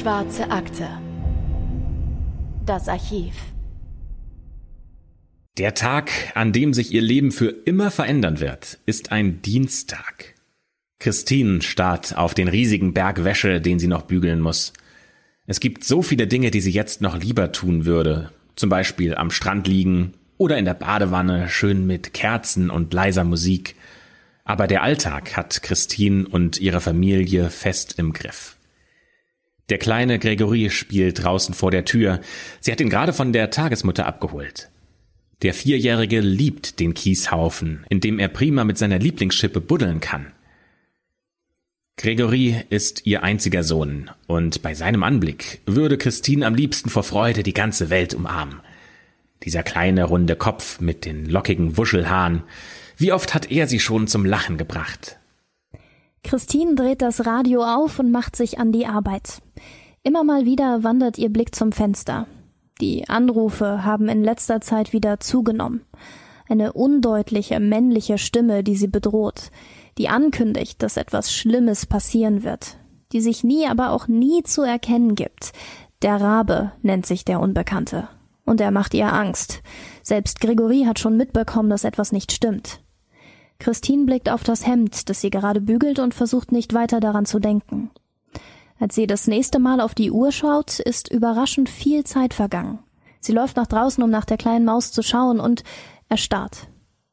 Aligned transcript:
Schwarze 0.00 0.50
Akte. 0.50 0.88
Das 2.64 2.88
Archiv. 2.88 3.34
Der 5.58 5.74
Tag, 5.74 6.10
an 6.34 6.54
dem 6.54 6.72
sich 6.72 6.94
ihr 6.94 7.02
Leben 7.02 7.32
für 7.32 7.48
immer 7.66 7.90
verändern 7.90 8.40
wird, 8.40 8.78
ist 8.86 9.12
ein 9.12 9.42
Dienstag. 9.42 10.36
Christine 11.00 11.60
starrt 11.60 12.16
auf 12.16 12.32
den 12.32 12.48
riesigen 12.48 12.94
Berg 12.94 13.24
Wäsche, 13.24 13.60
den 13.60 13.78
sie 13.78 13.88
noch 13.88 14.02
bügeln 14.02 14.40
muss. 14.40 14.72
Es 15.46 15.60
gibt 15.60 15.84
so 15.84 16.00
viele 16.00 16.26
Dinge, 16.26 16.50
die 16.50 16.62
sie 16.62 16.72
jetzt 16.72 17.02
noch 17.02 17.18
lieber 17.18 17.52
tun 17.52 17.84
würde. 17.84 18.32
Zum 18.56 18.70
Beispiel 18.70 19.14
am 19.14 19.30
Strand 19.30 19.68
liegen 19.68 20.14
oder 20.38 20.56
in 20.56 20.64
der 20.64 20.72
Badewanne, 20.72 21.50
schön 21.50 21.86
mit 21.86 22.14
Kerzen 22.14 22.70
und 22.70 22.94
leiser 22.94 23.24
Musik. 23.24 23.74
Aber 24.44 24.66
der 24.66 24.82
Alltag 24.82 25.36
hat 25.36 25.62
Christine 25.62 26.26
und 26.26 26.58
ihre 26.58 26.80
Familie 26.80 27.50
fest 27.50 27.96
im 27.98 28.14
Griff. 28.14 28.56
Der 29.70 29.78
kleine 29.78 30.18
Gregory 30.18 30.68
spielt 30.68 31.22
draußen 31.22 31.54
vor 31.54 31.70
der 31.70 31.84
Tür. 31.84 32.20
Sie 32.58 32.72
hat 32.72 32.80
ihn 32.80 32.90
gerade 32.90 33.12
von 33.12 33.32
der 33.32 33.50
Tagesmutter 33.50 34.04
abgeholt. 34.04 34.68
Der 35.42 35.54
Vierjährige 35.54 36.20
liebt 36.20 36.80
den 36.80 36.92
Kieshaufen, 36.92 37.86
in 37.88 38.00
dem 38.00 38.18
er 38.18 38.28
prima 38.28 38.64
mit 38.64 38.76
seiner 38.76 38.98
Lieblingsschippe 38.98 39.60
buddeln 39.60 40.00
kann. 40.00 40.32
Gregory 41.96 42.64
ist 42.68 43.06
ihr 43.06 43.22
einziger 43.22 43.62
Sohn, 43.62 44.10
und 44.26 44.62
bei 44.62 44.74
seinem 44.74 45.02
Anblick 45.02 45.60
würde 45.66 45.98
Christine 45.98 46.46
am 46.46 46.54
liebsten 46.54 46.90
vor 46.90 47.04
Freude 47.04 47.42
die 47.42 47.54
ganze 47.54 47.90
Welt 47.90 48.12
umarmen. 48.12 48.60
Dieser 49.44 49.62
kleine 49.62 50.04
runde 50.04 50.34
Kopf 50.34 50.80
mit 50.80 51.04
den 51.04 51.26
lockigen 51.26 51.76
Wuschelhaaren, 51.76 52.42
wie 52.96 53.12
oft 53.12 53.34
hat 53.34 53.50
er 53.50 53.66
sie 53.66 53.80
schon 53.80 54.08
zum 54.08 54.24
Lachen 54.24 54.58
gebracht? 54.58 55.19
Christine 56.22 56.74
dreht 56.74 57.02
das 57.02 57.26
Radio 57.26 57.62
auf 57.62 57.98
und 57.98 58.10
macht 58.10 58.36
sich 58.36 58.58
an 58.58 58.72
die 58.72 58.86
Arbeit. 58.86 59.42
Immer 60.02 60.24
mal 60.24 60.44
wieder 60.44 60.82
wandert 60.84 61.18
ihr 61.18 61.28
Blick 61.28 61.54
zum 61.54 61.72
Fenster. 61.72 62.26
Die 62.80 63.08
Anrufe 63.08 63.84
haben 63.84 64.08
in 64.08 64.24
letzter 64.24 64.60
Zeit 64.60 64.92
wieder 64.92 65.20
zugenommen. 65.20 65.82
Eine 66.48 66.72
undeutliche 66.72 67.60
männliche 67.60 68.16
Stimme, 68.18 68.64
die 68.64 68.76
sie 68.76 68.88
bedroht, 68.88 69.50
die 69.98 70.08
ankündigt, 70.08 70.82
dass 70.82 70.96
etwas 70.96 71.32
Schlimmes 71.32 71.86
passieren 71.86 72.42
wird, 72.42 72.78
die 73.12 73.20
sich 73.20 73.44
nie, 73.44 73.66
aber 73.66 73.90
auch 73.90 74.08
nie 74.08 74.42
zu 74.42 74.62
erkennen 74.62 75.14
gibt. 75.14 75.52
Der 76.02 76.20
Rabe 76.20 76.72
nennt 76.82 77.06
sich 77.06 77.24
der 77.24 77.40
Unbekannte. 77.40 78.08
Und 78.46 78.60
er 78.60 78.70
macht 78.70 78.94
ihr 78.94 79.12
Angst. 79.12 79.62
Selbst 80.02 80.40
Gregory 80.40 80.84
hat 80.86 80.98
schon 80.98 81.16
mitbekommen, 81.16 81.70
dass 81.70 81.84
etwas 81.84 82.10
nicht 82.10 82.32
stimmt. 82.32 82.80
Christine 83.60 84.06
blickt 84.06 84.28
auf 84.28 84.42
das 84.42 84.66
Hemd, 84.66 85.08
das 85.08 85.20
sie 85.20 85.30
gerade 85.30 85.60
bügelt 85.60 86.00
und 86.00 86.14
versucht 86.14 86.50
nicht 86.50 86.74
weiter 86.74 86.98
daran 86.98 87.26
zu 87.26 87.38
denken. 87.38 87.90
Als 88.80 88.94
sie 88.94 89.06
das 89.06 89.26
nächste 89.28 89.58
Mal 89.58 89.80
auf 89.80 89.94
die 89.94 90.10
Uhr 90.10 90.32
schaut, 90.32 90.80
ist 90.80 91.12
überraschend 91.12 91.68
viel 91.68 92.02
Zeit 92.02 92.34
vergangen. 92.34 92.80
Sie 93.20 93.32
läuft 93.32 93.56
nach 93.56 93.66
draußen, 93.66 94.02
um 94.02 94.10
nach 94.10 94.24
der 94.24 94.38
kleinen 94.38 94.64
Maus 94.64 94.90
zu 94.90 95.02
schauen 95.02 95.38
und 95.38 95.62
erstarrt. 96.08 96.68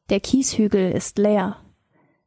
Der 0.08 0.20
Kieshügel 0.20 0.90
ist 0.90 1.18
leer. 1.18 1.58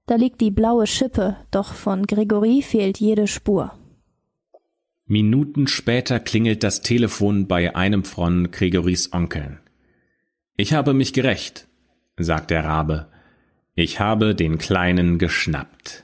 Da 0.06 0.16
liegt 0.16 0.40
die 0.42 0.52
blaue 0.52 0.88
Schippe, 0.88 1.38
doch 1.50 1.74
von 1.74 2.06
Gregory 2.06 2.62
fehlt 2.62 3.00
jede 3.00 3.28
Spur. 3.28 3.74
Minuten 5.06 5.68
später 5.68 6.20
klingelt 6.20 6.64
das 6.64 6.82
Telefon 6.82 7.48
bei 7.48 7.76
einem 7.76 8.04
von 8.04 8.52
Gregorys 8.52 9.12
Onkeln. 9.12 9.60
Ich 10.56 10.74
habe 10.74 10.94
mich 10.94 11.12
gerecht, 11.12 11.68
sagt 12.18 12.52
der 12.52 12.64
Rabe. 12.64 13.11
Ich 13.76 14.02
habe 14.02 14.36
den 14.36 14.58
Kleinen 14.58 15.18
geschnappt. 15.18 16.04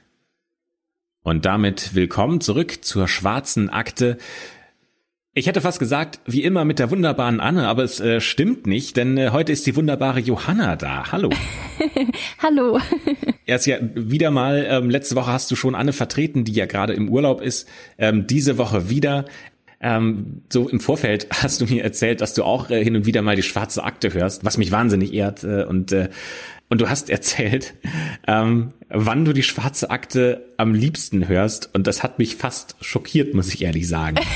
Und 1.22 1.44
damit 1.44 1.96
willkommen 1.96 2.40
zurück 2.40 2.86
zur 2.86 3.10
schwarzen 3.10 3.70
Akte. 3.70 4.18
Ich 5.34 5.48
hätte 5.48 5.60
fast 5.60 5.78
gesagt, 5.78 6.22
wie 6.26 6.44
immer 6.44 6.64
mit 6.64 6.80
der 6.80 6.92
wunderbaren 6.92 7.42
Anne, 7.42 7.68
aber 7.68 7.84
es 7.84 8.00
äh, 8.00 8.22
stimmt 8.22 8.68
nicht, 8.68 8.96
denn 8.96 9.18
äh, 9.18 9.32
heute 9.32 9.52
ist 9.52 9.68
die 9.68 9.76
wunderbare 9.76 10.22
Johanna 10.22 10.78
da. 10.78 11.12
Hallo. 11.12 11.30
Hallo. 12.42 12.80
Erst 13.46 13.68
ja 13.68 13.80
wieder 13.82 14.32
mal, 14.32 14.66
ähm, 14.70 14.90
letzte 14.90 15.18
Woche 15.18 15.34
hast 15.34 15.52
du 15.52 15.58
schon 15.58 15.76
Anne 15.76 15.92
vertreten, 15.92 16.46
die 16.46 16.54
ja 16.54 16.68
gerade 16.68 16.94
im 16.94 17.10
Urlaub 17.10 17.42
ist. 17.42 17.68
Ähm, 17.98 18.28
diese 18.28 18.58
Woche 18.58 18.90
wieder. 18.90 19.26
Ähm, 19.80 20.42
so 20.50 20.70
im 20.70 20.80
Vorfeld 20.80 21.28
hast 21.44 21.60
du 21.60 21.66
mir 21.66 21.84
erzählt, 21.84 22.22
dass 22.22 22.34
du 22.34 22.44
auch 22.44 22.70
äh, 22.70 22.82
hin 22.82 22.96
und 22.96 23.06
wieder 23.06 23.22
mal 23.22 23.36
die 23.36 23.44
schwarze 23.44 23.84
Akte 23.84 24.14
hörst, 24.14 24.46
was 24.46 24.58
mich 24.58 24.72
wahnsinnig 24.72 25.14
ehrt. 25.14 25.44
Äh, 25.44 25.66
und 25.66 25.92
äh, 25.92 26.10
und 26.70 26.82
du 26.82 26.90
hast 26.90 27.10
erzählt, 27.10 27.74
ähm, 28.28 28.74
wann 28.90 29.26
du 29.26 29.34
die 29.34 29.44
schwarze 29.44 29.90
Akte 29.90 30.46
am 30.58 30.74
liebsten 30.74 31.28
hörst. 31.28 31.74
Und 31.74 31.88
das 31.88 32.04
hat 32.04 32.20
mich 32.20 32.36
fast 32.36 32.76
schockiert, 32.82 33.34
muss 33.34 33.54
ich 33.54 33.64
ehrlich 33.64 33.88
sagen. 33.88 34.18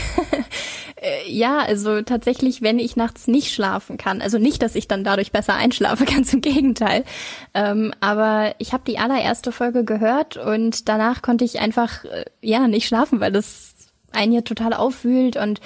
Äh, 1.04 1.32
ja, 1.32 1.58
also 1.58 2.04
tatsächlich, 2.04 2.62
wenn 2.62 2.78
ich 2.78 2.96
nachts 2.96 3.28
nicht 3.28 3.52
schlafen 3.52 3.98
kann. 3.98 4.22
Also 4.22 4.38
nicht, 4.38 4.62
dass 4.62 4.76
ich 4.76 4.88
dann 4.88 5.04
dadurch 5.04 5.32
besser 5.32 5.56
einschlafe, 5.56 6.06
ganz 6.06 6.32
im 6.36 6.42
Gegenteil. 6.42 7.06
Ähm, 7.56 7.92
aber 8.02 8.54
ich 8.60 8.72
habe 8.72 8.84
die 8.86 9.00
allererste 9.00 9.52
Folge 9.52 9.84
gehört 9.84 10.38
und 10.38 10.88
danach 10.88 11.24
konnte 11.24 11.44
ich 11.44 11.60
einfach 11.60 12.06
äh, 12.06 12.26
ja 12.42 12.68
nicht 12.68 12.88
schlafen, 12.88 13.20
weil 13.20 13.32
das 13.32 13.74
einen 14.12 14.32
ja 14.32 14.42
total 14.42 14.74
aufwühlt 14.74 15.38
und 15.38 15.60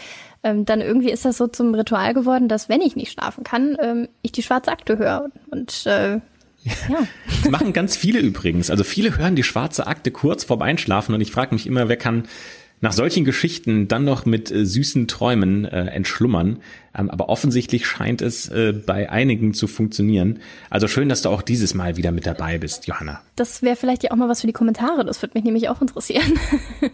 ähm, 0.43 0.63
dann 0.63 0.79
irgendwie 0.79 1.11
ist 1.11 1.25
das 1.25 1.37
so 1.37 1.47
zum 1.47 1.73
Ritual 1.73 2.13
geworden, 2.13 2.47
dass 2.47 2.69
wenn 2.69 2.79
ich 2.79 2.95
nicht 2.95 3.11
schlafen 3.11 3.43
kann, 3.43 3.75
ähm, 3.81 4.07
ich 4.21 4.31
die 4.31 4.43
schwarze 4.43 4.71
Akte 4.71 4.97
höre. 4.97 5.31
Und 5.49 5.85
äh, 5.85 6.21
ja. 6.89 7.07
Das 7.43 7.51
machen 7.51 7.73
ganz 7.73 7.95
viele 7.95 8.19
übrigens. 8.19 8.69
Also 8.69 8.83
viele 8.83 9.17
hören 9.17 9.35
die 9.35 9.43
schwarze 9.43 9.87
Akte 9.87 10.11
kurz 10.11 10.43
vorm 10.43 10.61
Einschlafen 10.61 11.13
und 11.13 11.21
ich 11.21 11.31
frage 11.31 11.53
mich 11.53 11.67
immer, 11.67 11.87
wer 11.87 11.97
kann 11.97 12.23
nach 12.81 12.93
solchen 12.93 13.23
Geschichten 13.23 13.87
dann 13.87 14.03
noch 14.03 14.25
mit 14.25 14.51
äh, 14.51 14.65
süßen 14.65 15.07
Träumen 15.07 15.65
äh, 15.65 15.85
entschlummern. 15.87 16.59
Ähm, 16.95 17.09
aber 17.09 17.29
offensichtlich 17.29 17.87
scheint 17.87 18.21
es 18.21 18.49
äh, 18.49 18.73
bei 18.73 19.09
einigen 19.09 19.53
zu 19.53 19.67
funktionieren. 19.67 20.39
Also 20.69 20.87
schön, 20.87 21.09
dass 21.09 21.21
du 21.21 21.29
auch 21.29 21.41
dieses 21.41 21.73
Mal 21.73 21.97
wieder 21.97 22.11
mit 22.11 22.25
dabei 22.25 22.57
bist, 22.57 22.85
Johanna. 22.85 23.21
Das 23.35 23.61
wäre 23.61 23.75
vielleicht 23.75 24.03
ja 24.03 24.11
auch 24.11 24.15
mal 24.17 24.29
was 24.29 24.41
für 24.41 24.47
die 24.47 24.53
Kommentare. 24.53 25.05
Das 25.05 25.21
würde 25.21 25.33
mich 25.35 25.43
nämlich 25.43 25.69
auch 25.69 25.81
interessieren. 25.81 26.33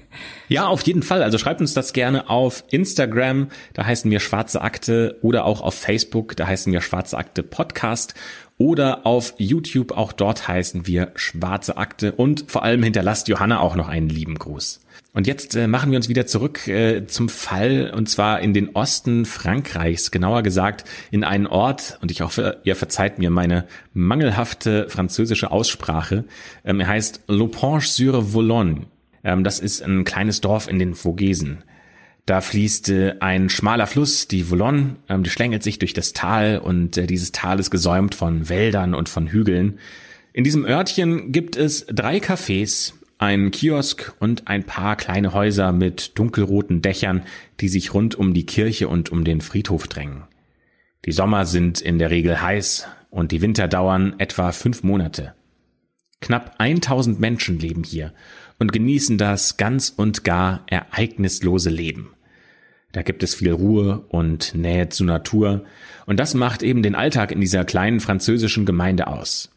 ja, 0.48 0.68
auf 0.68 0.82
jeden 0.84 1.04
Fall. 1.04 1.24
Also 1.24 1.38
schreibt 1.38 1.62
uns 1.62 1.74
das 1.74 1.94
gerne 1.94 2.30
auf 2.30 2.64
Instagram. 2.70 3.50
Da 3.74 3.86
heißen 3.86 4.10
wir 4.10 4.20
Schwarze 4.20 4.62
Akte 4.62 5.18
oder 5.22 5.46
auch 5.46 5.62
auf 5.62 5.74
Facebook. 5.74 6.36
Da 6.38 6.48
heißen 6.48 6.72
wir 6.72 6.82
Schwarze 6.82 7.18
Akte 7.18 7.44
Podcast 7.44 8.14
oder 8.62 9.08
auf 9.08 9.34
YouTube. 9.40 9.92
Auch 9.92 10.14
dort 10.14 10.48
heißen 10.48 10.86
wir 10.86 11.14
Schwarze 11.16 11.78
Akte 11.78 12.12
und 12.12 12.46
vor 12.48 12.62
allem 12.62 12.84
hinterlasst 12.84 13.28
Johanna 13.28 13.60
auch 13.60 13.76
noch 13.76 13.90
einen 13.90 14.08
lieben 14.08 14.36
Gruß. 14.36 14.82
Und 15.14 15.26
jetzt 15.26 15.56
äh, 15.56 15.68
machen 15.68 15.90
wir 15.90 15.98
uns 15.98 16.10
wieder 16.10 16.28
zurück 16.28 16.68
äh, 16.68 17.08
zum 17.08 17.28
Fall 17.28 17.92
und 17.96 18.08
zwar 18.08 18.40
in 18.40 18.54
den 18.54 18.76
Osten 18.76 19.26
Frankreichs, 19.26 20.12
genauer 20.12 20.44
gesagt 20.44 20.88
in 21.10 21.24
einen 21.24 21.48
Ort, 21.48 21.98
und 22.04 22.12
ich 22.12 22.22
hoffe, 22.22 22.62
ihr 22.64 22.76
verzeiht 22.76 23.18
mir 23.18 23.32
meine 23.32 23.66
mangelhafte 23.96 24.88
französische 24.90 25.50
Aussprache. 25.50 26.26
Ähm, 26.64 26.82
er 26.82 26.88
heißt 26.88 27.24
Lopange-sur-Vologne. 27.28 28.86
Ähm, 29.24 29.44
das 29.44 29.60
ist 29.60 29.82
ein 29.82 30.04
kleines 30.04 30.40
Dorf 30.40 30.70
in 30.70 30.78
den 30.78 30.94
Vogesen. 30.94 31.64
Da 32.26 32.42
fließt 32.42 32.90
äh, 32.90 33.16
ein 33.20 33.50
schmaler 33.50 33.88
Fluss, 33.88 34.28
die 34.28 34.50
Vologne, 34.50 34.98
ähm, 35.10 35.24
die 35.24 35.30
schlängelt 35.30 35.64
sich 35.64 35.80
durch 35.80 35.94
das 35.94 36.14
Tal 36.14 36.60
und 36.60 36.98
äh, 36.98 37.08
dieses 37.08 37.32
Tal 37.32 37.60
ist 37.60 37.72
gesäumt 37.72 38.16
von 38.16 38.50
Wäldern 38.50 38.94
und 38.94 39.10
von 39.10 39.28
Hügeln. 39.28 39.80
In 40.34 40.44
diesem 40.44 40.66
Örtchen 40.66 41.32
gibt 41.32 41.56
es 41.56 41.86
drei 41.88 42.18
Cafés, 42.18 42.94
ein 43.18 43.52
Kiosk 43.52 44.14
und 44.20 44.48
ein 44.48 44.64
paar 44.64 44.96
kleine 44.96 45.34
Häuser 45.34 45.72
mit 45.72 46.18
dunkelroten 46.18 46.82
Dächern, 46.82 47.24
die 47.60 47.70
sich 47.70 47.94
rund 47.94 48.16
um 48.16 48.34
die 48.34 48.46
Kirche 48.46 48.88
und 48.88 49.12
um 49.12 49.24
den 49.24 49.42
Friedhof 49.42 49.88
drängen. 49.88 50.24
Die 51.06 51.12
Sommer 51.12 51.46
sind 51.46 51.82
in 51.82 52.00
der 52.00 52.12
Regel 52.12 52.42
heiß 52.42 52.88
und 53.10 53.32
die 53.32 53.42
Winter 53.42 53.68
dauern 53.68 54.16
etwa 54.20 54.52
fünf 54.52 54.84
Monate. 54.84 55.34
Knapp 56.22 56.56
1000 56.60 57.20
Menschen 57.20 57.60
leben 57.60 57.84
hier 57.84 58.14
und 58.62 58.72
genießen 58.72 59.18
das 59.18 59.58
ganz 59.58 59.90
und 59.90 60.24
gar 60.24 60.64
ereignislose 60.68 61.72
Leben. 61.72 62.12
Da 62.92 63.02
gibt 63.02 63.24
es 63.24 63.34
viel 63.34 63.52
Ruhe 63.52 64.06
und 64.10 64.54
Nähe 64.54 64.90
zur 64.90 65.08
Natur 65.08 65.66
und 66.06 66.20
das 66.20 66.36
macht 66.36 66.62
eben 66.62 66.84
den 66.84 66.94
Alltag 66.94 67.32
in 67.32 67.42
dieser 67.42 67.66
kleinen 67.66 68.00
französischen 68.00 68.68
Gemeinde 68.68 69.08
aus. 69.08 69.50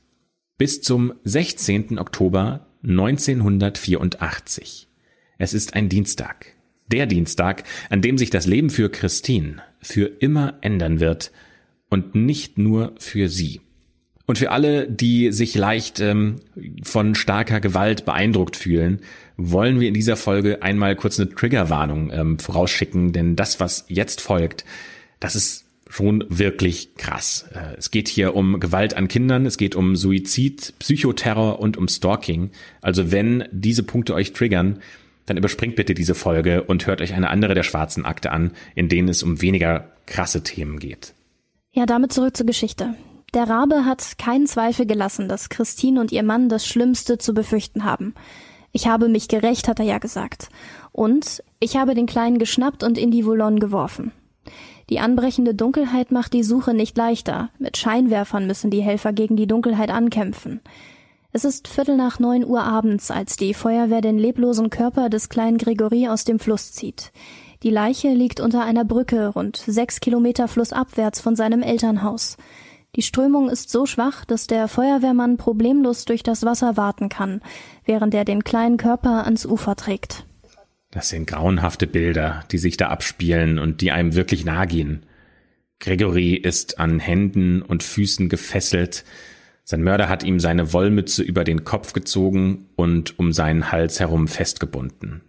Bis 0.57 0.81
zum 0.81 1.13
16. 1.25 1.99
Oktober 1.99 2.67
1984. 2.83 4.89
Es 5.37 5.53
ist 5.53 5.75
ein 5.75 5.91
Dienstag. 5.91 6.47
Der 6.87 7.05
Dienstag, 7.05 7.65
an 7.91 8.01
dem 8.01 8.17
sich 8.17 8.31
das 8.31 8.47
Leben 8.47 8.71
für 8.71 8.89
Christine 8.89 9.63
für 9.83 10.07
immer 10.07 10.57
ändern 10.63 10.99
wird 10.99 11.31
und 11.91 12.15
nicht 12.15 12.57
nur 12.57 12.95
für 12.99 13.29
sie. 13.29 13.61
Und 14.27 14.39
für 14.39 14.51
alle, 14.51 14.89
die 14.89 15.33
sich 15.33 15.55
leicht 15.55 16.01
ähm, 16.01 16.37
von 16.83 17.15
starker 17.15 17.61
Gewalt 17.61 18.05
beeindruckt 18.05 18.57
fühlen, 18.57 19.01
wollen 19.37 19.81
wir 19.81 19.89
in 19.89 19.95
dieser 19.95 20.17
Folge 20.17 20.63
einmal 20.63 20.97
kurz 20.97 21.21
eine 21.21 21.29
Triggerwarnung 21.29 22.11
ähm, 22.13 22.39
vorausschicken, 22.39 23.13
denn 23.13 23.37
das, 23.37 23.61
was 23.61 23.85
jetzt 23.89 24.21
folgt, 24.21 24.65
das 25.21 25.37
ist 25.37 25.65
schon 25.89 26.25
wirklich 26.29 26.95
krass. 26.97 27.47
Äh, 27.53 27.77
es 27.77 27.91
geht 27.91 28.09
hier 28.09 28.35
um 28.35 28.61
Gewalt 28.61 28.95
an 28.95 29.09
Kindern, 29.09 29.45
es 29.47 29.59
geht 29.59 29.75
um 29.75 29.97
Suizid, 29.97 30.75
Psychoterror 30.79 31.61
und 31.61 31.77
um 31.77 31.89
Stalking. 31.89 32.51
Also 32.81 33.13
wenn 33.13 33.45
diese 33.53 33.83
Punkte 33.83 34.15
euch 34.15 34.33
triggern, 34.33 34.81
dann 35.27 35.37
überspringt 35.37 35.77
bitte 35.77 35.95
diese 35.95 36.15
Folge 36.15 36.65
und 36.65 36.87
hört 36.87 37.01
euch 37.01 37.15
eine 37.15 37.31
andere 37.31 37.55
der 37.55 37.63
schwarzen 37.63 38.05
Akte 38.05 38.33
an, 38.33 38.53
in 38.75 38.89
denen 38.89 39.09
es 39.09 39.23
um 39.23 39.41
weniger 39.41 39.91
krasse 40.07 40.43
Themen 40.43 40.79
geht. 40.79 41.15
Ja, 41.73 41.87
damit 41.87 42.13
zurück 42.13 42.37
zur 42.37 42.47
Geschichte. 42.47 42.95
Der 43.35 43.51
Rabe 43.51 43.85
hat 43.85 44.17
keinen 44.17 44.47
Zweifel 44.47 44.87
gelassen, 44.87 45.29
dass 45.29 45.49
Christine 45.49 46.01
und 46.01 46.13
ihr 46.13 46.23
Mann 46.23 46.49
das 46.49 46.65
Schlimmste 46.65 47.19
zu 47.19 47.35
befürchten 47.35 47.85
haben. 47.85 48.15
Ich 48.71 48.87
habe 48.87 49.09
mich 49.09 49.27
gerecht, 49.27 49.67
hat 49.67 49.81
er 49.81 49.85
ja 49.85 49.99
gesagt. 49.99 50.51
Und 50.93 51.43
ich 51.59 51.77
habe 51.77 51.95
den 51.95 52.07
Kleinen 52.07 52.39
geschnappt 52.39 52.85
und 52.85 52.97
in 52.97 53.11
die 53.11 53.27
Voulon 53.27 53.59
geworfen. 53.59 54.13
Die 54.89 55.01
anbrechende 55.01 55.53
Dunkelheit 55.53 56.13
macht 56.13 56.33
die 56.33 56.45
Suche 56.45 56.75
nicht 56.75 56.97
leichter. 56.97 57.51
Mit 57.59 57.77
Scheinwerfern 57.77 58.47
müssen 58.47 58.71
die 58.71 58.83
Helfer 58.83 59.13
gegen 59.13 59.35
die 59.35 59.49
Dunkelheit 59.49 59.91
ankämpfen. 59.91 60.61
Es 61.33 61.45
ist 61.45 61.67
Viertel 61.67 61.97
nach 61.97 62.21
neun 62.21 62.45
Uhr 62.45 62.63
abends, 62.63 63.11
als 63.11 63.37
die 63.37 63.55
Feuerwehr 63.55 64.01
den 64.01 64.19
leblosen 64.19 64.71
Körper 64.71 65.09
des 65.09 65.29
kleinen 65.29 65.59
Gregory 65.59 66.07
aus 66.07 66.23
dem 66.23 66.39
Fluss 66.39 66.73
zieht. 66.73 67.11
Die 67.65 67.71
Leiche 67.71 68.13
liegt 68.13 68.39
unter 68.39 68.63
einer 68.63 68.85
Brücke 68.85 69.29
rund 69.29 69.57
sechs 69.57 69.99
Kilometer 69.99 70.47
flussabwärts 70.47 71.21
von 71.21 71.35
seinem 71.35 71.63
Elternhaus. 71.63 72.37
Die 72.97 73.03
Strömung 73.03 73.51
ist 73.51 73.71
so 73.71 73.87
schwach, 73.87 74.25
dass 74.25 74.47
der 74.47 74.69
Feuerwehrmann 74.69 75.37
problemlos 75.37 76.05
durch 76.05 76.23
das 76.23 76.45
Wasser 76.45 76.77
warten 76.77 77.09
kann, 77.09 77.41
während 77.85 78.15
er 78.15 78.25
den 78.25 78.45
kleinen 78.45 78.77
Körper 78.77 79.25
ans 79.25 79.45
Ufer 79.45 79.75
trägt. 79.75 80.25
Das 80.93 81.09
sind 81.09 81.27
grauenhafte 81.27 81.89
Bilder, 81.89 82.45
die 82.53 82.59
sich 82.59 82.77
da 82.77 82.89
abspielen 82.89 83.59
und 83.59 83.81
die 83.81 83.91
einem 83.91 84.15
wirklich 84.15 84.45
nahe 84.45 84.69
gehen. 84.69 85.05
Gregory 85.81 86.35
ist 86.35 86.79
an 86.79 87.01
Händen 87.01 87.63
und 87.63 87.83
Füßen 87.83 88.29
gefesselt. 88.29 89.05
Sein 89.65 89.83
Mörder 89.83 90.09
hat 90.09 90.23
ihm 90.23 90.39
seine 90.39 90.73
Wollmütze 90.73 91.25
über 91.25 91.43
den 91.43 91.65
Kopf 91.65 91.95
gezogen 91.95 92.69
und 92.77 93.19
um 93.19 93.33
seinen 93.33 93.73
Hals 93.73 93.99
herum 93.99 94.29
festgebunden. 94.29 95.23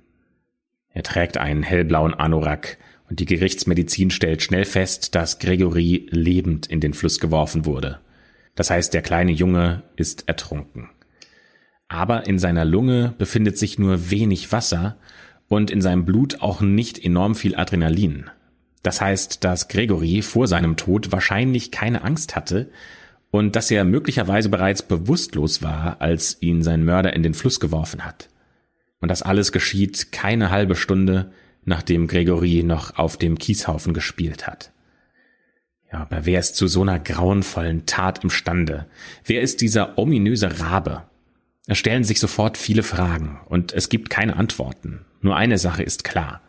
Er 0.93 1.01
trägt 1.01 1.37
einen 1.37 1.63
hellblauen 1.63 2.13
Anorak 2.13 2.77
und 3.09 3.19
die 3.19 3.25
Gerichtsmedizin 3.25 4.09
stellt 4.09 4.41
schnell 4.41 4.65
fest, 4.65 5.15
dass 5.15 5.39
Gregory 5.39 6.07
lebend 6.09 6.67
in 6.67 6.79
den 6.79 6.93
Fluss 6.93 7.19
geworfen 7.19 7.65
wurde. 7.65 7.99
Das 8.55 8.69
heißt, 8.69 8.93
der 8.93 9.01
kleine 9.01 9.31
Junge 9.31 9.83
ist 9.95 10.27
ertrunken. 10.27 10.89
Aber 11.87 12.25
in 12.25 12.39
seiner 12.39 12.65
Lunge 12.65 13.13
befindet 13.17 13.57
sich 13.57 13.77
nur 13.77 14.09
wenig 14.09 14.51
Wasser 14.51 14.97
und 15.47 15.69
in 15.69 15.81
seinem 15.81 16.05
Blut 16.05 16.41
auch 16.41 16.61
nicht 16.61 17.03
enorm 17.03 17.35
viel 17.35 17.55
Adrenalin. 17.55 18.29
Das 18.81 19.01
heißt, 19.01 19.43
dass 19.43 19.67
Gregory 19.67 20.21
vor 20.21 20.47
seinem 20.47 20.77
Tod 20.77 21.11
wahrscheinlich 21.11 21.71
keine 21.71 22.03
Angst 22.03 22.35
hatte 22.35 22.69
und 23.31 23.55
dass 23.55 23.69
er 23.69 23.83
möglicherweise 23.83 24.49
bereits 24.49 24.81
bewusstlos 24.81 25.61
war, 25.61 26.01
als 26.01 26.37
ihn 26.41 26.63
sein 26.63 26.85
Mörder 26.85 27.13
in 27.13 27.23
den 27.23 27.33
Fluss 27.33 27.59
geworfen 27.59 28.05
hat. 28.05 28.29
Und 29.01 29.09
das 29.09 29.21
alles 29.21 29.51
geschieht 29.51 30.11
keine 30.11 30.49
halbe 30.51 30.75
Stunde, 30.75 31.31
nachdem 31.65 32.07
Gregory 32.07 32.63
noch 32.63 32.97
auf 32.97 33.17
dem 33.17 33.37
Kieshaufen 33.37 33.93
gespielt 33.93 34.47
hat. 34.47 34.71
Ja, 35.91 36.01
aber 36.01 36.25
wer 36.25 36.39
ist 36.39 36.55
zu 36.55 36.67
so 36.67 36.81
einer 36.81 36.99
grauenvollen 36.99 37.85
Tat 37.85 38.23
imstande? 38.23 38.85
Wer 39.23 39.41
ist 39.41 39.61
dieser 39.61 39.97
ominöse 39.97 40.59
Rabe? 40.59 41.03
Es 41.67 41.77
stellen 41.77 42.03
sich 42.03 42.19
sofort 42.19 42.57
viele 42.57 42.83
Fragen 42.83 43.39
und 43.47 43.73
es 43.73 43.89
gibt 43.89 44.09
keine 44.09 44.35
Antworten. 44.35 45.05
Nur 45.21 45.35
eine 45.35 45.57
Sache 45.57 45.83
ist 45.83 46.03
klar. 46.03 46.41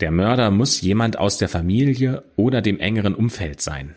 Der 0.00 0.10
Mörder 0.10 0.50
muss 0.50 0.80
jemand 0.80 1.18
aus 1.18 1.38
der 1.38 1.48
Familie 1.48 2.24
oder 2.36 2.60
dem 2.60 2.78
engeren 2.78 3.14
Umfeld 3.14 3.60
sein. 3.60 3.94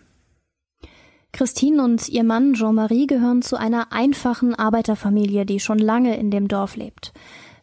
Christine 1.34 1.84
und 1.84 2.08
ihr 2.08 2.24
Mann 2.24 2.54
Jean-Marie 2.54 3.08
gehören 3.08 3.42
zu 3.42 3.58
einer 3.58 3.92
einfachen 3.92 4.56
Arbeiterfamilie, 4.56 5.46
die 5.46 5.60
schon 5.60 5.80
lange 5.80 6.16
in 6.16 6.32
dem 6.32 6.48
Dorf 6.48 6.78
lebt. 6.78 7.12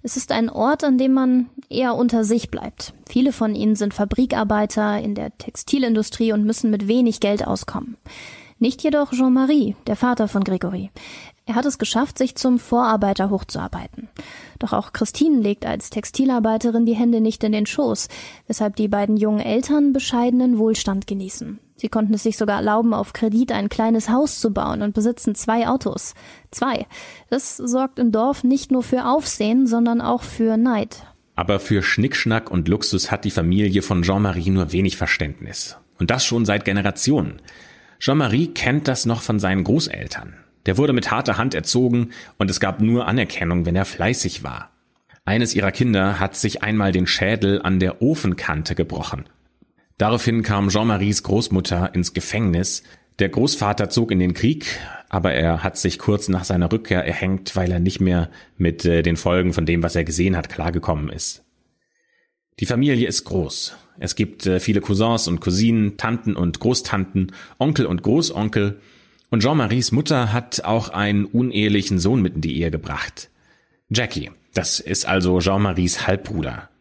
Es 0.05 0.17
ist 0.17 0.33
ein 0.33 0.51
Ort, 0.51 0.83
an 0.83 0.99
dem 0.99 1.13
man 1.13 1.49
eher 1.69 1.95
unter 1.95 2.25
sich 2.25 2.51
bleibt. 2.51 2.93
Viele 3.09 3.33
von 3.33 3.55
ihnen 3.55 3.77
sind 3.77 3.95
Fabrikarbeiter 3.95 5.01
in 5.01 5.15
der 5.15 5.37
Textilindustrie 5.39 6.33
und 6.33 6.45
müssen 6.45 6.71
mit 6.71 6.89
wenig 6.89 7.21
Geld 7.21 7.47
auskommen. 7.47 7.97
Nicht 8.59 8.83
jedoch 8.83 9.13
Jean-Marie, 9.13 9.77
der 9.87 9.97
Vater 9.97 10.27
von 10.27 10.43
Gregory. 10.43 10.91
Er 11.47 11.55
hat 11.55 11.67
es 11.67 11.79
geschafft, 11.79 12.19
sich 12.19 12.35
zum 12.37 12.59
Vorarbeiter 12.59 13.31
hochzuarbeiten. 13.31 14.09
Doch 14.59 14.73
auch 14.73 14.93
Christine 14.93 15.41
legt 15.41 15.67
als 15.67 15.91
Textilarbeiterin 15.91 16.87
die 16.87 16.95
Hände 16.95 17.21
nicht 17.21 17.43
in 17.45 17.53
den 17.53 17.67
Schoß, 17.67 18.09
weshalb 18.47 18.77
die 18.77 18.89
beiden 18.89 19.17
jungen 19.17 19.41
Eltern 19.41 19.93
bescheidenen 19.93 20.59
Wohlstand 20.59 21.07
genießen. 21.07 21.59
Sie 21.83 21.89
konnten 21.89 22.15
es 22.15 22.23
sich 22.23 22.37
sogar 22.37 22.59
erlauben, 22.59 22.95
auf 22.95 23.13
Kredit 23.13 23.51
ein 23.51 23.69
kleines 23.69 24.09
Haus 24.09 24.39
zu 24.39 24.53
bauen 24.53 24.83
und 24.83 24.95
besitzen 24.95 25.35
zwei 25.35 25.67
Autos. 25.67 26.15
Zwei. 26.53 26.87
Das 27.29 27.57
sorgt 27.57 27.99
im 27.99 28.13
Dorf 28.13 28.45
nicht 28.45 28.71
nur 28.71 28.85
für 28.85 29.05
Aufsehen, 29.05 29.67
sondern 29.67 30.01
auch 30.01 30.23
für 30.23 30.57
Neid. 30.57 31.05
Aber 31.35 31.59
für 31.59 31.83
Schnickschnack 31.83 32.53
und 32.53 32.69
Luxus 32.69 33.11
hat 33.11 33.25
die 33.25 33.33
Familie 33.33 33.83
von 33.83 34.03
Jean-Marie 34.03 34.51
nur 34.51 34.71
wenig 34.71 34.97
Verständnis. 34.97 35.77
Und 35.99 36.13
das 36.13 36.25
schon 36.25 36.45
seit 36.45 36.65
Generationen. 36.65 37.43
Jean-Marie 37.99 38.55
kennt 38.55 38.87
das 38.87 39.05
noch 39.05 39.21
von 39.21 39.41
seinen 39.41 39.65
Großeltern. 39.65 40.35
Der 40.67 40.79
wurde 40.79 40.93
mit 40.93 41.11
harter 41.11 41.37
Hand 41.37 41.53
erzogen 41.53 42.11
und 42.39 42.49
es 42.49 42.61
gab 42.61 42.81
nur 42.81 43.09
Anerkennung, 43.09 43.67
wenn 43.67 43.75
er 43.75 43.87
fleißig 43.87 44.45
war. 44.45 44.71
Eines 45.25 45.53
ihrer 45.57 45.73
Kinder 45.73 46.21
hat 46.21 46.37
sich 46.37 46.63
einmal 46.63 46.93
den 46.93 47.09
Schädel 47.09 47.61
an 47.61 47.81
der 47.81 48.03
Ofenkante 48.03 48.77
gebrochen. 48.77 49.25
Daraufhin 50.03 50.43
kam 50.43 50.69
Jean-Maries 50.69 51.23
Großmutter 51.23 51.95
ins 51.95 52.13
Gefängnis. 52.13 52.83
Der 53.21 53.29
Großvater 53.29 53.89
zog 53.89 54.11
in 54.11 54.19
den 54.19 54.35
Krieg, 54.35 54.81
aber 55.09 55.33
er 55.33 55.63
hat 55.63 55.79
sich 55.79 56.01
kurz 56.01 56.29
nach 56.29 56.43
seiner 56.43 56.73
Rückkehr 56.73 57.07
erhängt, 57.07 57.55
weil 57.55 57.71
er 57.71 57.79
nicht 57.79 58.01
mehr 58.01 58.29
mit 58.57 58.85
äh, 58.85 59.05
den 59.05 59.17
Folgen 59.17 59.53
von 59.53 59.65
dem, 59.65 59.85
was 59.85 59.95
er 59.95 60.03
gesehen 60.03 60.37
hat, 60.37 60.49
klargekommen 60.49 61.09
ist. 61.09 61.45
Die 62.59 62.67
Familie 62.67 63.07
ist 63.07 63.23
groß. 63.23 63.77
Es 64.01 64.17
gibt 64.17 64.45
äh, 64.45 64.59
viele 64.59 64.81
Cousins 64.81 65.29
und 65.29 65.39
Cousinen, 65.39 65.97
Tanten 65.99 66.35
und 66.35 66.59
Großtanten, 66.59 67.31
Onkel 67.61 67.87
und 67.87 68.03
Großonkel 68.03 68.81
und 69.31 69.45
Jean-Maries 69.45 69.93
Mutter 69.93 70.33
hat 70.33 70.65
auch 70.65 70.89
einen 70.89 71.27
unehelichen 71.27 72.01
Sohn 72.01 72.23
mit 72.23 72.35
in 72.35 72.41
die 72.41 72.59
Ehe 72.59 72.73
gebracht. 72.73 73.31
Jackie, 73.89 74.33
das 74.53 74.81
ist 74.81 75.07
also 75.07 75.39
Jean-Maries 75.39 76.09
Halbbruder. 76.09 76.72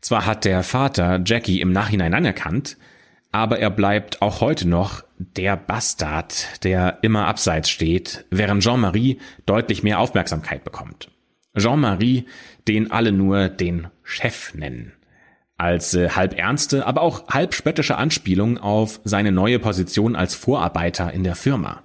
Zwar 0.00 0.26
hat 0.26 0.44
der 0.44 0.62
Vater 0.62 1.20
Jackie 1.24 1.60
im 1.60 1.72
Nachhinein 1.72 2.14
anerkannt, 2.14 2.76
aber 3.32 3.58
er 3.58 3.70
bleibt 3.70 4.22
auch 4.22 4.40
heute 4.40 4.66
noch 4.68 5.04
der 5.18 5.56
Bastard, 5.56 6.64
der 6.64 6.98
immer 7.02 7.26
abseits 7.26 7.70
steht, 7.70 8.24
während 8.30 8.62
Jean-Marie 8.62 9.18
deutlich 9.46 9.82
mehr 9.82 10.00
Aufmerksamkeit 10.00 10.64
bekommt. 10.64 11.10
Jean-Marie, 11.56 12.26
den 12.66 12.90
alle 12.90 13.12
nur 13.12 13.48
den 13.48 13.88
Chef 14.02 14.54
nennen 14.54 14.92
als 15.60 15.92
äh, 15.92 16.08
halb 16.08 16.38
ernste, 16.38 16.86
aber 16.86 17.02
auch 17.02 17.28
halb 17.28 17.54
spöttische 17.54 17.96
Anspielung 17.96 18.56
auf 18.56 19.00
seine 19.04 19.30
neue 19.30 19.58
Position 19.58 20.16
als 20.16 20.34
Vorarbeiter 20.34 21.12
in 21.12 21.22
der 21.22 21.34
Firma. 21.34 21.82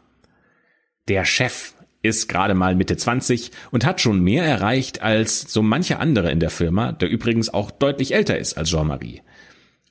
Der 1.10 1.26
Chef 1.26 1.75
ist 2.06 2.28
gerade 2.28 2.54
mal 2.54 2.76
Mitte 2.76 2.98
20 2.98 3.52
und 3.72 3.86
hat 3.86 4.02
schon 4.02 4.20
mehr 4.22 4.46
erreicht 4.46 5.02
als 5.02 5.42
so 5.42 5.62
manche 5.62 6.00
andere 6.00 6.32
in 6.32 6.40
der 6.40 6.50
Firma, 6.50 6.92
der 6.92 7.10
übrigens 7.10 7.54
auch 7.54 7.72
deutlich 7.72 8.14
älter 8.14 8.38
ist 8.38 8.58
als 8.58 8.70
Jean-Marie. 8.70 9.22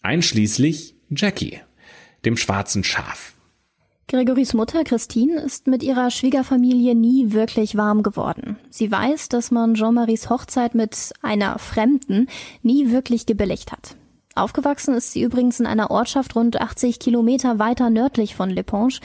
Einschließlich 0.02 0.94
Jackie, 1.10 1.60
dem 2.24 2.36
schwarzen 2.36 2.84
Schaf. 2.84 3.34
Gregorys 4.06 4.52
Mutter 4.52 4.84
Christine 4.84 5.40
ist 5.40 5.66
mit 5.66 5.82
ihrer 5.82 6.10
Schwiegerfamilie 6.10 6.94
nie 6.94 7.32
wirklich 7.32 7.76
warm 7.76 8.02
geworden. 8.02 8.58
Sie 8.68 8.90
weiß, 8.90 9.30
dass 9.30 9.50
man 9.50 9.74
Jean-Maries 9.74 10.28
Hochzeit 10.28 10.74
mit 10.74 11.12
einer 11.22 11.58
Fremden 11.58 12.28
nie 12.62 12.90
wirklich 12.90 13.24
gebilligt 13.24 13.72
hat. 13.72 13.96
Aufgewachsen 14.36 14.94
ist 14.94 15.12
sie 15.12 15.22
übrigens 15.22 15.60
in 15.60 15.66
einer 15.66 15.90
Ortschaft 15.90 16.34
rund 16.34 16.60
80 16.60 16.98
Kilometer 16.98 17.60
weiter 17.60 17.88
nördlich 17.88 18.34
von 18.34 18.50
Leponge. 18.50 18.98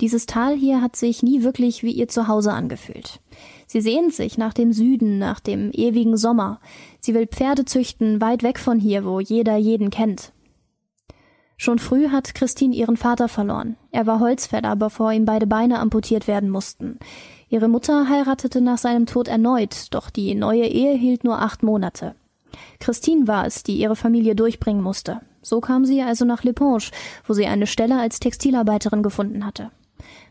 Dieses 0.00 0.26
Tal 0.26 0.56
hier 0.56 0.82
hat 0.82 0.96
sich 0.96 1.22
nie 1.22 1.44
wirklich 1.44 1.84
wie 1.84 1.92
ihr 1.92 2.08
Zuhause 2.08 2.52
angefühlt. 2.52 3.20
Sie 3.68 3.80
sehnt 3.80 4.12
sich 4.12 4.38
nach 4.38 4.52
dem 4.52 4.72
Süden, 4.72 5.18
nach 5.18 5.38
dem 5.38 5.70
ewigen 5.72 6.16
Sommer. 6.16 6.60
Sie 7.00 7.14
will 7.14 7.28
Pferde 7.28 7.64
züchten, 7.64 8.20
weit 8.20 8.42
weg 8.42 8.58
von 8.58 8.80
hier, 8.80 9.04
wo 9.04 9.20
jeder 9.20 9.56
jeden 9.56 9.90
kennt. 9.90 10.32
Schon 11.56 11.78
früh 11.78 12.08
hat 12.08 12.34
Christine 12.34 12.74
ihren 12.74 12.96
Vater 12.96 13.28
verloren. 13.28 13.76
Er 13.92 14.06
war 14.08 14.18
Holzfäller, 14.18 14.74
bevor 14.74 15.12
ihm 15.12 15.26
beide 15.26 15.46
Beine 15.46 15.78
amputiert 15.78 16.26
werden 16.26 16.50
mussten. 16.50 16.98
Ihre 17.48 17.68
Mutter 17.68 18.08
heiratete 18.08 18.60
nach 18.60 18.78
seinem 18.78 19.06
Tod 19.06 19.28
erneut, 19.28 19.86
doch 19.92 20.10
die 20.10 20.34
neue 20.34 20.66
Ehe 20.66 20.96
hielt 20.96 21.22
nur 21.22 21.40
acht 21.40 21.62
Monate. 21.62 22.16
Christine 22.80 23.26
war 23.26 23.46
es, 23.46 23.62
die 23.62 23.76
ihre 23.76 23.96
Familie 23.96 24.34
durchbringen 24.34 24.82
musste. 24.82 25.20
So 25.42 25.60
kam 25.60 25.84
sie 25.84 26.02
also 26.02 26.24
nach 26.24 26.44
Leponge, 26.44 26.90
wo 27.26 27.34
sie 27.34 27.46
eine 27.46 27.66
Stelle 27.66 27.98
als 27.98 28.20
Textilarbeiterin 28.20 29.02
gefunden 29.02 29.44
hatte. 29.44 29.70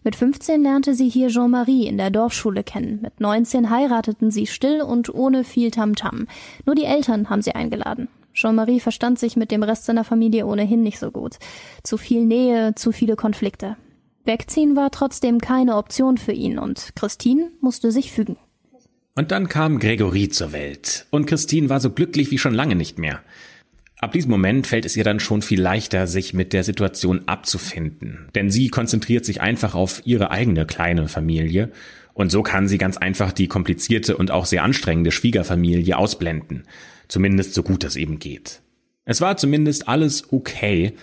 Mit 0.03 0.15
15 0.15 0.63
lernte 0.63 0.95
sie 0.95 1.09
hier 1.09 1.27
Jean-Marie 1.27 1.85
in 1.85 1.97
der 1.97 2.09
Dorfschule 2.09 2.63
kennen. 2.63 2.99
Mit 3.01 3.19
19 3.19 3.69
heirateten 3.69 4.31
sie 4.31 4.47
still 4.47 4.81
und 4.81 5.13
ohne 5.13 5.43
viel 5.43 5.69
Tamtam. 5.71 6.15
-Tam. 6.15 6.27
Nur 6.65 6.75
die 6.75 6.85
Eltern 6.85 7.29
haben 7.29 7.41
sie 7.41 7.53
eingeladen. 7.53 8.07
Jean-Marie 8.33 8.79
verstand 8.79 9.19
sich 9.19 9.35
mit 9.35 9.51
dem 9.51 9.63
Rest 9.63 9.85
seiner 9.85 10.03
Familie 10.03 10.45
ohnehin 10.45 10.81
nicht 10.83 10.99
so 10.99 11.11
gut. 11.11 11.37
Zu 11.83 11.97
viel 11.97 12.25
Nähe, 12.25 12.73
zu 12.75 12.91
viele 12.91 13.15
Konflikte. 13.15 13.77
Wegziehen 14.23 14.75
war 14.75 14.91
trotzdem 14.91 15.39
keine 15.39 15.77
Option 15.77 16.17
für 16.17 16.31
ihn 16.31 16.59
und 16.59 16.95
Christine 16.95 17.51
musste 17.59 17.91
sich 17.91 18.11
fügen. 18.11 18.37
Und 19.15 19.32
dann 19.32 19.50
kam 19.50 19.80
Gregory 19.80 20.30
zur 20.30 20.53
Welt. 20.53 21.06
Und 21.10 21.25
Christine 21.25 21.70
war 21.70 21.80
so 21.80 21.89
glücklich 21.89 22.32
wie 22.32 22.38
schon 22.38 22.53
lange 22.53 22.75
nicht 22.75 22.98
mehr. 22.98 23.22
Ab 24.00 24.13
diesem 24.13 24.32
Moment 24.32 24.65
fällt 24.65 24.86
es 24.86 24.98
ihr 24.98 25.03
dann 25.03 25.20
schon 25.20 25.41
viel 25.41 25.62
leichter, 25.62 26.08
sich 26.08 26.34
mit 26.34 26.53
der 26.53 26.63
Situation 26.63 27.27
abzufinden. 27.27 28.30
Denn 28.34 28.50
sie 28.50 28.70
konzentriert 28.70 29.25
sich 29.25 29.41
einfach 29.41 29.75
auf 29.75 30.01
ihre 30.06 30.32
eigene 30.32 30.65
kleine 30.65 31.08
Familie. 31.08 31.72
Und 32.13 32.32
so 32.32 32.41
kann 32.41 32.68
sie 32.68 32.77
ganz 32.77 32.98
einfach 32.98 33.32
die 33.32 33.48
komplizierte 33.48 34.18
und 34.18 34.32
auch 34.32 34.46
sehr 34.46 34.63
anstrengende 34.63 35.12
Schwiegerfamilie 35.12 35.98
ausblenden. 35.98 36.63
Zumindest 37.08 37.53
so 37.53 37.63
gut 37.63 37.84
es 37.84 37.96
eben 37.96 38.18
geht. 38.18 38.62
Es 39.06 39.22
war 39.22 39.38
zumindest 39.38 39.88
alles 39.88 40.32
okay, 40.32 40.94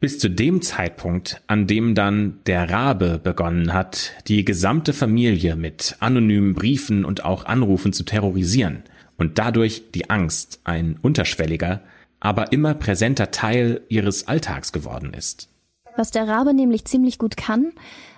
bis 0.00 0.18
zu 0.18 0.28
dem 0.28 0.62
Zeitpunkt, 0.62 1.42
an 1.46 1.66
dem 1.66 1.94
dann 1.94 2.38
der 2.46 2.70
Rabe 2.70 3.18
begonnen 3.22 3.72
hat, 3.72 4.12
die 4.28 4.44
gesamte 4.44 4.92
Familie 4.92 5.56
mit 5.56 5.96
anonymen 6.00 6.54
Briefen 6.54 7.04
und 7.04 7.24
auch 7.24 7.46
Anrufen 7.46 7.92
zu 7.92 8.04
terrorisieren 8.04 8.82
und 9.16 9.38
dadurch 9.38 9.90
die 9.94 10.10
Angst 10.10 10.60
ein 10.64 10.98
unterschwelliger, 11.00 11.82
aber 12.20 12.52
immer 12.52 12.74
präsenter 12.74 13.30
Teil 13.30 13.82
ihres 13.88 14.28
Alltags 14.28 14.72
geworden 14.72 15.14
ist. 15.14 15.48
Was 15.96 16.10
der 16.10 16.28
Rabe 16.28 16.52
nämlich 16.52 16.84
ziemlich 16.84 17.18
gut 17.18 17.36
kann, 17.36 17.72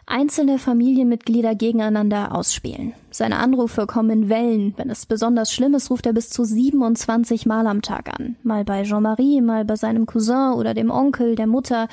einzelne 0.06 0.58
Familienmitglieder 0.58 1.54
gegeneinander 1.54 2.34
ausspielen. 2.34 2.94
Seine 3.10 3.38
Anrufe 3.38 3.86
kommen 3.86 4.10
in 4.10 4.28
Wellen. 4.28 4.74
Wenn 4.76 4.90
es 4.90 5.06
besonders 5.06 5.52
schlimm 5.52 5.74
ist, 5.74 5.90
ruft 5.90 6.06
er 6.06 6.12
bis 6.12 6.30
zu 6.30 6.44
27 6.44 7.46
Mal 7.46 7.66
am 7.66 7.82
Tag 7.82 8.08
an. 8.18 8.36
Mal 8.42 8.64
bei 8.64 8.82
Jean-Marie, 8.82 9.40
mal 9.40 9.64
bei 9.64 9.76
seinem 9.76 10.06
Cousin 10.06 10.54
oder 10.54 10.74
dem 10.74 10.90
Onkel, 10.90 11.36
der 11.36 11.46
Mutter. 11.46 11.88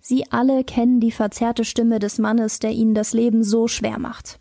Sie 0.00 0.24
alle 0.30 0.64
kennen 0.64 1.00
die 1.00 1.12
verzerrte 1.12 1.64
Stimme 1.64 1.98
des 1.98 2.18
Mannes, 2.18 2.58
der 2.58 2.72
ihnen 2.72 2.94
das 2.94 3.12
Leben 3.12 3.44
so 3.44 3.68
schwer 3.68 3.98
macht. 3.98 4.40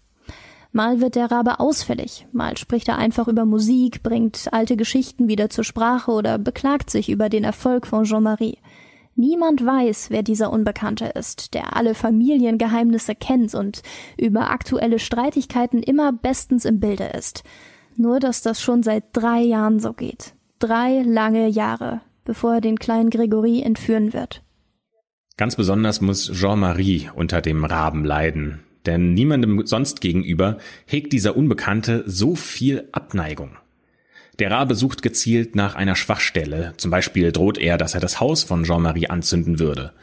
Mal 0.72 1.02
wird 1.02 1.16
der 1.16 1.32
Rabe 1.32 1.60
ausfällig, 1.60 2.28
mal 2.32 2.58
spricht 2.58 2.88
er 2.88 2.98
einfach 2.98 3.28
über 3.28 3.46
Musik, 3.46 4.04
bringt 4.04 4.48
alte 4.52 4.78
Geschichten 4.78 5.28
wieder 5.28 5.50
zur 5.50 5.64
Sprache 5.64 6.12
oder 6.12 6.38
beklagt 6.38 6.90
sich 6.90 7.10
über 7.10 7.30
den 7.30 7.44
Erfolg 7.44 7.88
von 7.88 8.04
Jean-Marie. 8.04 8.58
Niemand 9.20 9.66
weiß, 9.66 10.12
wer 10.12 10.22
dieser 10.22 10.54
Unbekannte 10.54 11.06
ist, 11.06 11.56
der 11.56 11.76
alle 11.76 11.96
Familiengeheimnisse 11.96 13.16
kennt 13.16 13.56
und 13.56 13.82
über 14.16 14.52
aktuelle 14.52 15.00
Streitigkeiten 15.00 15.82
immer 15.82 16.14
bestens 16.14 16.66
im 16.66 16.80
Bilde 16.80 17.06
ist. 17.18 17.44
Nur, 17.96 18.20
dass 18.20 18.44
das 18.44 18.62
schon 18.62 18.84
seit 18.84 19.06
drei 19.14 19.42
Jahren 19.42 19.80
so 19.80 19.94
geht. 19.94 20.36
Drei 20.60 21.02
lange 21.02 21.48
Jahre, 21.48 22.02
bevor 22.26 22.56
er 22.56 22.62
den 22.62 22.78
kleinen 22.78 23.10
Gregory 23.10 23.64
entführen 23.64 24.14
wird. 24.14 24.44
Ganz 25.36 25.56
besonders 25.56 26.00
muss 26.00 26.32
Jean-Marie 26.32 27.10
unter 27.16 27.42
dem 27.42 27.66
Raben 27.66 28.06
leiden, 28.06 28.60
denn 28.86 29.16
niemandem 29.16 29.66
sonst 29.66 30.00
gegenüber 30.00 30.60
hegt 30.86 31.12
dieser 31.12 31.36
Unbekannte 31.36 32.04
so 32.06 32.36
viel 32.36 32.88
Abneigung. 32.92 33.58
Der 34.40 34.52
Rabe 34.52 34.76
sucht 34.76 35.02
gezielt 35.02 35.56
nach 35.56 35.74
einer 35.74 35.96
Schwachstelle, 35.96 36.74
zum 36.78 36.92
Beispiel 36.92 37.32
droht 37.32 37.58
er, 37.58 37.78
dass 37.78 37.96
er 37.96 38.02
das 38.02 38.20
Haus 38.20 38.44
von 38.44 38.64
Jean-Marie 38.64 39.08
anzünden 39.08 39.58
würde. 39.58 39.94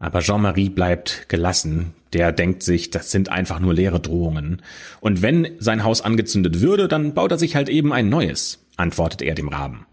Aber 0.00 0.18
Jean-Marie 0.18 0.68
bleibt 0.68 1.28
gelassen, 1.28 1.94
der 2.12 2.32
denkt 2.32 2.64
sich, 2.64 2.90
das 2.90 3.12
sind 3.12 3.28
einfach 3.28 3.60
nur 3.60 3.72
leere 3.72 4.00
Drohungen. 4.00 4.62
Und 5.00 5.22
wenn 5.22 5.46
sein 5.60 5.84
Haus 5.84 6.00
angezündet 6.00 6.60
würde, 6.60 6.88
dann 6.88 7.14
baut 7.14 7.30
er 7.30 7.38
sich 7.38 7.54
halt 7.54 7.68
eben 7.68 7.92
ein 7.92 8.08
neues, 8.08 8.66
antwortet 8.76 9.22
er 9.22 9.36
dem 9.36 9.48
Raben. 9.48 9.86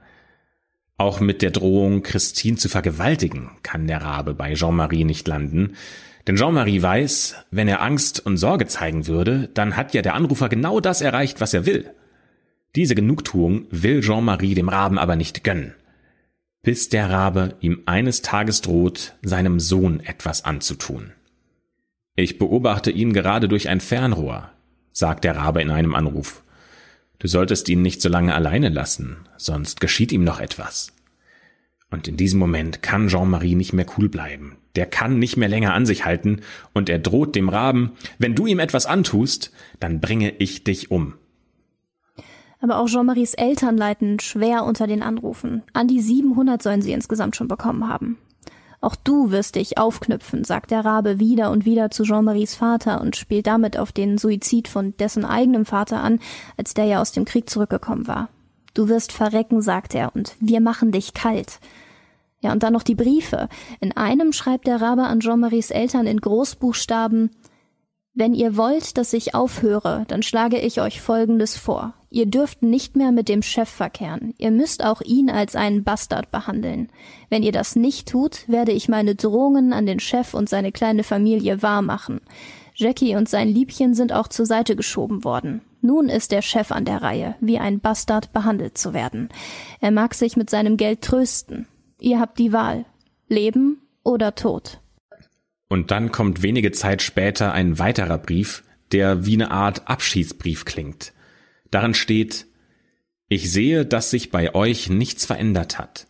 Auch 0.98 1.20
mit 1.20 1.44
der 1.44 1.52
Drohung, 1.52 2.02
Christine 2.02 2.58
zu 2.58 2.70
vergewaltigen, 2.70 3.52
kann 3.62 3.86
der 3.86 4.02
Rabe 4.02 4.34
bei 4.34 4.56
Jean-Marie 4.56 5.06
nicht 5.06 5.28
landen. 5.28 5.76
Denn 6.26 6.38
Jean-Marie 6.38 6.82
weiß, 6.82 7.36
wenn 7.52 7.68
er 7.68 7.84
Angst 7.84 8.26
und 8.26 8.38
Sorge 8.38 8.66
zeigen 8.66 9.06
würde, 9.06 9.50
dann 9.54 9.78
hat 9.78 9.94
ja 9.94 10.02
der 10.02 10.16
Anrufer 10.16 10.50
genau 10.50 10.80
das 10.80 11.02
erreicht, 11.02 11.40
was 11.40 11.54
er 11.54 11.68
will. 11.68 11.92
Diese 12.76 12.94
Genugtuung 12.94 13.66
will 13.72 14.02
Jean-Marie 14.02 14.54
dem 14.54 14.70
Raben 14.70 15.00
aber 15.00 15.16
nicht 15.16 15.44
gönnen, 15.44 15.74
bis 16.62 16.90
der 16.90 17.10
Rabe 17.10 17.56
ihm 17.62 17.82
eines 17.88 18.22
Tages 18.22 18.62
droht, 18.62 19.16
seinem 19.24 19.60
Sohn 19.60 20.02
etwas 20.02 20.46
anzutun. 20.46 21.14
Ich 22.16 22.38
beobachte 22.38 22.92
ihn 22.92 23.14
gerade 23.14 23.48
durch 23.48 23.70
ein 23.70 23.80
Fernrohr, 23.80 24.52
sagt 24.92 25.24
der 25.24 25.36
Rabe 25.36 25.62
in 25.62 25.72
einem 25.72 25.96
Anruf. 25.96 26.44
Du 27.18 27.28
solltest 27.28 27.68
ihn 27.70 27.82
nicht 27.82 28.02
so 28.02 28.10
lange 28.10 28.36
alleine 28.36 28.70
lassen, 28.70 29.18
sonst 29.38 29.82
geschieht 29.82 30.12
ihm 30.12 30.24
noch 30.24 30.40
etwas. 30.40 30.94
Und 31.90 32.08
in 32.08 32.18
diesem 32.18 32.40
Moment 32.40 32.84
kann 32.84 33.08
Jean-Marie 33.08 33.56
nicht 33.56 33.74
mehr 33.74 33.88
cool 33.98 34.10
bleiben. 34.10 34.58
Der 34.76 34.86
kann 34.86 35.18
nicht 35.18 35.38
mehr 35.38 35.50
länger 35.50 35.74
an 35.74 35.88
sich 35.88 36.06
halten 36.06 36.42
und 36.74 36.88
er 36.88 37.00
droht 37.00 37.36
dem 37.36 37.50
Raben, 37.50 37.94
wenn 38.20 38.36
du 38.36 38.46
ihm 38.46 38.60
etwas 38.60 38.86
antust, 38.86 39.52
dann 39.80 40.00
bringe 40.00 40.32
ich 40.38 40.64
dich 40.64 40.92
um. 40.92 41.16
Aber 42.62 42.80
auch 42.80 42.88
Jean-Maries 42.88 43.36
Eltern 43.36 43.78
leiden 43.78 44.20
schwer 44.20 44.66
unter 44.66 44.86
den 44.86 45.02
Anrufen. 45.02 45.64
An 45.74 45.88
die 45.88 46.02
700 46.02 46.62
sollen 46.62 46.82
sie 46.82 46.92
insgesamt 46.92 47.36
schon 47.36 47.48
bekommen 47.48 47.88
haben. 47.88 48.18
Auch 48.82 48.96
du 48.96 49.32
wirst 49.32 49.56
dich 49.56 49.78
aufknüpfen, 49.78 50.44
sagt 50.46 50.72
der 50.72 50.86
Rabe 50.86 51.20
wieder 51.20 51.52
und 51.52 51.66
wieder 51.66 51.92
zu 51.92 52.04
Jean-Maries 52.04 52.56
Vater 52.56 53.02
und 53.02 53.18
spielt 53.18 53.48
damit 53.48 53.78
auf 53.78 53.92
den 53.92 54.18
Suizid 54.18 54.68
von 54.68 54.96
dessen 54.98 55.26
eigenem 55.26 55.66
Vater 55.66 56.02
an, 56.02 56.20
als 56.58 56.74
der 56.74 56.86
ja 56.86 57.02
aus 57.02 57.12
dem 57.12 57.26
Krieg 57.26 57.50
zurückgekommen 57.50 58.08
war. 58.08 58.30
Du 58.74 58.88
wirst 58.88 59.12
verrecken, 59.12 59.62
sagt 59.62 59.96
er, 59.96 60.16
und 60.16 60.36
wir 60.40 60.62
machen 60.62 60.92
dich 60.92 61.14
kalt. 61.14 61.60
Ja, 62.42 62.54
und 62.54 62.64
dann 62.64 62.72
noch 62.72 62.84
die 62.84 62.96
Briefe. 62.96 63.50
In 63.82 63.98
einem 63.98 64.32
schreibt 64.32 64.68
der 64.68 64.80
Rabe 64.80 65.04
an 65.04 65.20
Jean-Maries 65.20 65.72
Eltern 65.72 66.08
in 66.08 66.22
Großbuchstaben 66.22 67.32
wenn 68.20 68.34
ihr 68.34 68.58
wollt, 68.58 68.98
dass 68.98 69.14
ich 69.14 69.34
aufhöre, 69.34 70.04
dann 70.10 70.24
schlage 70.24 70.60
ich 70.60 70.82
euch 70.82 71.00
Folgendes 71.00 71.56
vor. 71.56 71.94
Ihr 72.10 72.26
dürft 72.26 72.62
nicht 72.62 72.98
mehr 72.98 73.14
mit 73.14 73.30
dem 73.30 73.42
Chef 73.42 73.70
verkehren. 73.70 74.34
Ihr 74.38 74.52
müsst 74.52 74.84
auch 74.84 75.00
ihn 75.00 75.30
als 75.30 75.56
einen 75.56 75.86
Bastard 75.86 76.30
behandeln. 76.30 76.90
Wenn 77.30 77.44
ihr 77.44 77.54
das 77.54 77.78
nicht 77.78 78.10
tut, 78.10 78.46
werde 78.50 78.74
ich 78.74 78.90
meine 78.90 79.16
Drohungen 79.16 79.72
an 79.72 79.86
den 79.86 80.02
Chef 80.02 80.34
und 80.34 80.50
seine 80.50 80.74
kleine 80.74 81.04
Familie 81.04 81.62
wahrmachen. 81.62 82.20
Jackie 82.76 83.16
und 83.16 83.30
sein 83.30 83.48
Liebchen 83.48 83.94
sind 83.94 84.12
auch 84.12 84.28
zur 84.28 84.46
Seite 84.46 84.76
geschoben 84.76 85.24
worden. 85.24 85.62
Nun 85.80 86.10
ist 86.10 86.34
der 86.34 86.42
Chef 86.42 86.74
an 86.74 86.84
der 86.84 87.02
Reihe, 87.02 87.36
wie 87.40 87.58
ein 87.58 87.80
Bastard 87.80 88.34
behandelt 88.34 88.78
zu 88.78 88.94
werden. 88.94 89.30
Er 89.80 89.92
mag 89.92 90.14
sich 90.14 90.36
mit 90.36 90.50
seinem 90.50 90.76
Geld 90.76 91.04
trösten. 91.04 91.68
Ihr 92.02 92.20
habt 92.20 92.38
die 92.38 92.52
Wahl. 92.52 92.84
Leben 93.30 93.82
oder 94.04 94.36
Tod. 94.36 94.79
Und 95.70 95.92
dann 95.92 96.12
kommt 96.12 96.42
wenige 96.42 96.72
Zeit 96.72 97.02
später 97.02 97.54
ein 97.54 97.80
weiterer 97.80 98.18
Brief, 98.18 98.64
der 98.92 99.26
wie 99.26 99.36
eine 99.36 99.52
Art 99.52 99.88
Abschiedsbrief 99.88 100.66
klingt. 100.66 101.14
Darin 101.72 101.94
steht, 101.94 102.48
ich 103.30 103.52
sehe, 103.52 103.86
dass 103.86 104.10
sich 104.10 104.32
bei 104.32 104.56
euch 104.56 104.90
nichts 104.90 105.26
verändert 105.26 105.78
hat. 105.78 106.08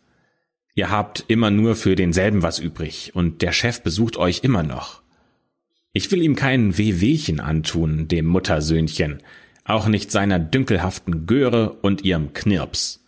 Ihr 0.74 0.90
habt 0.90 1.26
immer 1.28 1.52
nur 1.52 1.76
für 1.76 1.96
denselben 1.98 2.42
was 2.42 2.58
übrig 2.58 3.12
und 3.14 3.42
der 3.42 3.52
Chef 3.52 3.82
besucht 3.82 4.16
euch 4.16 4.44
immer 4.44 4.64
noch. 4.64 5.02
Ich 5.92 6.10
will 6.12 6.22
ihm 6.22 6.38
kein 6.38 6.78
Wehwehchen 6.78 7.42
antun, 7.42 8.08
dem 8.08 8.26
Muttersöhnchen, 8.26 9.22
auch 9.66 9.88
nicht 9.88 10.12
seiner 10.12 10.40
dünkelhaften 10.40 11.26
Göre 11.26 11.74
und 11.82 12.06
ihrem 12.06 12.32
Knirps. 12.32 13.04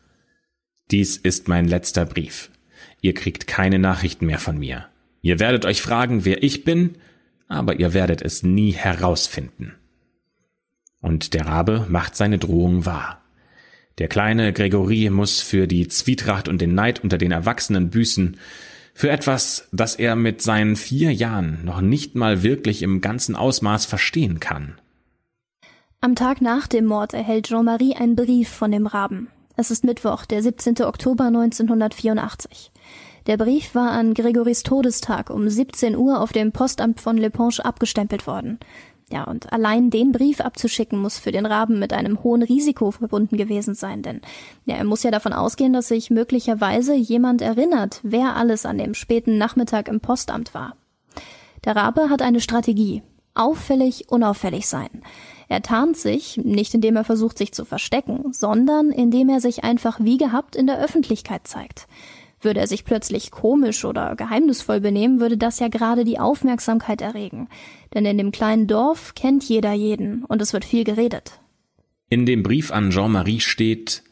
Dies 0.91 1.15
ist 1.15 1.47
mein 1.47 1.65
letzter 1.65 2.05
Brief. 2.05 2.51
Ihr 2.99 3.13
kriegt 3.13 3.47
keine 3.47 3.79
Nachrichten 3.79 4.25
mehr 4.25 4.39
von 4.39 4.57
mir. 4.57 4.90
Ihr 5.21 5.39
werdet 5.39 5.65
euch 5.65 5.81
fragen, 5.81 6.25
wer 6.25 6.43
ich 6.43 6.63
bin, 6.63 6.95
aber 7.47 7.79
ihr 7.79 7.93
werdet 7.93 8.21
es 8.21 8.43
nie 8.43 8.71
herausfinden. 8.71 9.75
Und 11.01 11.33
der 11.33 11.45
Rabe 11.45 11.85
macht 11.89 12.15
seine 12.15 12.37
Drohung 12.37 12.85
wahr. 12.85 13.21
Der 13.97 14.07
kleine 14.07 14.53
Gregory 14.53 15.09
muss 15.09 15.41
für 15.41 15.67
die 15.67 15.87
Zwietracht 15.87 16.47
und 16.47 16.61
den 16.61 16.73
Neid 16.73 17.03
unter 17.03 17.17
den 17.17 17.31
Erwachsenen 17.31 17.89
büßen, 17.89 18.37
für 18.93 19.09
etwas, 19.09 19.69
das 19.71 19.95
er 19.95 20.15
mit 20.15 20.41
seinen 20.41 20.75
vier 20.75 21.13
Jahren 21.13 21.63
noch 21.63 21.81
nicht 21.81 22.15
mal 22.15 22.43
wirklich 22.43 22.81
im 22.81 23.01
ganzen 23.01 23.35
Ausmaß 23.35 23.85
verstehen 23.85 24.39
kann. 24.39 24.75
Am 26.01 26.15
Tag 26.15 26.41
nach 26.41 26.67
dem 26.67 26.85
Mord 26.85 27.13
erhält 27.13 27.47
Jean-Marie 27.47 27.95
einen 27.95 28.15
Brief 28.15 28.49
von 28.49 28.71
dem 28.71 28.87
Raben. 28.87 29.27
Es 29.55 29.71
ist 29.71 29.83
Mittwoch, 29.83 30.25
der 30.25 30.41
17. 30.41 30.81
Oktober 30.81 31.25
1984. 31.25 32.70
Der 33.27 33.37
Brief 33.37 33.75
war 33.75 33.91
an 33.91 34.15
Gregorys 34.15 34.63
Todestag 34.63 35.29
um 35.29 35.47
17 35.47 35.95
Uhr 35.95 36.21
auf 36.21 36.33
dem 36.33 36.51
Postamt 36.51 37.01
von 37.01 37.17
Leponge 37.17 37.63
abgestempelt 37.63 38.25
worden. 38.25 38.57
Ja, 39.11 39.25
und 39.25 39.53
allein 39.53 39.91
den 39.91 40.11
Brief 40.11 40.41
abzuschicken 40.41 40.97
muss 40.97 41.19
für 41.19 41.31
den 41.31 41.45
Raben 41.45 41.77
mit 41.77 41.93
einem 41.93 42.23
hohen 42.23 42.41
Risiko 42.41 42.89
verbunden 42.91 43.37
gewesen 43.37 43.75
sein, 43.75 44.01
denn 44.01 44.21
ja, 44.65 44.75
er 44.75 44.85
muss 44.85 45.03
ja 45.03 45.11
davon 45.11 45.33
ausgehen, 45.33 45.73
dass 45.73 45.89
sich 45.89 46.09
möglicherweise 46.09 46.95
jemand 46.95 47.41
erinnert, 47.41 47.99
wer 48.03 48.35
alles 48.35 48.65
an 48.65 48.77
dem 48.77 48.95
späten 48.95 49.37
Nachmittag 49.37 49.87
im 49.87 49.99
Postamt 49.99 50.55
war. 50.55 50.75
Der 51.65 51.75
Rabe 51.75 52.09
hat 52.09 52.21
eine 52.23 52.41
Strategie. 52.41 53.03
Auffällig, 53.35 54.09
unauffällig 54.09 54.67
sein. 54.67 54.89
Er 55.47 55.61
tarnt 55.61 55.97
sich, 55.97 56.37
nicht 56.37 56.73
indem 56.73 56.95
er 56.95 57.03
versucht, 57.03 57.37
sich 57.37 57.53
zu 57.53 57.65
verstecken, 57.65 58.33
sondern 58.33 58.89
indem 58.89 59.29
er 59.29 59.41
sich 59.41 59.63
einfach 59.63 59.99
wie 59.99 60.17
gehabt 60.17 60.55
in 60.55 60.65
der 60.65 60.79
Öffentlichkeit 60.79 61.45
zeigt. 61.45 61.87
Würde 62.41 62.59
er 62.59 62.67
sich 62.67 62.85
plötzlich 62.85 63.31
komisch 63.31 63.85
oder 63.85 64.15
geheimnisvoll 64.15 64.81
benehmen, 64.81 65.19
würde 65.19 65.37
das 65.37 65.59
ja 65.59 65.67
gerade 65.67 66.03
die 66.03 66.19
Aufmerksamkeit 66.19 67.01
erregen. 67.01 67.47
Denn 67.93 68.05
in 68.05 68.17
dem 68.17 68.31
kleinen 68.31 68.67
Dorf 68.67 69.13
kennt 69.15 69.43
jeder 69.43 69.73
jeden 69.73 70.25
und 70.25 70.41
es 70.41 70.53
wird 70.53 70.65
viel 70.65 70.83
geredet. 70.83 71.39
In 72.09 72.25
dem 72.25 72.43
Brief 72.43 72.71
an 72.71 72.89
Jean-Marie 72.89 73.39
steht 73.39 74.03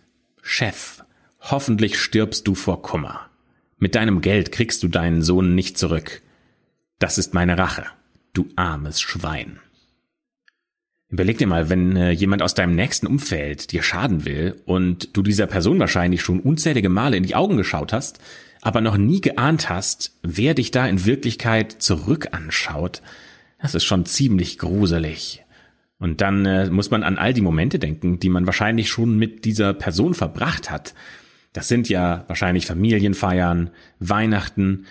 Chef, 0.42 1.04
hoffentlich 1.42 2.00
stirbst 2.00 2.48
du 2.48 2.56
vor 2.56 2.82
Kummer. 2.82 3.30
Mit 3.78 3.96
deinem 3.96 4.22
Geld 4.22 4.52
kriegst 4.52 4.84
du 4.84 4.88
deinen 4.88 5.22
Sohn 5.22 5.56
nicht 5.56 5.78
zurück. 5.78 6.22
Das 7.00 7.18
ist 7.18 7.34
meine 7.34 7.58
Rache, 7.58 7.86
du 8.34 8.48
armes 8.56 9.02
Schwein. 9.02 9.60
Überleg 11.12 11.40
dir 11.40 11.48
mal, 11.48 11.70
wenn 11.70 11.96
äh, 11.96 12.12
jemand 12.12 12.44
aus 12.44 12.54
deinem 12.54 12.76
nächsten 12.76 13.08
Umfeld 13.08 13.72
dir 13.72 13.82
schaden 13.82 14.26
will 14.26 14.56
und 14.66 15.18
du 15.18 15.24
dieser 15.24 15.48
Person 15.48 15.80
wahrscheinlich 15.80 16.22
schon 16.22 16.40
unzählige 16.40 16.90
Male 16.90 17.18
in 17.18 17.24
die 17.24 17.36
Augen 17.36 17.58
geschaut 17.58 17.94
hast, 17.94 18.20
aber 18.62 18.80
noch 18.80 18.96
nie 18.96 19.20
geahnt 19.20 19.70
hast, 19.70 20.14
wer 20.22 20.54
dich 20.54 20.70
da 20.70 20.86
in 20.86 21.06
Wirklichkeit 21.06 21.72
zurück 21.72 22.30
anschaut, 22.32 23.02
das 23.60 23.74
ist 23.74 23.86
schon 23.86 24.06
ziemlich 24.06 24.60
gruselig. 24.60 25.44
Und 25.98 26.22
dann 26.22 26.46
äh, 26.46 26.70
muss 26.70 26.92
man 26.92 27.04
an 27.04 27.18
all 27.18 27.34
die 27.34 27.42
Momente 27.42 27.80
denken, 27.80 28.20
die 28.20 28.30
man 28.30 28.46
wahrscheinlich 28.46 28.90
schon 28.90 29.18
mit 29.18 29.46
dieser 29.46 29.74
Person 29.74 30.14
verbracht 30.14 30.70
hat. 30.70 30.94
Das 31.54 31.68
sind 31.68 31.90
ja 31.90 32.24
wahrscheinlich 32.28 32.68
Familienfeiern, 32.68 33.72
Weihnachten 34.00 34.86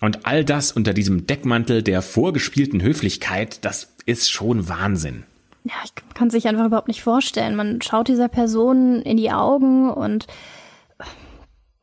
und 0.00 0.24
all 0.24 0.44
das 0.44 0.70
unter 0.70 0.94
diesem 0.94 1.26
Deckmantel 1.26 1.82
der 1.82 2.00
vorgespielten 2.00 2.80
Höflichkeit, 2.80 3.64
das 3.64 3.92
ist 4.06 4.30
schon 4.30 4.68
Wahnsinn 4.68 5.24
ja, 5.64 5.72
ich 5.84 5.94
kann 6.14 6.30
sich 6.30 6.46
einfach 6.46 6.66
überhaupt 6.66 6.88
nicht 6.88 7.02
vorstellen. 7.02 7.56
Man 7.56 7.80
schaut 7.80 8.08
dieser 8.08 8.28
Person 8.28 9.00
in 9.02 9.16
die 9.16 9.32
Augen 9.32 9.90
und 9.90 10.26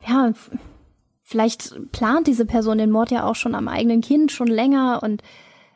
ja, 0.06 0.32
vielleicht 1.22 1.92
plant 1.92 2.26
diese 2.26 2.46
Person 2.46 2.78
den 2.78 2.90
Mord 2.90 3.10
ja 3.10 3.24
auch 3.24 3.34
schon 3.34 3.54
am 3.54 3.68
eigenen 3.68 4.00
Kind 4.00 4.30
schon 4.30 4.48
länger 4.48 5.02
und 5.02 5.22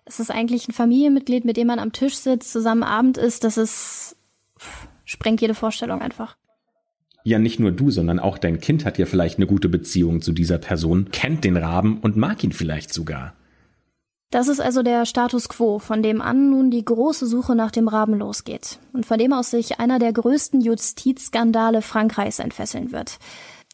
es 0.04 0.20
ist 0.20 0.30
eigentlich 0.30 0.68
ein 0.68 0.72
Familienmitglied, 0.72 1.44
mit 1.44 1.56
dem 1.56 1.66
man 1.66 1.80
am 1.80 1.92
Tisch 1.92 2.16
sitzt, 2.16 2.52
zusammen 2.52 2.84
Abend 2.84 3.18
ist, 3.18 3.42
das 3.42 3.56
ist 3.56 4.16
sprengt 5.04 5.40
jede 5.40 5.54
Vorstellung 5.54 6.00
einfach. 6.00 6.36
Ja, 7.24 7.40
nicht 7.40 7.58
nur 7.58 7.72
du, 7.72 7.90
sondern 7.90 8.20
auch 8.20 8.38
dein 8.38 8.60
Kind 8.60 8.84
hat 8.84 8.98
ja 8.98 9.06
vielleicht 9.06 9.38
eine 9.38 9.48
gute 9.48 9.68
Beziehung 9.68 10.20
zu 10.22 10.32
dieser 10.32 10.58
Person, 10.58 11.10
kennt 11.10 11.42
den 11.42 11.56
Raben 11.56 11.98
und 11.98 12.16
mag 12.16 12.44
ihn 12.44 12.52
vielleicht 12.52 12.94
sogar. 12.94 13.34
Das 14.36 14.48
ist 14.48 14.60
also 14.60 14.82
der 14.82 15.06
Status 15.06 15.48
quo, 15.48 15.78
von 15.78 16.02
dem 16.02 16.20
an 16.20 16.50
nun 16.50 16.70
die 16.70 16.84
große 16.84 17.26
Suche 17.26 17.54
nach 17.54 17.70
dem 17.70 17.88
Raben 17.88 18.18
losgeht 18.18 18.80
und 18.92 19.06
von 19.06 19.16
dem 19.16 19.32
aus 19.32 19.50
sich 19.50 19.80
einer 19.80 19.98
der 19.98 20.12
größten 20.12 20.60
Justizskandale 20.60 21.80
Frankreichs 21.80 22.38
entfesseln 22.38 22.92
wird. 22.92 23.16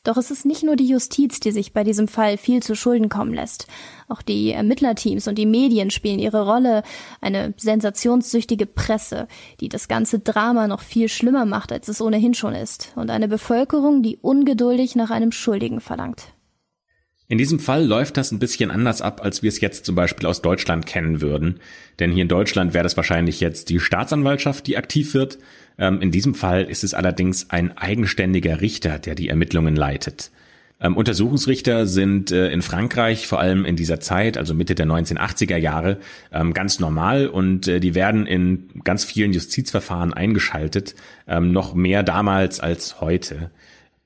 Doch 0.04 0.16
es 0.16 0.30
ist 0.30 0.46
nicht 0.46 0.62
nur 0.62 0.76
die 0.76 0.86
Justiz, 0.86 1.40
die 1.40 1.50
sich 1.50 1.72
bei 1.72 1.82
diesem 1.82 2.06
Fall 2.06 2.36
viel 2.36 2.62
zu 2.62 2.76
Schulden 2.76 3.08
kommen 3.08 3.34
lässt. 3.34 3.66
Auch 4.06 4.22
die 4.22 4.52
Ermittlerteams 4.52 5.26
und 5.26 5.36
die 5.36 5.46
Medien 5.46 5.90
spielen 5.90 6.20
ihre 6.20 6.46
Rolle, 6.46 6.84
eine 7.20 7.54
sensationssüchtige 7.56 8.66
Presse, 8.66 9.26
die 9.58 9.68
das 9.68 9.88
ganze 9.88 10.20
Drama 10.20 10.68
noch 10.68 10.82
viel 10.82 11.08
schlimmer 11.08 11.44
macht, 11.44 11.72
als 11.72 11.88
es 11.88 12.00
ohnehin 12.00 12.34
schon 12.34 12.54
ist, 12.54 12.92
und 12.94 13.10
eine 13.10 13.26
Bevölkerung, 13.26 14.04
die 14.04 14.16
ungeduldig 14.16 14.94
nach 14.94 15.10
einem 15.10 15.32
Schuldigen 15.32 15.80
verlangt. 15.80 16.28
In 17.32 17.38
diesem 17.38 17.60
Fall 17.60 17.86
läuft 17.86 18.18
das 18.18 18.30
ein 18.30 18.38
bisschen 18.38 18.70
anders 18.70 19.00
ab, 19.00 19.22
als 19.24 19.42
wir 19.42 19.48
es 19.48 19.62
jetzt 19.62 19.86
zum 19.86 19.94
Beispiel 19.94 20.28
aus 20.28 20.42
Deutschland 20.42 20.84
kennen 20.84 21.22
würden. 21.22 21.60
Denn 21.98 22.12
hier 22.12 22.20
in 22.20 22.28
Deutschland 22.28 22.74
wäre 22.74 22.82
das 22.82 22.98
wahrscheinlich 22.98 23.40
jetzt 23.40 23.70
die 23.70 23.80
Staatsanwaltschaft, 23.80 24.66
die 24.66 24.76
aktiv 24.76 25.14
wird. 25.14 25.38
Ähm, 25.78 26.02
in 26.02 26.10
diesem 26.10 26.34
Fall 26.34 26.64
ist 26.64 26.84
es 26.84 26.92
allerdings 26.92 27.48
ein 27.48 27.74
eigenständiger 27.74 28.60
Richter, 28.60 28.98
der 28.98 29.14
die 29.14 29.30
Ermittlungen 29.30 29.74
leitet. 29.74 30.30
Ähm, 30.78 30.94
Untersuchungsrichter 30.94 31.86
sind 31.86 32.32
äh, 32.32 32.50
in 32.50 32.60
Frankreich 32.60 33.26
vor 33.26 33.40
allem 33.40 33.64
in 33.64 33.76
dieser 33.76 33.98
Zeit, 33.98 34.36
also 34.36 34.52
Mitte 34.52 34.74
der 34.74 34.84
1980er 34.84 35.56
Jahre, 35.56 36.00
ähm, 36.32 36.52
ganz 36.52 36.80
normal 36.80 37.28
und 37.28 37.66
äh, 37.66 37.80
die 37.80 37.94
werden 37.94 38.26
in 38.26 38.68
ganz 38.84 39.06
vielen 39.06 39.32
Justizverfahren 39.32 40.12
eingeschaltet, 40.12 40.94
noch 41.40 41.72
mehr 41.72 42.02
damals 42.02 42.60
als 42.60 43.00
heute. 43.00 43.50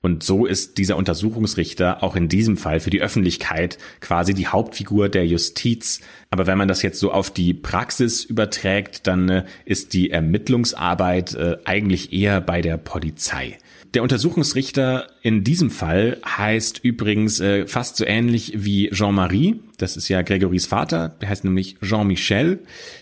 Und 0.07 0.23
so 0.23 0.47
ist 0.47 0.79
dieser 0.79 0.97
Untersuchungsrichter 0.97 2.05
auch 2.05 2.15
in 2.15 2.29
diesem 2.29 2.57
Fall 2.57 2.79
für 2.79 2.91
die 2.91 3.03
Öffentlichkeit 3.03 3.77
quasi 3.99 4.35
die 4.35 4.47
Hauptfigur 4.47 5.09
der 5.09 5.27
Justiz. 5.27 6.01
Aber 6.37 6.47
wenn 6.47 6.59
man 6.59 6.69
das 6.69 6.83
jetzt 6.83 7.01
so 7.01 7.13
auf 7.13 7.31
die 7.31 7.55
Praxis 7.55 8.23
überträgt, 8.23 9.07
dann 9.07 9.27
äh, 9.31 9.45
ist 9.65 9.95
die 9.95 10.11
Ermittlungsarbeit 10.11 11.33
äh, 11.33 11.57
eigentlich 11.65 12.13
eher 12.13 12.43
bei 12.43 12.61
der 12.61 12.77
Polizei. 12.77 13.57
Der 13.95 14.03
Untersuchungsrichter 14.03 15.07
in 15.23 15.45
diesem 15.45 15.71
Fall 15.71 16.19
heißt 16.27 16.81
übrigens 16.85 17.41
äh, 17.41 17.67
fast 17.67 17.97
so 17.97 18.05
ähnlich 18.05 18.53
wie 18.55 18.91
Jean-Marie. 18.91 19.61
Das 19.79 19.97
ist 19.97 20.11
ja 20.11 20.21
Gregorys 20.21 20.67
Vater. 20.67 21.17
Der 21.23 21.31
heißt 21.31 21.45
nämlich 21.45 21.79
Jean-Michel. 21.81 22.59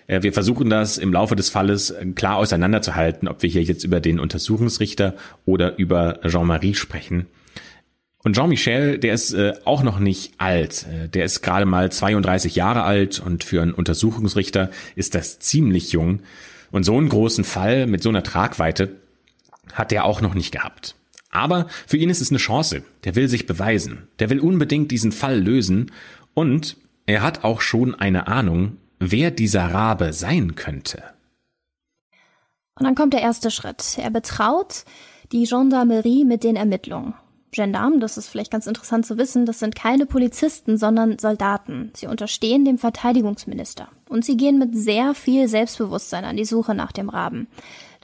Äh, 0.07 0.23
wir 0.23 0.33
versuchen 0.33 0.71
das 0.71 0.97
im 0.97 1.13
Laufe 1.13 1.35
des 1.35 1.51
Falles 1.51 1.91
äh, 1.91 2.07
klar 2.15 2.37
auseinanderzuhalten, 2.37 3.27
ob 3.27 3.43
wir 3.43 3.51
hier 3.51 3.65
jetzt 3.65 3.83
über 3.83 3.99
den 3.99 4.21
Untersuchungsrichter 4.21 5.17
oder 5.45 5.77
über 5.77 6.21
Jean-Marie 6.25 6.75
sprechen. 6.75 7.27
Und 8.25 8.35
Jean-Michel, 8.35 8.99
der 8.99 9.13
ist 9.13 9.35
äh, 9.35 9.53
auch 9.67 9.83
noch 9.83 9.99
nicht 9.99 10.33
alt. 10.39 10.87
Äh, 10.91 11.09
der 11.09 11.27
ist 11.27 11.43
gerade 11.43 11.67
mal 11.67 11.93
32 11.93 12.57
Jahre 12.57 12.83
alt 12.83 13.21
und 13.21 13.45
für 13.45 13.61
einen 13.61 13.75
Untersuchungsrichter 13.75 14.71
ist 14.97 15.15
das 15.15 15.39
ziemlich 15.39 15.93
jung. 15.93 16.21
Und 16.73 16.85
so 16.85 16.97
einen 16.97 17.11
großen 17.11 17.45
Fall 17.45 17.87
mit 17.87 18.03
so 18.03 18.09
einer 18.09 18.23
Tragweite, 18.23 18.97
hat 19.73 19.93
er 19.93 20.05
auch 20.05 20.21
noch 20.21 20.35
nicht 20.35 20.53
gehabt. 20.53 20.95
Aber 21.31 21.67
für 21.87 21.97
ihn 21.97 22.11
ist 22.11 22.21
es 22.21 22.31
eine 22.31 22.39
Chance. 22.39 22.83
Der 23.05 23.15
will 23.15 23.29
sich 23.29 23.47
beweisen. 23.47 24.09
Der 24.19 24.31
will 24.31 24.41
unbedingt 24.41 24.91
diesen 24.91 25.13
Fall 25.13 25.41
lösen. 25.41 25.91
Und 26.33 26.77
er 27.07 27.23
hat 27.23 27.45
auch 27.45 27.61
schon 27.61 27.95
eine 27.95 28.27
Ahnung, 28.29 28.79
wer 28.99 29.31
dieser 29.31 29.67
Rabe 29.67 30.13
sein 30.13 30.55
könnte. 30.55 31.03
Und 32.77 32.85
dann 32.85 32.95
kommt 32.95 33.13
der 33.13 33.23
erste 33.23 33.51
Schritt. 33.51 33.99
Er 33.99 34.11
betraut 34.11 34.85
die 35.33 35.45
Gendarmerie 35.45 36.25
mit 36.25 36.45
den 36.45 36.57
Ermittlungen. 36.57 37.15
Gendarmen, 37.55 38.01
das 38.01 38.19
ist 38.19 38.29
vielleicht 38.29 38.51
ganz 38.51 38.67
interessant 38.67 39.07
zu 39.07 39.17
wissen, 39.17 39.47
das 39.47 39.59
sind 39.59 39.75
keine 39.75 40.07
Polizisten, 40.07 40.77
sondern 40.77 41.19
Soldaten. 41.19 41.91
Sie 41.95 42.07
unterstehen 42.07 42.65
dem 42.65 42.79
Verteidigungsminister. 42.79 43.89
Und 44.09 44.25
sie 44.25 44.37
gehen 44.37 44.59
mit 44.59 44.77
sehr 44.77 45.15
viel 45.15 45.49
Selbstbewusstsein 45.49 46.25
an 46.25 46.37
die 46.37 46.45
Suche 46.45 46.75
nach 46.75 46.93
dem 46.93 47.09
Raben 47.09 47.49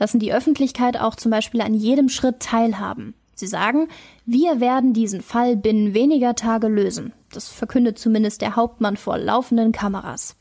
lassen 0.00 0.18
die 0.18 0.32
Öffentlichkeit 0.32 0.98
auch 0.98 1.14
zum 1.14 1.30
Beispiel 1.30 1.60
an 1.60 1.74
jedem 1.74 2.08
Schritt 2.08 2.40
teilhaben. 2.40 3.14
Sie 3.34 3.46
sagen, 3.46 3.88
wir 4.26 4.60
werden 4.60 4.92
diesen 4.92 5.20
Fall 5.20 5.56
binnen 5.56 5.94
weniger 5.94 6.34
Tage 6.34 6.66
lösen. 6.66 7.12
Das 7.32 7.48
verkündet 7.48 7.98
zumindest 7.98 8.40
der 8.40 8.56
Hauptmann 8.56 8.96
vor 8.96 9.18
laufenden 9.18 9.72
Kameras. 9.72 10.36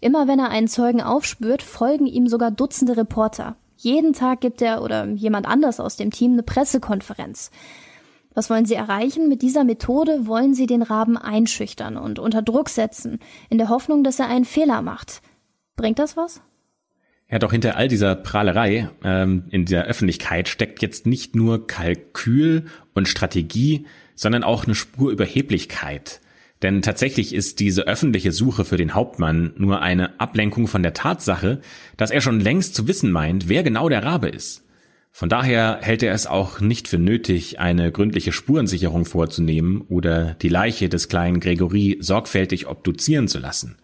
Immer 0.00 0.28
wenn 0.28 0.38
er 0.38 0.50
einen 0.50 0.68
Zeugen 0.68 1.00
aufspürt, 1.00 1.62
folgen 1.62 2.06
ihm 2.06 2.28
sogar 2.28 2.50
Dutzende 2.50 2.96
Reporter. 2.96 3.56
Jeden 3.78 4.12
Tag 4.12 4.40
gibt 4.40 4.60
er 4.60 4.82
oder 4.82 5.06
jemand 5.06 5.46
anders 5.46 5.80
aus 5.80 5.96
dem 5.96 6.10
Team 6.10 6.32
eine 6.32 6.42
Pressekonferenz. 6.42 7.50
Was 8.36 8.50
wollen 8.50 8.66
Sie 8.66 8.74
erreichen? 8.74 9.30
Mit 9.30 9.40
dieser 9.40 9.64
Methode 9.64 10.26
wollen 10.26 10.52
Sie 10.52 10.66
den 10.66 10.82
Raben 10.82 11.16
einschüchtern 11.16 11.96
und 11.96 12.18
unter 12.18 12.42
Druck 12.42 12.68
setzen, 12.68 13.18
in 13.48 13.56
der 13.56 13.70
Hoffnung, 13.70 14.04
dass 14.04 14.18
er 14.18 14.28
einen 14.28 14.44
Fehler 14.44 14.82
macht. 14.82 15.22
Bringt 15.74 15.98
das 15.98 16.18
was? 16.18 16.42
Ja, 17.30 17.38
doch 17.38 17.50
hinter 17.50 17.78
all 17.78 17.88
dieser 17.88 18.14
Prahlerei 18.14 18.90
ähm, 19.02 19.44
in 19.48 19.64
der 19.64 19.86
Öffentlichkeit 19.86 20.48
steckt 20.48 20.82
jetzt 20.82 21.06
nicht 21.06 21.34
nur 21.34 21.66
Kalkül 21.66 22.66
und 22.92 23.08
Strategie, 23.08 23.86
sondern 24.14 24.44
auch 24.44 24.66
eine 24.66 24.74
Spur 24.74 25.12
Überheblichkeit. 25.12 26.20
Denn 26.60 26.82
tatsächlich 26.82 27.34
ist 27.34 27.58
diese 27.58 27.86
öffentliche 27.86 28.32
Suche 28.32 28.66
für 28.66 28.76
den 28.76 28.92
Hauptmann 28.92 29.54
nur 29.56 29.80
eine 29.80 30.20
Ablenkung 30.20 30.66
von 30.66 30.82
der 30.82 30.92
Tatsache, 30.92 31.62
dass 31.96 32.10
er 32.10 32.20
schon 32.20 32.40
längst 32.40 32.74
zu 32.74 32.86
wissen 32.86 33.10
meint, 33.12 33.48
wer 33.48 33.62
genau 33.62 33.88
der 33.88 34.04
Rabe 34.04 34.28
ist. 34.28 34.65
Von 35.16 35.30
daher 35.30 35.78
hält 35.80 36.02
er 36.02 36.12
es 36.12 36.26
auch 36.26 36.60
nicht 36.60 36.88
für 36.88 36.98
nötig, 36.98 37.58
eine 37.58 37.90
gründliche 37.90 38.32
Spurensicherung 38.32 39.06
vorzunehmen 39.06 39.80
oder 39.88 40.34
die 40.42 40.50
Leiche 40.50 40.90
des 40.90 41.08
kleinen 41.08 41.40
Gregory 41.40 41.96
sorgfältig 42.00 42.66
obduzieren 42.66 43.26
zu 43.26 43.38
lassen. 43.38 43.78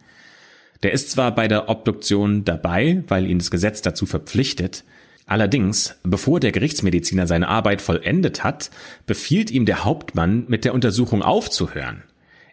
Der 0.82 0.92
ist 0.92 1.10
zwar 1.10 1.34
bei 1.34 1.48
der 1.48 1.70
Obduktion 1.70 2.44
dabei, 2.44 3.02
weil 3.08 3.26
ihn 3.26 3.38
das 3.38 3.50
Gesetz 3.50 3.80
dazu 3.80 4.04
verpflichtet, 4.04 4.84
allerdings, 5.24 5.96
bevor 6.02 6.38
der 6.38 6.52
Gerichtsmediziner 6.52 7.26
seine 7.26 7.48
Arbeit 7.48 7.80
vollendet 7.80 8.44
hat, 8.44 8.70
befiehlt 9.06 9.50
ihm 9.50 9.64
der 9.64 9.86
Hauptmann, 9.86 10.44
mit 10.48 10.66
der 10.66 10.74
Untersuchung 10.74 11.22
aufzuhören. 11.22 12.02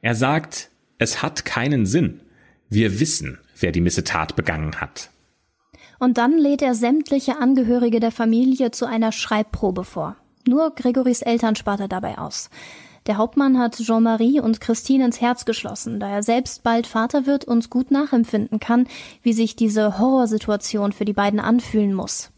Er 0.02 0.16
sagt, 0.16 0.70
es 1.00 1.22
hat 1.22 1.44
keinen 1.44 1.86
Sinn. 1.86 2.22
Wir 2.70 3.02
wissen, 3.02 3.40
wer 3.60 3.74
die 3.74 3.82
Missetat 3.82 4.38
begangen 4.38 4.80
hat. 4.80 5.10
Und 6.00 6.18
dann 6.18 6.38
lädt 6.38 6.62
er 6.62 6.76
sämtliche 6.76 7.38
Angehörige 7.38 8.00
der 8.00 8.12
Familie 8.12 8.72
zu 8.72 8.86
einer 8.86 9.12
Schreibprobe 9.12 9.84
vor. 9.84 10.16
Nur 10.48 10.72
Gregorys 10.72 11.22
Eltern 11.22 11.56
spart 11.56 11.82
er 11.82 11.90
dabei 11.90 12.18
aus. 12.18 12.50
Der 13.06 13.18
Hauptmann 13.18 13.58
hat 13.58 13.78
Jean-Marie 13.78 14.40
und 14.40 14.62
Christine 14.62 15.06
ins 15.06 15.20
Herz 15.20 15.46
geschlossen, 15.46 16.00
da 16.00 16.10
er 16.10 16.24
selbst 16.24 16.64
bald 16.64 16.88
Vater 16.88 17.26
wird 17.26 17.44
und 17.46 17.70
gut 17.70 17.92
nachempfinden 17.92 18.60
kann, 18.60 18.88
wie 19.24 19.34
sich 19.34 19.56
diese 19.56 20.00
Horrorsituation 20.00 20.92
für 20.92 21.06
die 21.06 21.14
beiden 21.14 21.40
anfühlen 21.40 21.94
muss. 21.94 22.32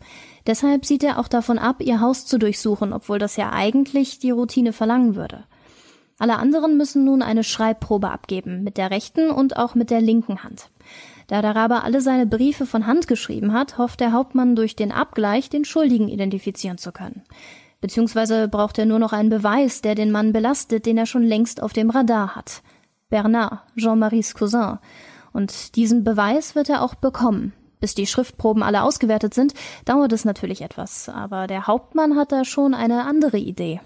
Deshalb 0.47 0.86
sieht 0.86 1.04
er 1.04 1.19
auch 1.19 1.28
davon 1.28 1.60
ab, 1.60 1.82
ihr 1.82 2.00
Haus 2.02 2.26
zu 2.26 2.39
durchsuchen, 2.39 2.93
obwohl 2.93 3.19
das 3.19 3.36
ja 3.36 3.52
eigentlich 3.52 4.19
die 4.19 4.32
Routine 4.32 4.74
verlangen 4.74 5.15
würde. 5.15 5.43
Alle 6.17 6.38
anderen 6.38 6.78
müssen 6.78 7.04
nun 7.04 7.21
eine 7.21 7.43
Schreibprobe 7.43 8.10
abgeben, 8.10 8.63
mit 8.63 8.78
der 8.78 8.91
rechten 8.91 9.30
und 9.30 9.58
auch 9.58 9.76
mit 9.76 9.89
der 9.89 10.02
linken 10.02 10.43
Hand. 10.43 10.69
Da 11.32 11.41
der 11.41 11.56
Rabe 11.56 11.84
alle 11.84 12.02
seine 12.02 12.26
Briefe 12.26 12.65
von 12.65 12.88
Hand 12.88 13.08
geschrieben 13.08 13.54
hat, 13.54 13.78
hofft 13.78 14.02
der 14.02 14.12
Hauptmann 14.12 14.54
durch 14.54 14.76
den 14.76 14.91
Abgleich 14.91 15.50
den 15.50 15.63
Schuldigen 15.63 16.10
identifizieren 16.10 16.78
zu 16.78 16.91
können. 16.91 17.22
Beziehungsweise 17.80 18.50
braucht 18.50 18.78
er 18.78 18.86
nur 18.86 19.00
noch 19.00 19.13
einen 19.13 19.30
Beweis, 19.30 19.82
der 19.82 19.96
den 19.96 20.12
Mann 20.12 20.34
belastet, 20.34 20.86
den 20.86 20.98
er 20.98 21.06
schon 21.06 21.24
längst 21.24 21.63
auf 21.63 21.72
dem 21.72 21.89
Radar 21.89 22.36
hat. 22.36 22.63
Bernard, 23.10 23.62
Jean-Maries 23.78 24.34
Cousin. 24.34 24.80
Und 25.32 25.78
diesen 25.78 26.04
Beweis 26.04 26.54
wird 26.54 26.67
er 26.67 26.82
auch 26.82 26.96
bekommen. 26.96 27.54
Bis 27.80 27.96
die 27.96 28.08
Schriftproben 28.08 28.62
alle 28.62 28.84
ausgewertet 28.84 29.34
sind, 29.34 29.54
dauert 29.86 30.12
es 30.12 30.26
natürlich 30.26 30.62
etwas, 30.62 31.08
aber 31.08 31.48
der 31.48 31.65
Hauptmann 31.65 32.17
hat 32.17 32.34
da 32.34 32.44
schon 32.44 32.74
eine 32.74 33.06
andere 33.06 33.38
Idee. 33.38 33.80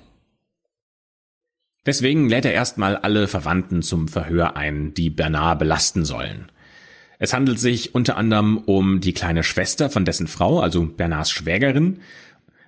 Deswegen 1.85 2.27
lädt 2.27 2.45
er 2.45 2.53
erstmal 2.53 2.97
alle 2.97 3.27
Verwandten 3.27 3.83
zum 3.83 4.07
Verhör 4.07 4.57
ein, 4.57 4.95
die 4.95 5.11
Bernard 5.11 5.59
belasten 5.59 6.05
sollen. 6.05 6.51
Es 7.19 7.33
handelt 7.33 7.59
sich 7.59 7.95
unter 7.95 8.17
anderem 8.17 8.57
um 8.57 8.99
die 8.99 9.13
kleine 9.13 9.43
Schwester 9.43 9.89
von 9.89 10.05
dessen 10.05 10.27
Frau, 10.27 10.59
also 10.59 10.85
Bernards 10.85 11.31
Schwägerin, 11.31 11.99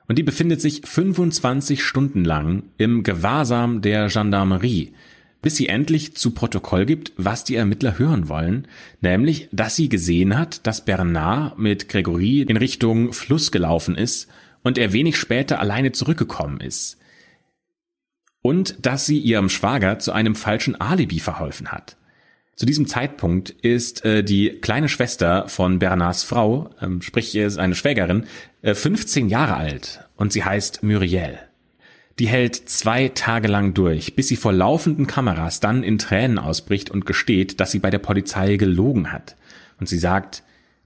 und 0.08 0.18
die 0.18 0.24
befindet 0.24 0.62
sich 0.62 0.82
25 0.86 1.84
Stunden 1.84 2.24
lang 2.24 2.64
im 2.78 3.04
Gewahrsam 3.04 3.82
der 3.82 4.08
Gendarmerie, 4.08 4.94
bis 5.42 5.58
sie 5.58 5.68
endlich 5.68 6.16
zu 6.16 6.32
Protokoll 6.32 6.86
gibt, 6.86 7.12
was 7.18 7.44
die 7.44 7.56
Ermittler 7.56 8.00
hören 8.00 8.30
wollen, 8.30 8.68
nämlich, 9.02 9.50
dass 9.52 9.76
sie 9.76 9.90
gesehen 9.90 10.38
hat, 10.38 10.66
dass 10.66 10.86
Bernard 10.86 11.60
mit 11.60 11.90
Gregory 11.90 12.42
in 12.42 12.58
Richtung 12.58 13.14
Fluss 13.14 13.52
gelaufen 13.52 13.96
ist 13.96 14.30
und 14.64 14.78
er 14.78 14.94
wenig 14.94 15.18
später 15.18 15.60
alleine 15.60 15.92
zurückgekommen 15.92 16.62
ist. 16.62 16.98
Und 18.42 18.86
dass 18.86 19.06
sie 19.06 19.20
ihrem 19.20 19.50
Schwager 19.50 20.00
zu 20.00 20.14
einem 20.14 20.36
falschen 20.36 20.80
Alibi 20.80 21.20
verholfen 21.20 21.70
hat. 21.70 21.98
Zu 22.58 22.66
diesem 22.66 22.88
Zeitpunkt 22.88 23.52
ist 23.52 24.04
äh, 24.04 24.24
die 24.24 24.50
kleine 24.50 24.90
Schwester 24.90 25.48
von 25.48 25.78
Bernards 25.78 26.24
Frau, 26.24 26.72
ähm, 26.82 27.04
sprich 27.04 27.36
ist 27.36 27.60
eine 27.60 27.76
Schwägerin, 27.76 28.26
äh, 28.64 28.74
15 28.74 29.30
Jahre 29.30 29.56
alt 29.56 30.02
und 30.16 30.34
sie 30.34 30.44
heißt 30.44 30.82
Muriel. 30.82 31.38
Die 32.18 32.28
hält 32.28 32.56
zwei 32.68 33.10
Tage 33.10 33.48
lang 33.48 33.76
durch, 33.76 34.16
bis 34.16 34.28
sie 34.28 34.38
vor 34.38 34.54
laufenden 34.54 35.06
Kameras 35.06 35.60
dann 35.60 35.84
in 35.84 36.00
Tränen 36.00 36.40
ausbricht 36.40 36.90
und 36.90 37.06
gesteht, 37.06 37.60
dass 37.60 37.70
sie 37.70 37.78
bei 37.78 37.92
der 37.92 38.00
Polizei 38.00 38.58
gelogen 38.58 39.12
hat. 39.12 39.36
Und 39.80 39.88
sie 39.88 40.00
sagt, 40.00 40.42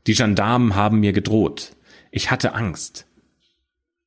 die 0.08 0.14
Gendarmen 0.14 0.76
haben 0.76 1.00
mir 1.00 1.14
gedroht. 1.14 1.78
Ich 2.12 2.32
hatte 2.32 2.54
Angst. 2.54 3.06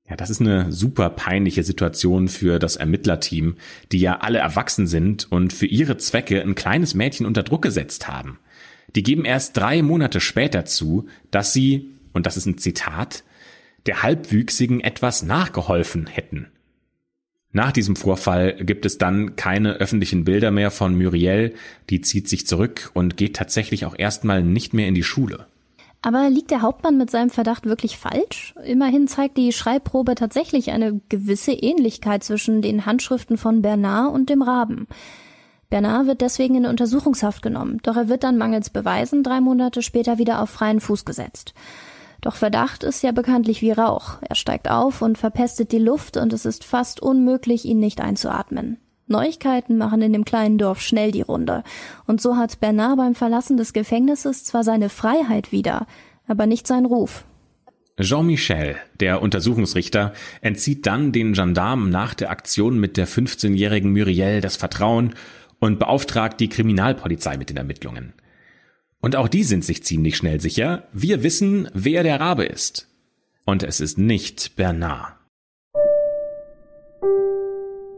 Ja, 0.09 0.17
das 0.17 0.29
ist 0.29 0.41
eine 0.41 0.71
super 0.71 1.09
peinliche 1.09 1.63
Situation 1.63 2.29
für 2.29 2.59
das 2.59 2.77
Ermittlerteam, 2.77 3.57
die 3.91 4.01
ja 4.01 4.19
alle 4.19 4.39
erwachsen 4.39 4.87
sind 4.87 5.31
und 5.33 5.53
für 5.53 5.67
ihre 5.67 5.97
Zwecke 5.97 6.43
ein 6.43 6.55
kleines 6.55 6.95
Mädchen 6.95 7.25
unter 7.25 7.43
Druck 7.43 7.63
gesetzt 7.63 8.07
haben. 8.07 8.39
Die 8.95 9.03
geben 9.03 9.25
erst 9.25 9.57
drei 9.57 9.83
Monate 9.83 10.21
später 10.21 10.67
zu, 10.67 11.09
dass 11.31 11.55
sie, 11.55 11.91
und 12.13 12.27
das 12.27 12.37
ist 12.37 12.47
ein 12.47 12.59
Zitat, 12.59 13.25
der 13.87 14.03
Halbwüchsigen 14.03 14.81
etwas 14.81 15.23
nachgeholfen 15.23 16.07
hätten. 16.07 16.49
Nach 17.53 17.73
diesem 17.73 17.97
Vorfall 17.97 18.57
gibt 18.57 18.85
es 18.85 18.99
dann 18.99 19.37
keine 19.37 19.75
öffentlichen 19.75 20.25
Bilder 20.25 20.51
mehr 20.51 20.71
von 20.71 20.99
Muriel, 20.99 21.55
die 21.89 22.01
zieht 22.03 22.29
sich 22.29 22.47
zurück 22.47 22.91
und 22.95 23.17
geht 23.17 23.37
tatsächlich 23.37 23.87
auch 23.87 23.97
erstmal 23.97 24.43
nicht 24.43 24.75
mehr 24.75 24.89
in 24.89 24.95
die 24.95 25.05
Schule. 25.05 25.47
Aber 26.05 26.29
liegt 26.29 26.51
der 26.51 26.61
Hauptmann 26.61 26.99
mit 26.99 27.11
seinem 27.11 27.31
Verdacht 27.31 27.65
wirklich 27.65 27.97
falsch? 27.97 28.55
Immerhin 28.63 29.09
zeigt 29.09 29.39
die 29.39 29.53
Schreibprobe 29.53 30.15
tatsächlich 30.15 30.71
eine 30.71 31.01
gewisse 31.09 31.53
Ähnlichkeit 31.53 32.23
zwischen 32.23 32.61
den 32.61 32.85
Handschriften 32.85 33.39
von 33.39 33.63
Bernard 33.63 34.13
und 34.13 34.29
dem 34.29 34.43
Raben. 34.43 34.87
Bernard 35.71 36.07
wird 36.07 36.21
deswegen 36.21 36.57
in 36.57 36.67
Untersuchungshaft 36.67 37.41
genommen, 37.41 37.81
doch 37.85 37.97
er 37.97 38.11
wird 38.11 38.23
dann 38.23 38.37
mangels 38.37 38.69
Beweisen 38.69 39.23
drei 39.23 39.41
Monate 39.41 39.81
später 39.81 40.19
wieder 40.19 40.43
auf 40.43 40.51
freien 40.51 40.81
Fuß 40.81 41.07
gesetzt. 41.07 41.55
Doch 42.21 42.37
Verdacht 42.37 42.85
ist 42.85 43.03
ja 43.03 43.13
bekanntlich 43.13 43.63
wie 43.63 43.73
Rauch. 43.73 44.19
Er 44.21 44.35
steigt 44.35 44.71
auf 44.71 45.01
und 45.01 45.17
verpestet 45.17 45.73
die 45.73 45.79
Luft 45.79 46.19
und 46.19 46.35
es 46.35 46.45
ist 46.45 46.65
fast 46.65 47.01
unmöglich, 47.01 47.65
ihn 47.65 47.81
nicht 47.81 48.03
einzuatmen. 48.03 48.77
Neuigkeiten 49.07 49.77
machen 49.77 50.03
in 50.03 50.13
dem 50.13 50.25
kleinen 50.25 50.59
Dorf 50.59 50.81
schnell 50.81 51.11
die 51.13 51.23
Runde. 51.23 51.63
Und 52.07 52.21
so 52.21 52.37
hat 52.37 52.61
Bernard 52.61 52.97
beim 52.97 53.15
Verlassen 53.15 53.57
des 53.57 53.73
Gefängnisses 53.73 54.45
zwar 54.45 54.65
seine 54.65 54.89
Freiheit 54.89 55.53
wieder, 55.53 55.87
aber 56.27 56.47
nicht 56.47 56.67
seinen 56.67 56.87
Ruf. 56.87 57.25
Jean-Michel, 58.01 58.77
der 58.99 59.23
Untersuchungsrichter, 59.23 60.15
entzieht 60.41 60.87
dann 60.87 61.13
den 61.13 61.33
Gendarmen 61.33 61.91
nach 61.91 62.15
der 62.15 62.31
Aktion 62.31 62.81
mit 62.81 62.97
der 62.97 63.07
15-jährigen 63.07 63.93
Muriel 63.93 64.41
das 64.41 64.57
Vertrauen 64.57 65.15
und 65.61 65.79
beauftragt 65.79 66.41
die 66.41 66.49
Kriminalpolizei 66.49 67.37
mit 67.37 67.51
den 67.51 67.57
Ermittlungen. 67.57 68.15
Und 69.01 69.17
auch 69.17 69.29
die 69.29 69.45
sind 69.45 69.65
sich 69.65 69.85
ziemlich 69.85 70.17
schnell 70.17 70.41
sicher, 70.41 70.89
wir 70.93 71.23
wissen, 71.23 71.69
wer 71.73 72.03
der 72.03 72.19
Rabe 72.19 72.47
ist. 72.47 72.89
Und 73.45 73.63
es 73.63 73.81
ist 73.81 73.99
nicht 73.99 74.57
Bernard. 74.57 75.15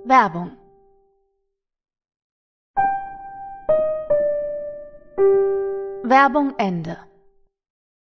Werbung 0.04 0.50
Werbung 6.08 6.54
Ende. 6.58 6.98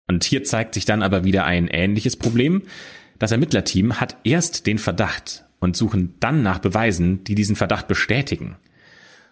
Und 0.08 0.24
hier 0.24 0.42
zeigt 0.44 0.74
sich 0.74 0.84
dann 0.84 1.02
aber 1.02 1.24
wieder 1.24 1.44
ein 1.44 1.68
ähnliches 1.68 2.16
Problem. 2.16 2.62
Das 3.18 3.32
Ermittlerteam 3.32 4.00
hat 4.00 4.16
erst 4.24 4.66
den 4.66 4.78
Verdacht 4.78 5.44
und 5.60 5.76
suchen 5.76 6.14
dann 6.20 6.42
nach 6.42 6.58
Beweisen, 6.58 7.22
die 7.24 7.34
diesen 7.34 7.56
Verdacht 7.56 7.86
bestätigen. 7.86 8.56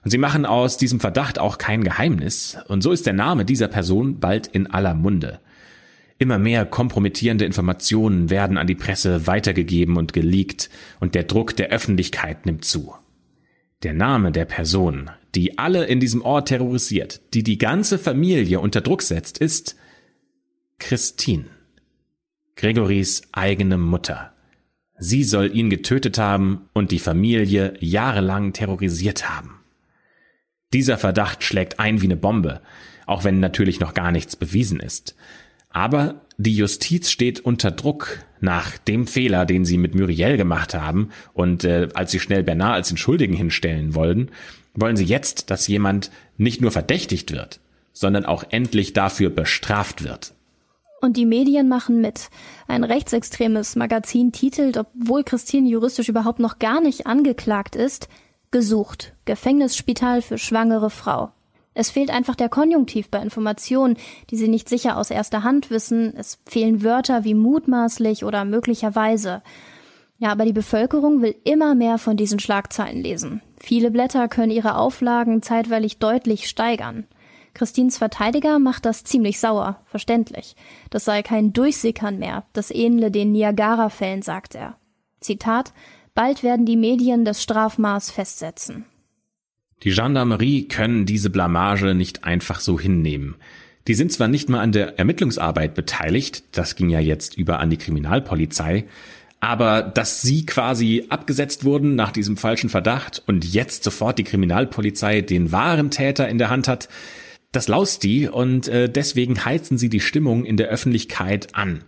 Und 0.05 0.11
sie 0.11 0.19
machen 0.19 0.47
aus 0.47 0.77
diesem 0.77 1.01
Verdacht 1.01 1.39
auch 1.39 1.59
kein 1.59 1.83
Geheimnis, 1.83 2.59
und 2.69 2.83
so 2.83 2.93
ist 2.93 3.07
der 3.07 3.15
Name 3.15 3.45
dieser 3.45 3.69
Person 3.69 4.21
bald 4.21 4.47
in 4.47 4.69
aller 4.69 4.95
Munde. 4.95 5.41
Immer 6.19 6.39
mehr 6.39 6.65
kompromittierende 6.67 7.45
Informationen 7.45 8.31
werden 8.31 8.59
an 8.59 8.67
die 8.67 8.75
Presse 8.75 9.27
weitergegeben 9.27 9.97
und 9.97 10.13
geleakt, 10.13 10.71
und 11.01 11.15
der 11.15 11.25
Druck 11.25 11.57
der 11.57 11.71
Öffentlichkeit 11.71 12.47
nimmt 12.47 12.65
zu. 12.65 12.95
Der 13.85 13.95
Name 13.95 14.33
der 14.33 14.45
Person, 14.45 15.09
die 15.37 15.57
alle 15.59 15.85
in 15.85 16.01
diesem 16.01 16.23
Ort 16.23 16.49
terrorisiert, 16.49 17.21
die 17.33 17.45
die 17.45 17.59
ganze 17.59 17.97
Familie 17.99 18.59
unter 18.59 18.81
Druck 18.81 19.03
setzt, 19.03 19.39
ist 19.39 19.77
Christine. 20.81 21.45
Gregorys 22.57 23.23
eigene 23.31 23.79
Mutter. 23.79 24.33
Sie 24.99 25.23
soll 25.23 25.55
ihn 25.55 25.71
getötet 25.71 26.19
haben 26.19 26.69
und 26.73 26.91
die 26.91 26.99
Familie 26.99 27.75
jahrelang 27.79 28.53
terrorisiert 28.53 29.31
haben. 29.31 29.61
Dieser 30.73 30.99
Verdacht 30.99 31.45
schlägt 31.45 31.79
ein 31.79 32.01
wie 32.01 32.07
eine 32.07 32.17
Bombe, 32.17 32.63
auch 33.07 33.23
wenn 33.23 33.39
natürlich 33.39 33.79
noch 33.79 33.95
gar 33.95 34.11
nichts 34.11 34.35
bewiesen 34.35 34.81
ist. 34.81 35.15
Aber 35.71 36.23
die 36.39 36.55
Justiz 36.55 37.11
steht 37.11 37.41
unter 37.41 37.73
Druck 37.73 38.21
nach 38.41 38.79
dem 38.79 39.09
Fehler, 39.09 39.45
den 39.45 39.65
sie 39.65 39.77
mit 39.77 39.97
Muriel 39.97 40.37
gemacht 40.37 40.73
haben 40.73 41.11
und 41.35 41.65
äh, 41.65 41.89
als 41.95 42.13
sie 42.13 42.21
schnell 42.21 42.45
Bernard 42.45 42.75
als 42.75 42.89
den 42.89 42.97
Schuldigen 42.97 43.35
hinstellen 43.35 43.95
wollen, 43.95 44.31
wollen 44.75 44.97
sie 44.97 45.05
jetzt, 45.05 45.51
dass 45.51 45.67
jemand 45.67 46.13
nicht 46.37 46.61
nur 46.61 46.71
verdächtigt 46.71 47.33
wird, 47.33 47.59
sondern 47.93 48.25
auch 48.25 48.45
endlich 48.51 48.93
dafür 48.93 49.31
bestraft 49.31 50.05
wird. 50.05 50.33
Und 51.01 51.17
die 51.17 51.27
Medien 51.27 51.69
machen 51.69 52.01
mit. 52.01 52.29
Ein 52.69 52.85
rechtsextremes 52.85 53.77
Magazin 53.77 54.31
titelt, 54.33 54.77
obwohl 54.77 55.25
Christine 55.25 55.69
juristisch 55.69 56.09
überhaupt 56.09 56.39
noch 56.39 56.59
gar 56.61 56.81
nicht 56.81 57.07
angeklagt 57.07 57.77
ist, 57.77 58.09
Gesucht. 58.51 59.13
Gefängnisspital 59.27 60.23
für 60.23 60.39
schwangere 60.39 60.91
Frau. 60.91 61.33
Es 61.79 61.91
fehlt 61.91 62.11
einfach 62.11 62.35
der 62.35 62.49
Konjunktiv 62.49 63.09
bei 63.09 63.23
Informationen, 63.23 63.99
die 64.31 64.37
sie 64.37 64.49
nicht 64.49 64.69
sicher 64.69 64.97
aus 64.97 65.13
erster 65.13 65.45
Hand 65.45 65.71
wissen. 65.71 66.13
Es 66.17 66.41
fehlen 66.45 66.83
Wörter 66.83 67.23
wie 67.23 67.35
mutmaßlich 67.35 68.25
oder 68.25 68.45
möglicherweise. 68.45 69.43
Ja, 70.19 70.31
aber 70.33 70.45
die 70.45 70.53
Bevölkerung 70.53 71.23
will 71.23 71.37
immer 71.45 71.77
mehr 71.77 71.99
von 71.99 72.17
diesen 72.17 72.41
Schlagzeilen 72.41 73.01
lesen. 73.01 73.43
Viele 73.61 73.93
Blätter 73.93 74.27
können 74.27 74.51
ihre 74.51 74.75
Auflagen 74.75 75.41
zeitweilig 75.41 75.99
deutlich 75.99 76.49
steigern. 76.49 77.07
Christins 77.55 77.97
Verteidiger 77.97 78.59
macht 78.59 78.85
das 78.85 79.05
ziemlich 79.05 79.39
sauer, 79.39 79.81
verständlich. 79.87 80.57
Das 80.91 81.05
sei 81.05 81.23
kein 81.23 81.53
Durchsickern 81.53 82.19
mehr, 82.19 82.43
das 82.55 82.73
ähnle 82.73 83.13
den 83.13 83.31
Niagara-Fällen, 83.31 84.23
sagt 84.23 84.57
er. 84.57 84.79
Zitat, 85.21 85.73
Bald 86.13 86.43
werden 86.43 86.67
die 86.67 86.77
Medien 86.77 87.25
das 87.25 87.41
Strafmaß 87.41 88.11
festsetzen. 88.11 88.85
Die 89.85 89.91
Gendarmerie 89.91 90.67
können 90.67 91.07
diese 91.07 91.31
Blamage 91.31 91.95
nicht 91.95 92.25
einfach 92.25 92.61
so 92.61 92.79
hinnehmen. 92.79 93.37
Die 93.87 93.95
sind 93.95 94.13
zwar 94.13 94.29
nicht 94.29 94.49
mal 94.49 94.61
an 94.61 94.73
der 94.73 94.99
Ermittlungsarbeit 94.99 95.75
beteiligt, 95.75 96.45
das 96.53 96.77
ging 96.77 96.91
ja 96.91 97.01
jetzt 97.01 97.37
über 97.39 97.59
an 97.59 97.71
die 97.71 97.79
Kriminalpolizei, 97.79 98.85
aber 99.41 99.83
dass 99.83 100.21
sie 100.21 100.45
quasi 100.45 101.07
abgesetzt 101.09 101.65
wurden 101.65 101.95
nach 101.95 102.13
diesem 102.13 102.37
falschen 102.37 102.71
Verdacht 102.71 103.23
und 103.27 103.45
jetzt 103.45 103.85
sofort 103.85 104.19
die 104.19 104.25
Kriminalpolizei 104.25 105.21
den 105.23 105.53
wahren 105.53 105.91
Täter 105.91 106.29
in 106.29 106.39
der 106.39 106.51
Hand 106.51 106.69
hat, 106.69 106.89
das 107.53 107.69
laust 107.69 108.03
die 108.03 108.29
und 108.29 108.69
äh, 108.69 108.91
deswegen 108.91 109.45
heizen 109.45 109.79
sie 109.79 109.89
die 109.89 110.01
Stimmung 110.01 110.45
in 110.45 110.57
der 110.57 110.69
Öffentlichkeit 110.69 111.55
an. 111.55 111.85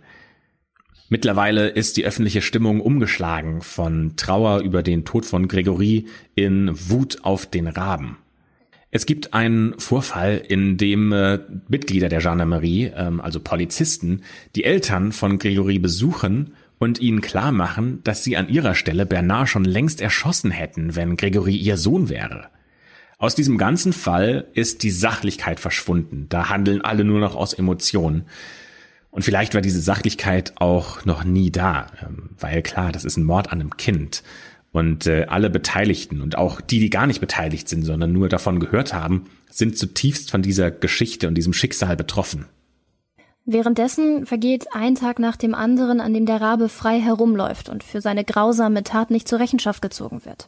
Mittlerweile 1.13 1.67
ist 1.67 1.97
die 1.97 2.05
öffentliche 2.05 2.41
Stimmung 2.41 2.79
umgeschlagen 2.79 3.61
von 3.61 4.15
Trauer 4.15 4.61
über 4.61 4.81
den 4.81 5.03
Tod 5.03 5.25
von 5.25 5.49
Gregory 5.49 6.05
in 6.35 6.71
Wut 6.89 7.17
auf 7.23 7.45
den 7.45 7.67
Raben. 7.67 8.15
Es 8.91 9.05
gibt 9.05 9.33
einen 9.33 9.77
Vorfall, 9.77 10.41
in 10.47 10.77
dem 10.77 11.11
äh, 11.11 11.39
Mitglieder 11.67 12.07
der 12.07 12.21
Gendarmerie, 12.21 12.93
ähm, 12.95 13.19
also 13.19 13.41
Polizisten, 13.41 14.21
die 14.55 14.63
Eltern 14.63 15.11
von 15.11 15.37
Gregory 15.37 15.79
besuchen 15.79 16.53
und 16.79 17.01
ihnen 17.01 17.19
klar 17.19 17.51
machen, 17.51 17.99
dass 18.05 18.23
sie 18.23 18.37
an 18.37 18.47
ihrer 18.47 18.73
Stelle 18.73 19.05
Bernard 19.05 19.49
schon 19.49 19.65
längst 19.65 19.99
erschossen 19.99 20.51
hätten, 20.51 20.95
wenn 20.95 21.17
Gregory 21.17 21.57
ihr 21.57 21.75
Sohn 21.75 22.07
wäre. 22.07 22.47
Aus 23.17 23.35
diesem 23.35 23.57
ganzen 23.57 23.91
Fall 23.91 24.47
ist 24.53 24.81
die 24.81 24.91
Sachlichkeit 24.91 25.59
verschwunden. 25.59 26.27
Da 26.29 26.47
handeln 26.47 26.79
alle 26.79 27.03
nur 27.03 27.19
noch 27.19 27.35
aus 27.35 27.53
Emotionen. 27.53 28.23
Und 29.11 29.23
vielleicht 29.23 29.53
war 29.53 29.61
diese 29.61 29.81
Sachlichkeit 29.81 30.53
auch 30.55 31.05
noch 31.05 31.23
nie 31.23 31.51
da, 31.51 31.87
ähm, 32.01 32.31
weil 32.39 32.61
klar, 32.61 32.91
das 32.91 33.05
ist 33.05 33.17
ein 33.17 33.25
Mord 33.25 33.51
an 33.51 33.59
einem 33.59 33.77
Kind. 33.77 34.23
Und 34.71 35.05
äh, 35.05 35.25
alle 35.27 35.49
Beteiligten 35.49 36.21
und 36.21 36.37
auch 36.37 36.61
die, 36.61 36.79
die 36.79 36.89
gar 36.89 37.05
nicht 37.05 37.19
beteiligt 37.19 37.67
sind, 37.67 37.83
sondern 37.83 38.13
nur 38.13 38.29
davon 38.29 38.61
gehört 38.61 38.93
haben, 38.93 39.25
sind 39.49 39.77
zutiefst 39.77 40.31
von 40.31 40.41
dieser 40.41 40.71
Geschichte 40.71 41.27
und 41.27 41.35
diesem 41.35 41.51
Schicksal 41.51 41.97
betroffen. 41.97 42.45
Währenddessen 43.45 44.25
vergeht 44.25 44.67
ein 44.71 44.95
Tag 44.95 45.19
nach 45.19 45.35
dem 45.35 45.55
anderen, 45.55 45.99
an 45.99 46.13
dem 46.13 46.25
der 46.25 46.39
Rabe 46.39 46.69
frei 46.69 47.01
herumläuft 47.01 47.67
und 47.67 47.83
für 47.83 47.99
seine 47.99 48.23
grausame 48.23 48.83
Tat 48.83 49.11
nicht 49.11 49.27
zur 49.27 49.39
Rechenschaft 49.39 49.81
gezogen 49.81 50.23
wird. 50.23 50.47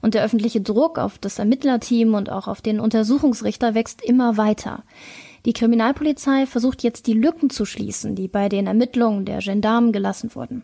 Und 0.00 0.14
der 0.14 0.24
öffentliche 0.24 0.60
Druck 0.60 0.98
auf 0.98 1.18
das 1.18 1.38
Ermittlerteam 1.38 2.14
und 2.14 2.30
auch 2.30 2.48
auf 2.48 2.60
den 2.60 2.80
Untersuchungsrichter 2.80 3.74
wächst 3.74 4.02
immer 4.02 4.36
weiter. 4.36 4.82
Die 5.44 5.52
Kriminalpolizei 5.52 6.46
versucht 6.46 6.82
jetzt 6.82 7.06
die 7.06 7.14
Lücken 7.14 7.50
zu 7.50 7.64
schließen, 7.64 8.14
die 8.14 8.28
bei 8.28 8.48
den 8.48 8.66
Ermittlungen 8.66 9.24
der 9.24 9.40
Gendarmen 9.40 9.92
gelassen 9.92 10.34
wurden. 10.34 10.62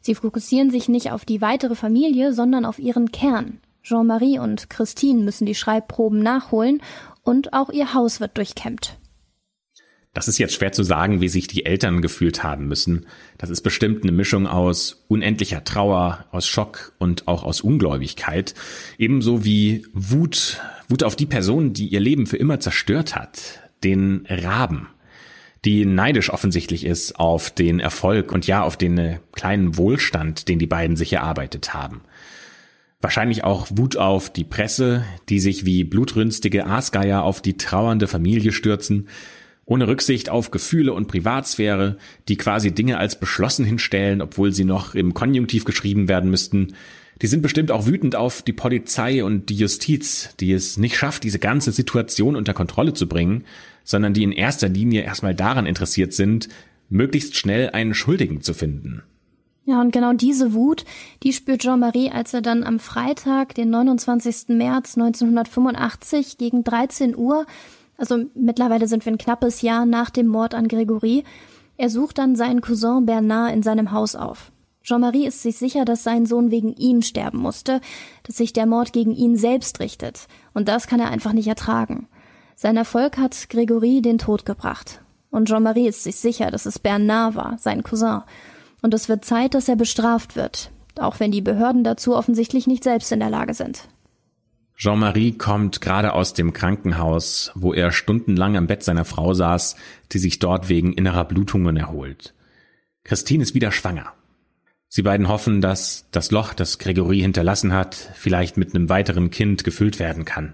Sie 0.00 0.14
fokussieren 0.14 0.70
sich 0.70 0.88
nicht 0.88 1.10
auf 1.10 1.24
die 1.24 1.40
weitere 1.40 1.74
Familie, 1.74 2.32
sondern 2.32 2.64
auf 2.64 2.78
ihren 2.78 3.10
Kern. 3.10 3.58
Jean-Marie 3.82 4.38
und 4.38 4.70
Christine 4.70 5.22
müssen 5.22 5.46
die 5.46 5.54
Schreibproben 5.54 6.20
nachholen 6.22 6.82
und 7.22 7.52
auch 7.52 7.70
ihr 7.70 7.92
Haus 7.92 8.20
wird 8.20 8.36
durchkämmt. 8.36 8.96
Das 10.12 10.26
ist 10.26 10.38
jetzt 10.38 10.54
schwer 10.54 10.72
zu 10.72 10.82
sagen, 10.82 11.20
wie 11.20 11.28
sich 11.28 11.46
die 11.46 11.66
Eltern 11.66 12.02
gefühlt 12.02 12.42
haben 12.42 12.66
müssen. 12.66 13.06
Das 13.38 13.48
ist 13.48 13.62
bestimmt 13.62 14.02
eine 14.02 14.10
Mischung 14.10 14.48
aus 14.48 15.04
unendlicher 15.06 15.62
Trauer, 15.62 16.26
aus 16.32 16.48
Schock 16.48 16.94
und 16.98 17.28
auch 17.28 17.44
aus 17.44 17.60
Ungläubigkeit. 17.60 18.54
Ebenso 18.98 19.44
wie 19.44 19.86
Wut, 19.92 20.60
Wut 20.88 21.04
auf 21.04 21.14
die 21.14 21.26
Person, 21.26 21.74
die 21.74 21.88
ihr 21.88 22.00
Leben 22.00 22.26
für 22.26 22.38
immer 22.38 22.58
zerstört 22.58 23.14
hat. 23.14 23.69
Den 23.82 24.26
Raben 24.28 24.88
die 25.64 25.84
neidisch 25.84 26.30
offensichtlich 26.30 26.86
ist 26.86 27.18
auf 27.18 27.50
den 27.50 27.80
Erfolg 27.80 28.32
und 28.32 28.46
ja 28.46 28.62
auf 28.62 28.76
den 28.76 28.98
äh, 28.98 29.18
kleinen 29.32 29.76
Wohlstand, 29.76 30.48
den 30.48 30.58
die 30.58 30.66
beiden 30.66 30.96
sich 30.96 31.12
erarbeitet 31.12 31.74
haben. 31.74 32.00
Wahrscheinlich 33.02 33.44
auch 33.44 33.68
Wut 33.70 33.96
auf 33.96 34.30
die 34.30 34.44
Presse, 34.44 35.04
die 35.28 35.40
sich 35.40 35.64
wie 35.64 35.84
blutrünstige 35.84 36.66
Aasgeier 36.66 37.22
auf 37.22 37.40
die 37.40 37.56
trauernde 37.56 38.08
Familie 38.08 38.52
stürzen, 38.52 39.08
ohne 39.64 39.86
Rücksicht 39.86 40.28
auf 40.30 40.50
Gefühle 40.50 40.92
und 40.92 41.08
Privatsphäre, 41.08 41.96
die 42.28 42.36
quasi 42.36 42.72
Dinge 42.72 42.98
als 42.98 43.18
beschlossen 43.20 43.64
hinstellen, 43.64 44.20
obwohl 44.20 44.52
sie 44.52 44.64
noch 44.64 44.94
im 44.94 45.14
Konjunktiv 45.14 45.64
geschrieben 45.64 46.08
werden 46.08 46.30
müssten. 46.30 46.74
Die 47.22 47.26
sind 47.26 47.42
bestimmt 47.42 47.70
auch 47.70 47.86
wütend 47.86 48.16
auf 48.16 48.42
die 48.42 48.52
Polizei 48.52 49.22
und 49.22 49.48
die 49.50 49.56
Justiz, 49.56 50.34
die 50.40 50.52
es 50.52 50.76
nicht 50.76 50.96
schafft, 50.96 51.22
diese 51.22 51.38
ganze 51.38 51.70
Situation 51.70 52.34
unter 52.34 52.54
Kontrolle 52.54 52.94
zu 52.94 53.06
bringen 53.06 53.44
sondern 53.84 54.14
die 54.14 54.22
in 54.22 54.32
erster 54.32 54.68
Linie 54.68 55.02
erstmal 55.02 55.34
daran 55.34 55.66
interessiert 55.66 56.12
sind, 56.12 56.48
möglichst 56.88 57.36
schnell 57.36 57.70
einen 57.70 57.94
Schuldigen 57.94 58.42
zu 58.42 58.54
finden. 58.54 59.02
Ja, 59.64 59.80
und 59.80 59.92
genau 59.92 60.12
diese 60.12 60.52
Wut, 60.54 60.84
die 61.22 61.32
spürt 61.32 61.62
Jean-Marie, 61.62 62.10
als 62.10 62.34
er 62.34 62.42
dann 62.42 62.64
am 62.64 62.80
Freitag, 62.80 63.54
den 63.54 63.70
29. 63.70 64.48
März 64.48 64.96
1985 64.96 66.38
gegen 66.38 66.64
13 66.64 67.16
Uhr, 67.16 67.46
also 67.96 68.24
mittlerweile 68.34 68.88
sind 68.88 69.04
wir 69.04 69.12
ein 69.12 69.18
knappes 69.18 69.62
Jahr 69.62 69.86
nach 69.86 70.10
dem 70.10 70.26
Mord 70.26 70.54
an 70.54 70.66
Gregory, 70.66 71.24
er 71.76 71.88
sucht 71.88 72.18
dann 72.18 72.36
seinen 72.36 72.62
Cousin 72.62 73.06
Bernard 73.06 73.54
in 73.54 73.62
seinem 73.62 73.92
Haus 73.92 74.16
auf. 74.16 74.50
Jean-Marie 74.82 75.26
ist 75.26 75.42
sich 75.42 75.56
sicher, 75.56 75.84
dass 75.84 76.02
sein 76.02 76.26
Sohn 76.26 76.50
wegen 76.50 76.72
ihm 76.74 77.02
sterben 77.02 77.38
musste, 77.38 77.80
dass 78.24 78.36
sich 78.36 78.52
der 78.52 78.66
Mord 78.66 78.92
gegen 78.92 79.12
ihn 79.12 79.36
selbst 79.36 79.78
richtet. 79.80 80.26
Und 80.52 80.68
das 80.68 80.86
kann 80.86 81.00
er 81.00 81.10
einfach 81.10 81.32
nicht 81.32 81.46
ertragen. 81.46 82.08
Sein 82.62 82.76
Erfolg 82.76 83.16
hat 83.16 83.48
Gregory 83.48 84.02
den 84.02 84.18
Tod 84.18 84.44
gebracht. 84.44 85.00
Und 85.30 85.48
Jean-Marie 85.48 85.88
ist 85.88 86.02
sich 86.02 86.16
sicher, 86.16 86.50
dass 86.50 86.66
es 86.66 86.78
Bernard 86.78 87.34
war, 87.34 87.56
sein 87.58 87.82
Cousin. 87.82 88.20
Und 88.82 88.92
es 88.92 89.08
wird 89.08 89.24
Zeit, 89.24 89.54
dass 89.54 89.66
er 89.66 89.76
bestraft 89.76 90.36
wird, 90.36 90.70
auch 90.98 91.20
wenn 91.20 91.30
die 91.30 91.40
Behörden 91.40 91.84
dazu 91.84 92.14
offensichtlich 92.14 92.66
nicht 92.66 92.84
selbst 92.84 93.12
in 93.12 93.20
der 93.20 93.30
Lage 93.30 93.54
sind. 93.54 93.88
Jean-Marie 94.76 95.32
kommt 95.32 95.80
gerade 95.80 96.12
aus 96.12 96.34
dem 96.34 96.52
Krankenhaus, 96.52 97.50
wo 97.54 97.72
er 97.72 97.92
stundenlang 97.92 98.58
am 98.58 98.66
Bett 98.66 98.82
seiner 98.82 99.06
Frau 99.06 99.32
saß, 99.32 99.76
die 100.12 100.18
sich 100.18 100.38
dort 100.38 100.68
wegen 100.68 100.92
innerer 100.92 101.24
Blutungen 101.24 101.78
erholt. 101.78 102.34
Christine 103.04 103.42
ist 103.42 103.54
wieder 103.54 103.72
schwanger. 103.72 104.12
Sie 104.86 105.00
beiden 105.00 105.28
hoffen, 105.28 105.62
dass 105.62 106.08
das 106.10 106.30
Loch, 106.30 106.52
das 106.52 106.78
Gregory 106.78 107.20
hinterlassen 107.20 107.72
hat, 107.72 107.94
vielleicht 107.94 108.58
mit 108.58 108.74
einem 108.74 108.90
weiteren 108.90 109.30
Kind 109.30 109.64
gefüllt 109.64 109.98
werden 109.98 110.26
kann. 110.26 110.52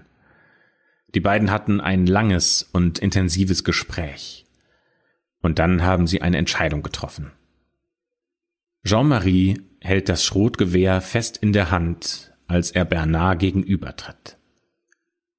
Die 1.15 1.19
beiden 1.19 1.51
hatten 1.51 1.79
ein 1.79 2.05
langes 2.05 2.63
und 2.73 2.99
intensives 2.99 3.63
Gespräch. 3.63 4.45
Und 5.41 5.59
dann 5.59 5.83
haben 5.83 6.07
sie 6.07 6.21
eine 6.21 6.37
Entscheidung 6.37 6.83
getroffen. 6.83 7.31
Jean-Marie 8.85 9.61
hält 9.81 10.09
das 10.09 10.23
Schrotgewehr 10.23 11.01
fest 11.01 11.37
in 11.37 11.53
der 11.53 11.71
Hand, 11.71 12.33
als 12.47 12.71
er 12.71 12.85
Bernard 12.85 13.39
gegenübertritt. 13.39 14.37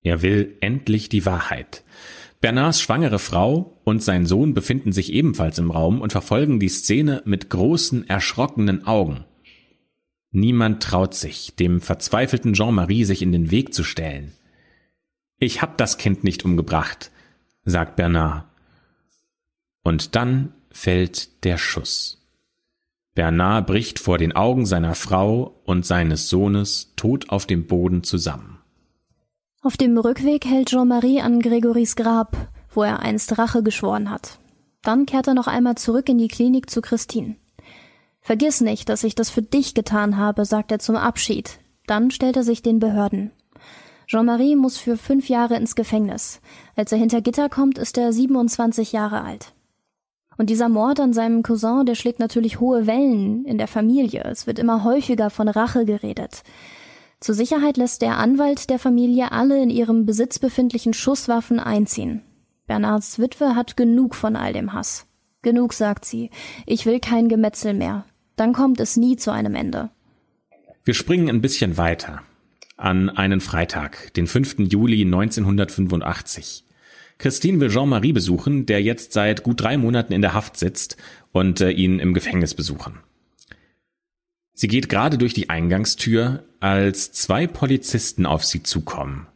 Er 0.02 0.22
will 0.22 0.57
endlich 0.61 1.09
die 1.09 1.26
Wahrheit. 1.26 1.85
Bernards 2.40 2.81
schwangere 2.81 3.18
Frau 3.18 3.78
und 3.85 4.02
sein 4.02 4.24
Sohn 4.24 4.54
befinden 4.54 4.92
sich 4.92 5.12
ebenfalls 5.12 5.59
im 5.59 5.70
Raum 5.70 6.00
und 6.00 6.12
verfolgen 6.12 6.61
die 6.61 6.68
Szene 6.68 7.22
mit 7.24 7.50
großen, 7.50 8.09
erschrockenen 8.09 8.87
Augen. 8.87 9.24
Niemand 10.31 10.83
traut 10.83 11.14
sich, 11.14 11.57
dem 11.57 11.81
verzweifelten 11.81 12.52
Jean-Marie 12.52 13.04
sich 13.04 13.22
in 13.22 13.33
den 13.33 13.50
Weg 13.50 13.74
zu 13.74 13.83
stellen. 13.83 14.33
Ich 15.38 15.62
hab 15.62 15.77
das 15.79 15.98
Kind 15.98 16.24
nicht 16.24 16.44
umgebracht, 16.44 17.11
sagt 17.64 17.96
Bernard. 17.96 18.44
Und 19.83 20.16
dann 20.16 20.53
fällt 20.70 21.44
der 21.44 21.59
Schuss. 21.59 22.18
Bernard 23.14 23.66
bricht 23.66 23.98
vor 23.98 24.18
den 24.18 24.35
Augen 24.35 24.66
seiner 24.66 24.94
Frau 24.94 25.61
und 25.64 25.87
seines 25.87 26.29
Sohnes 26.29 26.92
tot 26.96 27.31
auf 27.31 27.46
dem 27.46 27.66
Boden 27.66 28.03
zusammen. 28.03 28.59
Auf 29.61 29.77
dem 29.77 29.98
Rückweg 29.98 30.44
hält 30.44 30.70
Jean-Marie 30.70 31.20
an 31.20 31.40
Gregorys 31.40 31.96
Grab, 31.96 32.37
wo 32.70 32.83
er 32.83 33.01
einst 33.01 33.38
Rache 33.38 33.62
geschworen 33.62 34.11
hat. 34.11 34.38
Dann 34.83 35.05
kehrt 35.05 35.27
er 35.27 35.35
noch 35.35 35.48
einmal 35.48 35.77
zurück 35.77 36.09
in 36.09 36.18
die 36.18 36.29
Klinik 36.29 36.70
zu 36.70 36.81
Christine. 36.81 37.37
Vergiss 38.20 38.61
nicht, 38.61 38.88
dass 38.88 39.05
ich 39.05 39.14
das 39.14 39.31
für 39.31 39.42
dich 39.42 39.74
getan 39.74 40.16
habe, 40.16 40.44
sagt 40.44 40.70
er 40.70 40.79
zum 40.79 40.96
Abschied. 40.96 41.59
Dann 41.87 42.11
stellt 42.11 42.37
er 42.37 42.44
sich 42.44 42.62
den 42.62 42.79
Behörden. 42.79 43.33
Jean-Marie 44.09 44.57
muss 44.57 44.79
für 44.79 44.97
fünf 44.97 45.29
Jahre 45.29 45.57
ins 45.57 45.75
Gefängnis. 45.75 46.40
Als 46.75 46.92
er 46.92 46.99
hinter 46.99 47.21
Gitter 47.21 47.51
kommt, 47.51 47.77
ist 47.77 47.99
er 47.99 48.11
27 48.11 48.92
Jahre 48.92 49.23
alt. 49.23 49.53
Und 50.38 50.49
dieser 50.49 50.71
Mord 50.71 50.99
an 50.99 51.12
seinem 51.12 51.42
Cousin, 51.42 51.85
der 51.85 51.94
schlägt 51.94 52.18
natürlich 52.18 52.59
hohe 52.59 52.87
Wellen 52.87 53.44
in 53.44 53.59
der 53.59 53.68
Familie. 53.68 54.23
Es 54.25 54.47
wird 54.47 54.59
immer 54.59 54.83
häufiger 54.83 55.29
von 55.29 55.49
Rache 55.49 55.85
geredet. 55.85 56.42
Zur 57.21 57.35
Sicherheit 57.35 57.77
lässt 57.77 58.01
der 58.01 58.16
Anwalt 58.16 58.71
der 58.71 58.79
Familie 58.79 59.31
alle 59.33 59.62
in 59.62 59.68
ihrem 59.68 60.07
Besitz 60.07 60.38
befindlichen 60.38 60.94
Schusswaffen 60.94 61.61
einziehen. 61.61 62.23
Bernards 62.66 63.18
Witwe 63.18 63.57
hat 63.57 63.77
genug 63.77 64.14
von 64.14 64.37
all 64.37 64.55
dem 64.55 64.73
Hass. 64.73 65.07
Genug, 65.42 65.75
sagt 65.75 66.07
sie. 66.07 66.31
Ich 66.64 66.87
will 66.87 67.01
kein 67.01 67.29
Gemetzel 67.29 67.75
mehr. 67.75 68.07
Dann 68.37 68.55
kommt 68.55 68.81
es 68.81 68.97
nie 68.97 69.16
zu 69.16 69.33
einem 69.33 69.55
Ende. 69.55 69.90
Wir 70.85 70.94
springen 70.94 71.29
ein 71.29 71.42
bisschen 71.42 71.77
weiter 71.77 72.23
an 72.79 73.11
einen 73.11 73.41
Freitag, 73.41 74.14
den 74.14 74.27
5. 74.27 74.71
Juli 74.71 75.03
1985. 75.03 76.64
Christine 77.19 77.61
will 77.61 77.71
Jean-Marie 77.71 78.12
besuchen, 78.12 78.64
der 78.64 78.81
jetzt 78.81 79.12
seit 79.12 79.43
gut 79.43 79.61
drei 79.61 79.77
Monaten 79.77 80.12
in 80.12 80.23
der 80.23 80.35
Haft 80.35 80.57
sitzt 80.57 80.97
und 81.33 81.61
äh, 81.61 81.71
ihn 81.71 81.99
im 81.99 82.14
Gefängnis 82.14 82.55
besuchen. 82.55 83.01
Sie 84.55 84.69
geht 84.69 84.88
gerade 84.88 85.19
durch 85.19 85.35
die 85.35 85.51
Eingangstür, 85.51 86.45
als 86.61 87.12
zwei 87.12 87.47
Polizisten 87.47 88.27
auf 88.27 88.45
sie 88.45 88.62
zukommen. 88.62 89.27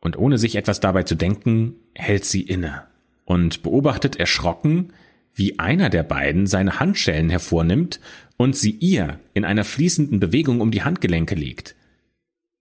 Und 0.00 0.18
ohne 0.18 0.38
sich 0.38 0.56
etwas 0.56 0.80
dabei 0.80 1.04
zu 1.04 1.14
denken, 1.14 1.74
hält 1.94 2.24
sie 2.24 2.42
inne 2.42 2.84
und 3.24 3.62
beobachtet 3.62 4.16
erschrocken, 4.16 4.92
wie 5.34 5.58
einer 5.58 5.90
der 5.90 6.02
beiden 6.02 6.46
seine 6.46 6.80
Handschellen 6.80 7.30
hervornimmt 7.30 8.00
und 8.36 8.56
sie 8.56 8.70
ihr 8.70 9.20
in 9.34 9.44
einer 9.44 9.64
fließenden 9.64 10.18
Bewegung 10.18 10.60
um 10.60 10.70
die 10.70 10.82
Handgelenke 10.82 11.34
legt. 11.34 11.76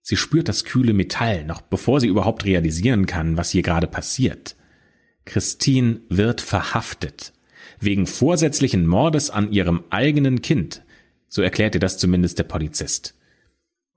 Sie 0.10 0.16
spürt 0.16 0.48
das 0.48 0.64
kühle 0.64 0.94
Metall, 0.94 1.44
noch 1.44 1.60
bevor 1.60 2.00
sie 2.00 2.08
überhaupt 2.08 2.46
realisieren 2.46 3.08
kann, 3.08 3.36
was 3.36 3.50
hier 3.50 3.62
gerade 3.62 3.88
passiert. 3.88 4.56
Christine 5.26 6.00
wird 6.08 6.40
verhaftet. 6.40 7.34
Wegen 7.82 8.08
vorsätzlichen 8.08 8.88
Mordes 8.88 9.30
an 9.30 9.52
ihrem 9.52 9.84
eigenen 9.90 10.42
Kind. 10.42 10.82
So 11.28 11.42
erklärt 11.42 11.76
ihr 11.76 11.82
das 11.82 11.98
zumindest 11.98 12.40
der 12.40 12.46
Polizist. 12.46 13.16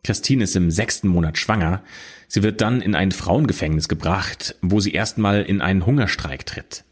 Christine 0.02 0.42
ist 0.42 0.56
im 0.56 0.72
sechsten 0.72 1.06
Monat 1.06 1.38
schwanger. 1.38 1.84
Sie 2.26 2.42
wird 2.42 2.60
dann 2.60 2.82
in 2.82 2.96
ein 2.96 3.12
Frauengefängnis 3.12 3.86
gebracht, 3.86 4.56
wo 4.62 4.80
sie 4.80 4.90
erstmal 4.90 5.42
in 5.42 5.60
einen 5.60 5.86
Hungerstreik 5.86 6.44
tritt. 6.44 6.82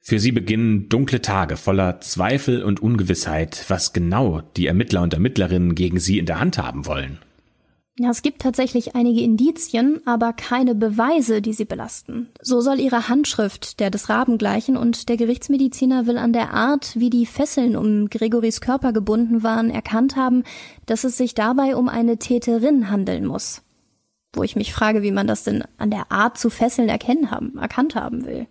Für 0.00 0.18
sie 0.18 0.32
beginnen 0.32 0.88
dunkle 0.88 1.20
Tage 1.20 1.58
voller 1.58 2.00
Zweifel 2.00 2.62
und 2.62 2.80
Ungewissheit, 2.80 3.66
was 3.68 3.92
genau 3.92 4.40
die 4.56 4.66
Ermittler 4.66 5.02
und 5.02 5.12
Ermittlerinnen 5.12 5.74
gegen 5.74 6.00
sie 6.00 6.18
in 6.18 6.24
der 6.24 6.40
Hand 6.40 6.56
haben 6.56 6.86
wollen. 6.86 7.18
Ja, 7.98 8.10
es 8.10 8.20
gibt 8.20 8.42
tatsächlich 8.42 8.94
einige 8.94 9.22
Indizien, 9.22 10.02
aber 10.04 10.34
keine 10.34 10.74
Beweise, 10.74 11.40
die 11.40 11.54
sie 11.54 11.64
belasten. 11.64 12.28
So 12.42 12.60
soll 12.60 12.78
ihre 12.78 13.08
Handschrift 13.08 13.80
der 13.80 13.90
des 13.90 14.10
Raben 14.10 14.36
gleichen 14.36 14.76
und 14.76 15.08
der 15.08 15.16
Gerichtsmediziner 15.16 16.06
will 16.06 16.18
an 16.18 16.34
der 16.34 16.52
Art, 16.52 16.92
wie 16.96 17.08
die 17.08 17.24
Fesseln 17.24 17.74
um 17.74 18.10
Gregoris 18.10 18.60
Körper 18.60 18.92
gebunden 18.92 19.42
waren, 19.42 19.70
erkannt 19.70 20.14
haben, 20.14 20.44
dass 20.84 21.04
es 21.04 21.16
sich 21.16 21.34
dabei 21.34 21.74
um 21.74 21.88
eine 21.88 22.18
Täterin 22.18 22.90
handeln 22.90 23.24
muss. 23.24 23.62
Wo 24.34 24.42
ich 24.42 24.56
mich 24.56 24.74
frage, 24.74 25.02
wie 25.02 25.12
man 25.12 25.26
das 25.26 25.44
denn 25.44 25.64
an 25.78 25.90
der 25.90 26.12
Art 26.12 26.36
zu 26.36 26.50
fesseln 26.50 26.90
erkennen 26.90 27.30
haben, 27.30 27.56
erkannt 27.56 27.94
haben 27.94 28.26
will. 28.26 28.46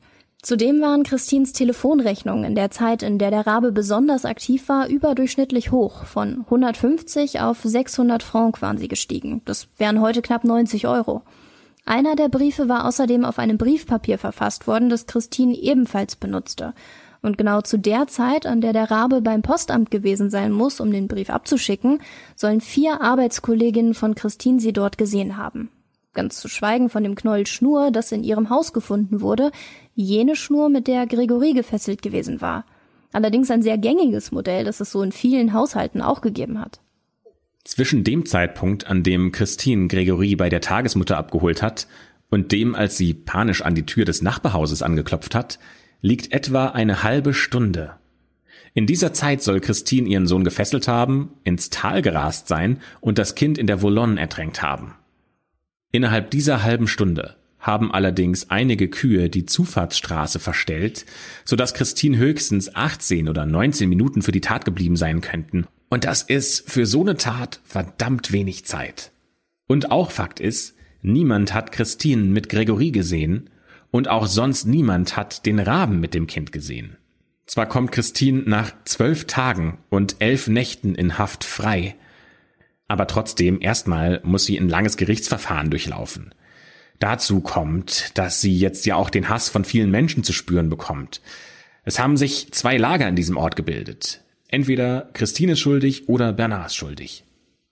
Zudem 0.45 0.79
waren 0.79 1.01
Christins 1.01 1.53
Telefonrechnungen 1.53 2.43
in 2.43 2.53
der 2.53 2.69
Zeit, 2.69 3.01
in 3.01 3.17
der 3.17 3.31
der 3.31 3.47
Rabe 3.47 3.71
besonders 3.71 4.25
aktiv 4.25 4.69
war, 4.69 4.87
überdurchschnittlich 4.87 5.71
hoch. 5.71 6.03
Von 6.03 6.41
150 6.41 7.39
auf 7.39 7.63
600 7.63 8.21
Franc 8.21 8.61
waren 8.61 8.77
sie 8.77 8.87
gestiegen. 8.87 9.41
Das 9.45 9.67
wären 9.79 10.01
heute 10.01 10.21
knapp 10.21 10.43
90 10.43 10.85
Euro. 10.87 11.23
Einer 11.83 12.15
der 12.15 12.29
Briefe 12.29 12.69
war 12.69 12.85
außerdem 12.85 13.25
auf 13.25 13.39
einem 13.39 13.57
Briefpapier 13.57 14.19
verfasst 14.19 14.67
worden, 14.67 14.91
das 14.91 15.07
Christine 15.07 15.57
ebenfalls 15.57 16.15
benutzte. 16.15 16.75
Und 17.23 17.39
genau 17.39 17.61
zu 17.61 17.79
der 17.79 18.05
Zeit, 18.05 18.45
an 18.45 18.61
der 18.61 18.73
der 18.73 18.91
Rabe 18.91 19.21
beim 19.21 19.41
Postamt 19.41 19.89
gewesen 19.89 20.29
sein 20.29 20.51
muss, 20.51 20.79
um 20.79 20.91
den 20.91 21.07
Brief 21.07 21.31
abzuschicken, 21.31 22.01
sollen 22.35 22.61
vier 22.61 23.01
Arbeitskolleginnen 23.01 23.95
von 23.95 24.13
Christine 24.13 24.59
sie 24.59 24.73
dort 24.73 24.99
gesehen 24.99 25.37
haben. 25.37 25.71
Ganz 26.15 26.39
zu 26.39 26.47
schweigen 26.47 26.89
von 26.89 27.03
dem 27.03 27.13
Knäuel 27.13 27.45
Schnur, 27.45 27.91
das 27.91 28.11
in 28.11 28.23
ihrem 28.23 28.49
Haus 28.49 28.73
gefunden 28.73 29.21
wurde, 29.21 29.51
jene 29.93 30.35
Schnur, 30.35 30.69
mit 30.69 30.87
der 30.87 31.05
Gregory 31.05 31.53
gefesselt 31.53 32.01
gewesen 32.01 32.41
war. 32.41 32.65
Allerdings 33.11 33.51
ein 33.51 33.61
sehr 33.61 33.77
gängiges 33.77 34.31
Modell, 34.31 34.63
das 34.63 34.79
es 34.79 34.91
so 34.91 35.03
in 35.03 35.11
vielen 35.11 35.53
Haushalten 35.53 36.01
auch 36.01 36.21
gegeben 36.21 36.59
hat. 36.59 36.79
Zwischen 37.65 38.03
dem 38.03 38.25
Zeitpunkt, 38.25 38.87
an 38.87 39.03
dem 39.03 39.31
Christine 39.31 39.87
Gregory 39.87 40.35
bei 40.35 40.49
der 40.49 40.61
Tagesmutter 40.61 41.17
abgeholt 41.17 41.61
hat, 41.61 41.87
und 42.29 42.51
dem, 42.51 42.75
als 42.75 42.97
sie 42.97 43.13
panisch 43.13 43.61
an 43.61 43.75
die 43.75 43.85
Tür 43.85 44.05
des 44.05 44.21
Nachbarhauses 44.21 44.81
angeklopft 44.81 45.35
hat, 45.35 45.59
liegt 46.01 46.31
etwa 46.31 46.67
eine 46.67 47.03
halbe 47.03 47.33
Stunde. 47.33 47.95
In 48.73 48.87
dieser 48.87 49.13
Zeit 49.13 49.41
soll 49.41 49.59
Christine 49.59 50.07
ihren 50.07 50.27
Sohn 50.27 50.43
gefesselt 50.43 50.87
haben, 50.87 51.31
ins 51.43 51.69
Tal 51.69 52.01
gerast 52.01 52.47
sein 52.47 52.79
und 52.99 53.17
das 53.17 53.35
Kind 53.35 53.57
in 53.57 53.67
der 53.67 53.81
Volonne 53.81 54.19
ertränkt 54.19 54.61
haben. 54.61 54.95
Innerhalb 55.95 56.29
dieser 56.29 56.61
halben 56.61 56.89
Stunde 56.89 57.37
haben 57.57 57.89
allerdings 57.89 58.49
einige 58.49 58.89
Kühe 58.89 59.29
die 59.29 59.45
Zufahrtsstraße 59.45 60.39
verstellt, 60.39 61.05
so 61.45 61.55
dass 61.55 61.73
Christine 61.73 62.17
höchstens 62.17 62.75
18 62.75 63.29
oder 63.29 63.45
19 63.45 63.87
Minuten 63.87 64.21
für 64.21 64.33
die 64.33 64.41
Tat 64.41 64.65
geblieben 64.65 64.97
sein 64.97 65.21
könnten. 65.21 65.67
Und 65.87 66.03
das 66.03 66.21
ist 66.21 66.69
für 66.69 66.85
so 66.85 66.99
eine 66.99 67.15
Tat 67.15 67.61
verdammt 67.63 68.33
wenig 68.33 68.65
Zeit. 68.65 69.13
Und 69.67 69.89
auch 69.89 70.11
Fakt 70.11 70.41
ist, 70.41 70.75
niemand 71.01 71.53
hat 71.53 71.71
Christine 71.71 72.23
mit 72.23 72.49
Gregory 72.49 72.91
gesehen 72.91 73.49
und 73.89 74.09
auch 74.09 74.27
sonst 74.27 74.65
niemand 74.65 75.15
hat 75.15 75.45
den 75.45 75.59
Raben 75.59 76.01
mit 76.01 76.13
dem 76.13 76.27
Kind 76.27 76.51
gesehen. 76.51 76.97
Zwar 77.45 77.67
kommt 77.67 77.93
Christine 77.93 78.43
nach 78.45 78.73
zwölf 78.83 79.27
Tagen 79.27 79.77
und 79.89 80.17
elf 80.19 80.49
Nächten 80.49 80.93
in 80.93 81.17
Haft 81.17 81.45
frei, 81.45 81.95
aber 82.87 83.07
trotzdem 83.07 83.61
erstmal 83.61 84.21
muss 84.23 84.45
sie 84.45 84.57
ein 84.57 84.69
langes 84.69 84.97
Gerichtsverfahren 84.97 85.69
durchlaufen. 85.69 86.33
Dazu 86.99 87.41
kommt, 87.41 88.17
dass 88.17 88.41
sie 88.41 88.57
jetzt 88.57 88.85
ja 88.85 88.95
auch 88.95 89.09
den 89.09 89.29
Hass 89.29 89.49
von 89.49 89.65
vielen 89.65 89.91
Menschen 89.91 90.23
zu 90.23 90.33
spüren 90.33 90.69
bekommt. 90.69 91.21
Es 91.83 91.99
haben 91.99 92.17
sich 92.17 92.51
zwei 92.51 92.77
Lager 92.77 93.07
in 93.07 93.15
diesem 93.15 93.37
Ort 93.37 93.55
gebildet. 93.55 94.21
Entweder 94.47 95.09
Christine 95.13 95.53
ist 95.53 95.59
schuldig 95.59 96.07
oder 96.07 96.31
Bernard 96.31 96.67
ist 96.67 96.75
schuldig. 96.75 97.25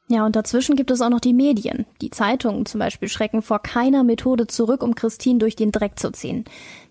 Ja, 0.10 0.26
und 0.26 0.36
dazwischen 0.36 0.76
gibt 0.76 0.92
es 0.92 1.02
auch 1.02 1.10
noch 1.10 1.22
die 1.22 1.34
Medien. 1.34 1.86
Die 2.02 2.10
Zeitungen 2.10 2.66
zum 2.66 2.80
Beispiel 2.80 3.08
schrecken 3.08 3.42
vor 3.42 3.60
keiner 3.60 4.04
Methode 4.04 4.48
zurück, 4.48 4.84
um 4.84 4.96
Christine 4.96 5.40
durch 5.40 5.56
den 5.56 5.72
Dreck 5.72 5.98
zu 5.98 6.12
ziehen. 6.12 6.44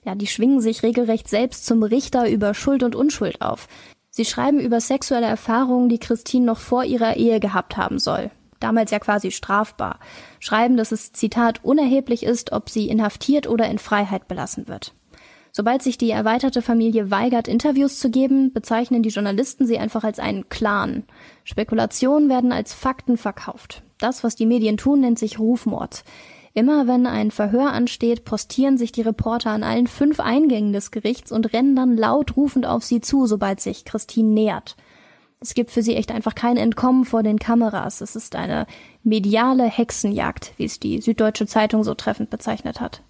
Ja, 0.04 0.14
die 0.14 0.26
schwingen 0.26 0.60
sich 0.60 0.82
regelrecht 0.82 1.28
selbst 1.28 1.66
zum 1.66 1.82
Richter 1.82 2.28
über 2.28 2.54
Schuld 2.54 2.82
und 2.82 2.96
Unschuld 2.96 3.42
auf. 3.42 3.68
Sie 4.12 4.24
schreiben 4.24 4.60
über 4.60 4.80
sexuelle 4.80 5.26
Erfahrungen, 5.26 5.88
die 5.88 5.98
Christine 5.98 6.46
noch 6.46 6.60
vor 6.60 6.84
ihrer 6.84 7.16
Ehe 7.16 7.40
gehabt 7.40 7.76
haben 7.76 7.98
soll 7.98 8.30
damals 8.62 8.90
ja 8.90 8.98
quasi 8.98 9.30
strafbar, 9.30 9.98
schreiben, 10.40 10.76
dass 10.76 10.92
es, 10.92 11.12
Zitat, 11.12 11.64
unerheblich 11.64 12.22
ist, 12.22 12.52
ob 12.52 12.70
sie 12.70 12.88
inhaftiert 12.88 13.48
oder 13.48 13.66
in 13.68 13.78
Freiheit 13.78 14.28
belassen 14.28 14.68
wird. 14.68 14.94
Sobald 15.54 15.82
sich 15.82 15.98
die 15.98 16.10
erweiterte 16.10 16.62
Familie 16.62 17.10
weigert, 17.10 17.46
Interviews 17.46 17.98
zu 17.98 18.10
geben, 18.10 18.54
bezeichnen 18.54 19.02
die 19.02 19.10
Journalisten 19.10 19.66
sie 19.66 19.78
einfach 19.78 20.02
als 20.02 20.18
einen 20.18 20.48
Clan. 20.48 21.04
Spekulationen 21.44 22.30
werden 22.30 22.52
als 22.52 22.72
Fakten 22.72 23.18
verkauft. 23.18 23.82
Das, 23.98 24.24
was 24.24 24.34
die 24.34 24.46
Medien 24.46 24.78
tun, 24.78 25.00
nennt 25.00 25.18
sich 25.18 25.38
Rufmord. 25.38 26.04
Immer 26.54 26.86
wenn 26.86 27.06
ein 27.06 27.30
Verhör 27.30 27.72
ansteht, 27.72 28.24
postieren 28.24 28.76
sich 28.76 28.92
die 28.92 29.02
Reporter 29.02 29.50
an 29.50 29.62
allen 29.62 29.86
fünf 29.86 30.20
Eingängen 30.20 30.74
des 30.74 30.90
Gerichts 30.90 31.32
und 31.32 31.52
rennen 31.52 31.74
dann 31.74 31.96
laut 31.96 32.36
rufend 32.36 32.66
auf 32.66 32.84
sie 32.84 33.00
zu, 33.00 33.26
sobald 33.26 33.60
sich 33.60 33.86
Christine 33.86 34.28
nähert. 34.28 34.76
Es 35.40 35.54
gibt 35.54 35.70
für 35.70 35.82
sie 35.82 35.96
echt 35.96 36.12
einfach 36.12 36.34
kein 36.34 36.56
Entkommen 36.56 37.04
vor 37.04 37.22
den 37.22 37.38
Kameras. 37.38 38.00
Es 38.00 38.14
ist 38.14 38.36
eine 38.36 38.66
mediale 39.02 39.64
Hexenjagd, 39.64 40.52
wie 40.56 40.64
es 40.64 40.78
die 40.78 41.00
Süddeutsche 41.00 41.46
Zeitung 41.46 41.82
so 41.84 41.94
treffend 41.94 42.30
bezeichnet 42.30 42.80
hat. 42.80 43.02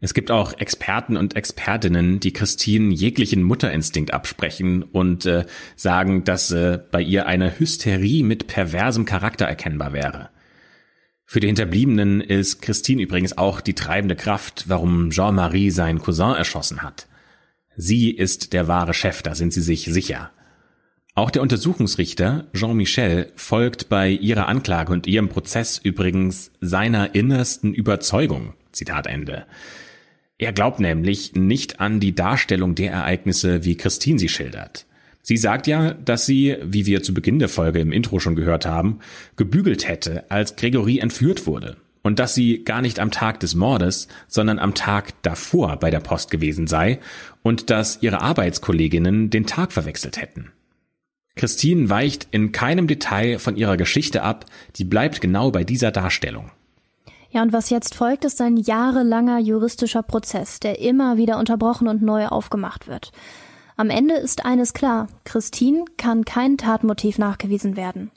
Es 0.00 0.14
gibt 0.14 0.32
auch 0.32 0.52
Experten 0.54 1.16
und 1.16 1.36
Expertinnen, 1.36 2.18
die 2.18 2.32
Christine 2.32 2.92
jeglichen 2.92 3.44
Mutterinstinkt 3.44 4.12
absprechen 4.12 4.82
und 4.82 5.26
äh, 5.26 5.44
sagen, 5.76 6.24
dass 6.24 6.50
äh, 6.50 6.80
bei 6.90 7.00
ihr 7.00 7.26
eine 7.26 7.60
Hysterie 7.60 8.24
mit 8.24 8.48
perversem 8.48 9.04
Charakter 9.04 9.44
erkennbar 9.44 9.92
wäre. 9.92 10.30
Für 11.24 11.40
die 11.40 11.46
Hinterbliebenen 11.46 12.20
ist 12.20 12.60
Christine 12.62 13.02
übrigens 13.02 13.38
auch 13.38 13.60
die 13.60 13.74
treibende 13.74 14.16
Kraft, 14.16 14.64
warum 14.68 15.10
Jean-Marie 15.10 15.70
seinen 15.70 16.00
Cousin 16.00 16.34
erschossen 16.34 16.82
hat. 16.82 17.06
Sie 17.76 18.10
ist 18.10 18.52
der 18.52 18.68
wahre 18.68 18.94
Chef, 18.94 19.22
da 19.22 19.34
sind 19.34 19.52
sie 19.52 19.62
sich 19.62 19.84
sicher. 19.84 20.30
Auch 21.14 21.30
der 21.30 21.42
Untersuchungsrichter 21.42 22.46
Jean 22.54 22.76
Michel 22.76 23.32
folgt 23.34 23.88
bei 23.88 24.08
ihrer 24.08 24.48
Anklage 24.48 24.92
und 24.92 25.06
ihrem 25.06 25.28
Prozess 25.28 25.78
übrigens 25.78 26.50
seiner 26.60 27.14
innersten 27.14 27.74
Überzeugung. 27.74 28.54
Zitat 28.72 29.06
Ende. 29.06 29.46
Er 30.38 30.52
glaubt 30.52 30.80
nämlich 30.80 31.34
nicht 31.34 31.80
an 31.80 32.00
die 32.00 32.14
Darstellung 32.14 32.74
der 32.74 32.92
Ereignisse, 32.92 33.64
wie 33.64 33.76
Christine 33.76 34.18
sie 34.18 34.28
schildert. 34.28 34.86
Sie 35.22 35.36
sagt 35.36 35.68
ja, 35.68 35.94
dass 35.94 36.26
sie, 36.26 36.56
wie 36.62 36.84
wir 36.84 37.02
zu 37.02 37.14
Beginn 37.14 37.38
der 37.38 37.48
Folge 37.48 37.78
im 37.78 37.92
Intro 37.92 38.18
schon 38.18 38.34
gehört 38.34 38.66
haben, 38.66 38.98
gebügelt 39.36 39.86
hätte, 39.86 40.28
als 40.30 40.56
Gregory 40.56 40.98
entführt 40.98 41.46
wurde. 41.46 41.76
Und 42.02 42.18
dass 42.18 42.34
sie 42.34 42.64
gar 42.64 42.82
nicht 42.82 42.98
am 42.98 43.12
Tag 43.12 43.38
des 43.38 43.54
Mordes, 43.54 44.08
sondern 44.26 44.58
am 44.58 44.74
Tag 44.74 45.12
davor 45.22 45.76
bei 45.76 45.90
der 45.90 46.00
Post 46.00 46.32
gewesen 46.32 46.66
sei 46.66 46.98
und 47.42 47.70
dass 47.70 48.02
ihre 48.02 48.20
Arbeitskolleginnen 48.20 49.30
den 49.30 49.46
Tag 49.46 49.72
verwechselt 49.72 50.20
hätten. 50.20 50.50
Christine 51.36 51.88
weicht 51.88 52.26
in 52.32 52.50
keinem 52.50 52.88
Detail 52.88 53.38
von 53.38 53.56
ihrer 53.56 53.76
Geschichte 53.76 54.22
ab, 54.22 54.46
die 54.76 54.84
bleibt 54.84 55.20
genau 55.20 55.52
bei 55.52 55.62
dieser 55.62 55.92
Darstellung. 55.92 56.50
Ja, 57.30 57.40
und 57.40 57.52
was 57.52 57.70
jetzt 57.70 57.94
folgt, 57.94 58.26
ist 58.26 58.42
ein 58.42 58.58
jahrelanger 58.58 59.38
juristischer 59.38 60.02
Prozess, 60.02 60.60
der 60.60 60.80
immer 60.80 61.16
wieder 61.16 61.38
unterbrochen 61.38 61.88
und 61.88 62.02
neu 62.02 62.26
aufgemacht 62.26 62.88
wird. 62.88 63.12
Am 63.82 63.90
Ende 63.90 64.14
ist 64.14 64.44
eines 64.44 64.74
klar, 64.74 65.08
Christine 65.24 65.86
kann 65.96 66.24
kein 66.24 66.56
Tatmotiv 66.56 67.18
nachgewiesen 67.18 67.76
werden. 67.76 68.12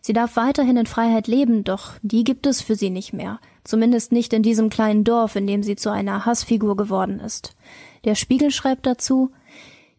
Sie 0.00 0.14
darf 0.14 0.36
weiterhin 0.36 0.78
in 0.78 0.86
Freiheit 0.86 1.26
leben, 1.26 1.62
doch 1.62 1.92
die 2.00 2.24
gibt 2.24 2.46
es 2.46 2.62
für 2.62 2.74
sie 2.74 2.88
nicht 2.88 3.12
mehr. 3.12 3.38
Zumindest 3.62 4.12
nicht 4.12 4.32
in 4.32 4.42
diesem 4.42 4.70
kleinen 4.70 5.04
Dorf, 5.04 5.36
in 5.36 5.46
dem 5.46 5.62
sie 5.62 5.76
zu 5.76 5.90
einer 5.90 6.24
Hassfigur 6.24 6.74
geworden 6.74 7.20
ist. 7.20 7.54
Der 8.06 8.14
Spiegel 8.14 8.50
schreibt 8.50 8.86
dazu, 8.86 9.30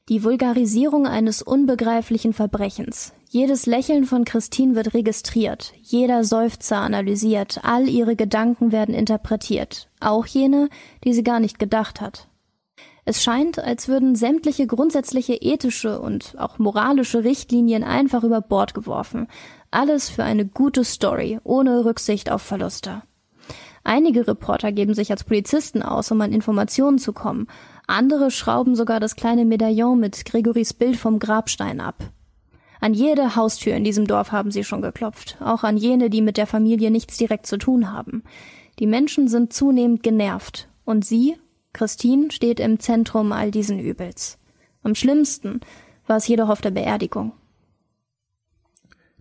die 0.10 0.24
Vulgarisierung 0.24 1.06
eines 1.06 1.44
unbegreiflichen 1.44 2.34
Verbrechens. 2.34 3.14
Jedes 3.30 3.68
Lächeln 3.68 4.06
von 4.06 4.26
Christine 4.26 4.74
wird 4.74 4.96
registriert, 4.96 5.72
jeder 5.84 6.24
Seufzer 6.24 6.78
analysiert, 6.78 7.60
all 7.62 7.88
ihre 7.88 8.16
Gedanken 8.16 8.72
werden 8.72 8.96
interpretiert, 8.96 9.88
auch 10.00 10.26
jene, 10.26 10.68
die 11.04 11.14
sie 11.14 11.24
gar 11.24 11.40
nicht 11.40 11.60
gedacht 11.60 12.02
hat. 12.02 12.28
Es 13.04 13.24
scheint, 13.24 13.58
als 13.60 13.88
würden 13.88 14.16
sämtliche 14.16 14.68
grundsätzliche 14.68 15.34
ethische 15.34 16.00
und 16.00 16.36
auch 16.38 16.60
moralische 16.60 17.24
Richtlinien 17.24 17.84
einfach 17.84 18.24
über 18.24 18.42
Bord 18.42 18.74
geworfen. 18.74 19.28
Alles 19.72 20.10
für 20.10 20.24
eine 20.24 20.46
gute 20.46 20.84
Story, 20.84 21.40
ohne 21.44 21.84
Rücksicht 21.86 22.32
auf 22.32 22.42
Verluste. 22.42 23.02
Einige 23.84 24.28
Reporter 24.28 24.72
geben 24.72 24.94
sich 24.94 25.10
als 25.10 25.24
Polizisten 25.24 25.82
aus, 25.82 26.12
um 26.12 26.22
an 26.22 26.32
Informationen 26.32 27.00
zu 27.00 27.14
kommen, 27.14 27.48
andere 27.88 28.30
schrauben 28.30 28.76
sogar 28.76 29.00
das 29.00 29.16
kleine 29.16 29.44
Medaillon 29.44 30.00
mit 30.00 30.24
Gregorys 30.26 30.74
Bild 30.74 30.98
vom 30.98 31.18
Grabstein 31.18 31.82
ab. 31.82 31.96
An 32.80 32.94
jede 32.94 33.36
Haustür 33.36 33.76
in 33.76 33.84
diesem 33.84 34.06
Dorf 34.06 34.32
haben 34.32 34.52
sie 34.52 34.64
schon 34.64 34.82
geklopft, 34.82 35.38
auch 35.40 35.64
an 35.64 35.78
jene, 35.78 36.10
die 36.10 36.22
mit 36.22 36.38
der 36.38 36.48
Familie 36.48 36.92
nichts 36.92 37.18
direkt 37.18 37.48
zu 37.48 37.58
tun 37.58 37.92
haben. 37.92 38.24
Die 38.80 38.88
Menschen 38.88 39.28
sind 39.28 39.52
zunehmend 39.52 40.04
genervt, 40.04 40.68
und 40.86 41.06
sie, 41.06 41.36
Christine, 41.74 42.32
steht 42.32 42.60
im 42.60 42.80
Zentrum 42.80 43.32
all 43.32 43.52
diesen 43.52 43.80
Übels. 43.80 44.38
Am 44.84 44.96
schlimmsten 44.96 45.62
war 46.08 46.18
es 46.18 46.28
jedoch 46.28 46.50
auf 46.50 46.62
der 46.62 46.72
Beerdigung. 46.72 47.34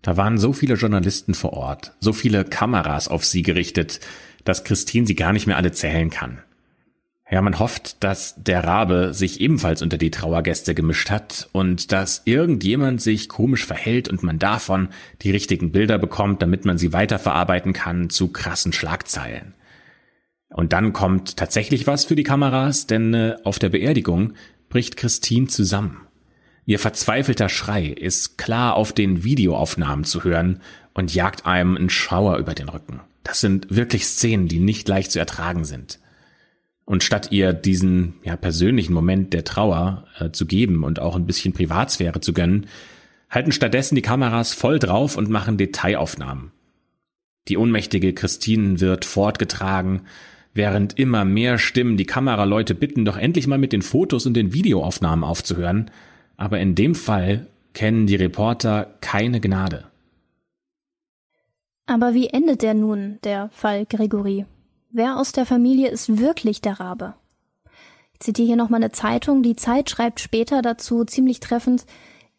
Da 0.03 0.17
waren 0.17 0.39
so 0.39 0.53
viele 0.53 0.75
Journalisten 0.75 1.35
vor 1.35 1.53
Ort, 1.53 1.93
so 2.01 2.13
viele 2.13 2.45
Kameras 2.45 3.09
auf 3.09 3.25
sie 3.25 3.43
gerichtet, 3.43 4.01
dass 4.45 4.65
Christine 4.65 5.07
sie 5.07 5.15
gar 5.15 5.33
nicht 5.33 5.47
mehr 5.47 5.59
alle 5.59 5.73
zählen 5.73 6.11
kann. 6.11 6.41
Ja, 7.31 7.43
man 7.43 7.61
hofft, 7.61 8.03
dass 8.03 8.35
der 8.43 8.65
Rabe 8.65 9.15
sich 9.15 9.41
ebenfalls 9.41 9.83
unter 9.83 9.99
die 9.99 10.11
Trauergäste 10.11 10.75
gemischt 10.75 11.11
hat 11.11 11.49
und 11.53 11.93
dass 11.93 12.23
irgendjemand 12.25 13.01
sich 13.01 13.29
komisch 13.29 13.65
verhält 13.67 14.09
und 14.09 14.25
man 14.25 14.41
davon 14.41 14.89
die 15.23 15.31
richtigen 15.31 15.71
Bilder 15.71 15.99
bekommt, 15.99 16.43
damit 16.43 16.65
man 16.65 16.77
sie 16.77 16.93
weiterverarbeiten 16.93 17.73
kann 17.73 18.11
zu 18.11 18.29
krassen 18.29 18.73
Schlagzeilen. 18.73 19.55
Und 20.51 20.73
dann 20.73 20.93
kommt 20.93 21.37
tatsächlich 21.37 21.87
was 21.87 22.05
für 22.05 22.17
die 22.17 22.25
Kameras, 22.25 22.87
denn 22.87 23.15
äh, 23.15 23.37
auf 23.45 23.59
der 23.59 23.69
Beerdigung 23.69 24.35
bricht 24.69 24.97
Christine 24.97 25.47
zusammen. 25.47 26.07
Ihr 26.67 26.79
verzweifelter 26.79 27.49
Schrei 27.49 27.87
ist 27.87 28.37
klar 28.37 28.75
auf 28.75 28.93
den 28.93 29.25
Videoaufnahmen 29.25 30.05
zu 30.05 30.25
hören 30.25 30.61
und 30.93 31.15
jagt 31.15 31.47
einem 31.47 31.77
einen 31.77 31.91
Schauer 31.91 32.37
über 32.39 32.55
den 32.55 32.69
Rücken. 32.69 33.01
Das 33.23 33.41
sind 33.41 33.75
wirklich 33.75 34.07
Szenen, 34.07 34.49
die 34.49 34.59
nicht 34.59 34.89
leicht 34.89 35.13
zu 35.13 35.19
ertragen 35.19 35.65
sind. 35.65 35.99
Und 36.85 37.05
statt 37.05 37.29
ihr 37.31 37.53
diesen 37.53 38.15
ja, 38.25 38.37
persönlichen 38.37 38.93
Moment 38.93 39.33
der 39.33 39.45
Trauer 39.45 40.07
äh, 40.19 40.31
zu 40.31 40.47
geben 40.47 40.83
und 40.83 40.99
auch 40.99 41.15
ein 41.15 41.27
bisschen 41.27 41.53
Privatsphäre 41.53 42.21
zu 42.21 42.33
gönnen, 42.33 42.67
halten 43.29 43.53
stattdessen 43.53 43.95
die 43.95 44.03
Kameras 44.03 44.55
voll 44.55 44.81
drauf 44.81 45.17
und 45.17 45.31
machen 45.31 45.57
Detailaufnahmen. 45.57 46.51
Die 47.49 47.57
ohnmächtige 47.57 48.13
Christine 48.13 48.81
wird 48.81 49.05
fortgetragen, 49.05 50.03
während 50.55 50.99
immer 50.99 51.25
mehr 51.25 51.59
Stimmen 51.59 51.97
die 51.97 52.07
Kameraleute 52.07 52.75
bitten, 52.75 53.05
doch 53.05 53.17
endlich 53.17 53.47
mal 53.47 53.59
mit 53.59 53.73
den 53.73 53.83
Fotos 53.83 54.27
und 54.27 54.35
den 54.35 54.53
Videoaufnahmen 54.53 55.25
aufzuhören. 55.25 55.91
Aber 56.37 56.59
in 56.59 56.75
dem 56.75 56.95
Fall 56.95 57.47
kennen 57.75 58.07
die 58.07 58.17
Reporter 58.17 58.95
keine 59.01 59.41
Gnade. 59.41 59.85
Aber 61.87 62.15
wie 62.15 62.29
endet 62.29 62.63
der 62.63 62.75
nun, 62.75 63.19
der 63.25 63.51
Fall 63.53 63.87
Gregory? 63.87 64.47
Wer 64.91 65.19
aus 65.19 65.33
der 65.33 65.47
Familie 65.47 65.89
ist 65.89 66.19
wirklich 66.19 66.61
der 66.61 66.81
Rabe? 66.81 67.15
Ich 68.13 68.21
zitiere 68.21 68.47
hier 68.47 68.57
nochmal 68.57 68.83
eine 68.83 68.93
Zeitung. 68.93 69.43
Die 69.43 69.57
Zeit 69.57 69.91
schreibt 69.91 70.21
später 70.21 70.63
dazu 70.63 71.05
ziemlich 71.05 71.41
treffend, 71.41 71.87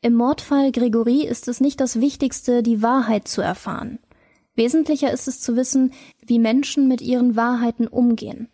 im 0.03 0.15
Mordfall 0.15 0.71
Gregory 0.71 1.23
ist 1.27 1.47
es 1.47 1.61
nicht 1.61 1.79
das 1.79 2.01
Wichtigste, 2.01 2.63
die 2.63 2.81
Wahrheit 2.81 3.27
zu 3.27 3.41
erfahren. 3.41 3.99
Wesentlicher 4.61 5.11
ist 5.11 5.27
es 5.27 5.41
zu 5.41 5.55
wissen, 5.55 5.91
wie 6.23 6.37
Menschen 6.37 6.87
mit 6.87 7.01
ihren 7.01 7.35
Wahrheiten 7.35 7.87
umgehen. 7.87 8.47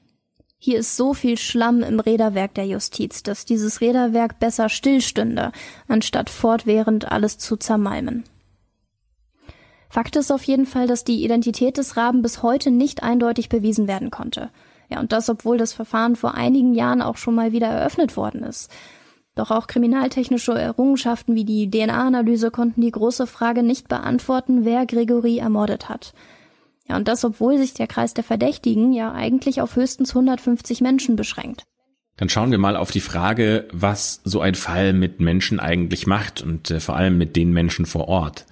Hier 0.58 0.80
ist 0.80 0.96
so 0.96 1.14
viel 1.14 1.38
Schlamm 1.38 1.84
im 1.84 2.00
Räderwerk 2.00 2.54
der 2.54 2.66
Justiz, 2.66 3.24
dass 3.24 3.44
dieses 3.44 3.82
Räderwerk 3.82 4.40
besser 4.40 4.70
stillstünde, 4.70 5.52
anstatt 5.90 6.30
fortwährend 6.30 7.12
alles 7.12 7.40
zu 7.40 7.58
zermalmen. 7.58 8.24
Fakt 9.90 10.16
ist 10.16 10.32
auf 10.32 10.44
jeden 10.44 10.66
Fall, 10.66 10.88
dass 10.88 11.04
die 11.04 11.26
Identität 11.26 11.76
des 11.76 11.98
Raben 11.98 12.22
bis 12.22 12.42
heute 12.42 12.72
nicht 12.72 13.04
eindeutig 13.04 13.50
bewiesen 13.50 13.90
werden 13.90 14.10
konnte. 14.10 14.50
Ja, 14.88 15.02
und 15.02 15.12
das, 15.12 15.30
obwohl 15.30 15.58
das 15.58 15.74
Verfahren 15.74 16.16
vor 16.16 16.36
einigen 16.36 16.74
Jahren 16.74 17.02
auch 17.02 17.18
schon 17.18 17.36
mal 17.36 17.52
wieder 17.52 17.68
eröffnet 17.68 18.16
worden 18.16 18.44
ist. 18.44 18.72
Doch 19.38 19.52
auch 19.52 19.68
kriminaltechnische 19.68 20.54
Errungenschaften 20.54 21.36
wie 21.36 21.46
die 21.46 21.70
DNA-Analyse 21.70 22.50
konnten 22.50 22.82
die 22.82 22.90
große 22.90 23.28
Frage 23.28 23.62
nicht 23.62 23.88
beantworten, 23.88 24.66
wer 24.66 24.88
Gregory 24.88 25.38
ermordet 25.38 25.90
hat. 25.90 26.16
Ja, 26.90 26.96
und 26.96 27.08
das, 27.08 27.24
obwohl 27.24 27.60
sich 27.60 27.76
der 27.76 27.86
Kreis 27.86 28.16
der 28.16 28.24
Verdächtigen 28.24 28.94
ja 28.94 29.12
eigentlich 29.12 29.62
auf 29.62 29.76
höchstens 29.76 30.16
150 30.16 30.82
Menschen 30.82 31.16
beschränkt. 31.16 31.64
Dann 32.16 32.30
schauen 32.30 32.50
wir 32.50 32.58
mal 32.58 32.76
auf 32.76 32.90
die 32.90 33.00
Frage, 33.00 33.68
was 33.72 34.22
so 34.24 34.42
ein 34.42 34.56
Fall 34.56 34.94
mit 34.94 35.20
Menschen 35.20 35.60
eigentlich 35.60 36.08
macht 36.08 36.42
und 36.42 36.72
äh, 36.72 36.80
vor 36.80 36.96
allem 36.96 37.20
mit 37.20 37.36
den 37.36 37.52
Menschen 37.52 37.86
vor 37.86 38.08
Ort. 38.08 38.48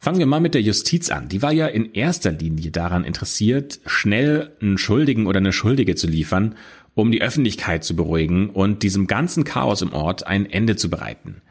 Fangen 0.00 0.18
wir 0.18 0.26
mal 0.26 0.40
mit 0.40 0.54
der 0.54 0.62
Justiz 0.62 1.10
an. 1.10 1.28
Die 1.28 1.42
war 1.42 1.52
ja 1.52 1.66
in 1.66 1.92
erster 1.92 2.30
Linie 2.30 2.70
daran 2.70 3.04
interessiert, 3.04 3.80
schnell 3.86 4.52
einen 4.60 4.78
Schuldigen 4.78 5.26
oder 5.26 5.38
eine 5.38 5.52
Schuldige 5.52 5.96
zu 5.96 6.06
liefern, 6.06 6.56
um 6.98 7.12
die 7.12 7.22
Öffentlichkeit 7.22 7.84
zu 7.84 7.94
beruhigen 7.94 8.50
und 8.50 8.82
diesem 8.82 9.06
ganzen 9.06 9.44
Chaos 9.44 9.82
im 9.82 9.92
Ort 9.92 10.26
ein 10.26 10.50
Ende 10.50 10.74
zu 10.74 10.90
bereiten. 10.90 11.42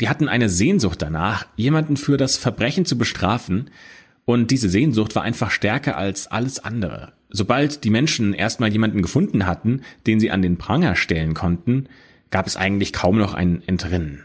Die 0.00 0.08
hatten 0.08 0.28
eine 0.28 0.48
Sehnsucht 0.48 1.00
danach, 1.00 1.46
jemanden 1.54 1.96
für 1.96 2.16
das 2.16 2.36
Verbrechen 2.36 2.84
zu 2.84 2.98
bestrafen, 2.98 3.70
und 4.24 4.50
diese 4.50 4.68
Sehnsucht 4.68 5.14
war 5.14 5.22
einfach 5.22 5.52
stärker 5.52 5.96
als 5.96 6.26
alles 6.26 6.58
andere. 6.58 7.12
Sobald 7.30 7.84
die 7.84 7.90
Menschen 7.90 8.34
erstmal 8.34 8.72
jemanden 8.72 9.00
gefunden 9.00 9.46
hatten, 9.46 9.82
den 10.08 10.18
sie 10.18 10.32
an 10.32 10.42
den 10.42 10.58
Pranger 10.58 10.96
stellen 10.96 11.32
konnten, 11.32 11.86
gab 12.30 12.48
es 12.48 12.56
eigentlich 12.56 12.92
kaum 12.92 13.18
noch 13.18 13.34
ein 13.34 13.62
Entrinnen. 13.66 14.24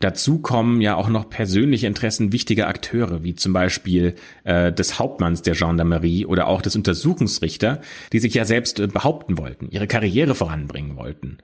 Dazu 0.00 0.38
kommen 0.38 0.80
ja 0.80 0.96
auch 0.96 1.10
noch 1.10 1.28
persönliche 1.28 1.86
Interessen 1.86 2.32
wichtiger 2.32 2.68
Akteure, 2.68 3.22
wie 3.22 3.34
zum 3.34 3.52
Beispiel 3.52 4.14
äh, 4.44 4.72
des 4.72 4.98
Hauptmanns 4.98 5.42
der 5.42 5.54
Gendarmerie 5.54 6.24
oder 6.24 6.46
auch 6.46 6.62
des 6.62 6.74
Untersuchungsrichter, 6.74 7.82
die 8.12 8.18
sich 8.18 8.32
ja 8.32 8.46
selbst 8.46 8.80
äh, 8.80 8.86
behaupten 8.86 9.36
wollten, 9.36 9.68
ihre 9.70 9.86
Karriere 9.86 10.34
voranbringen 10.34 10.96
wollten. 10.96 11.36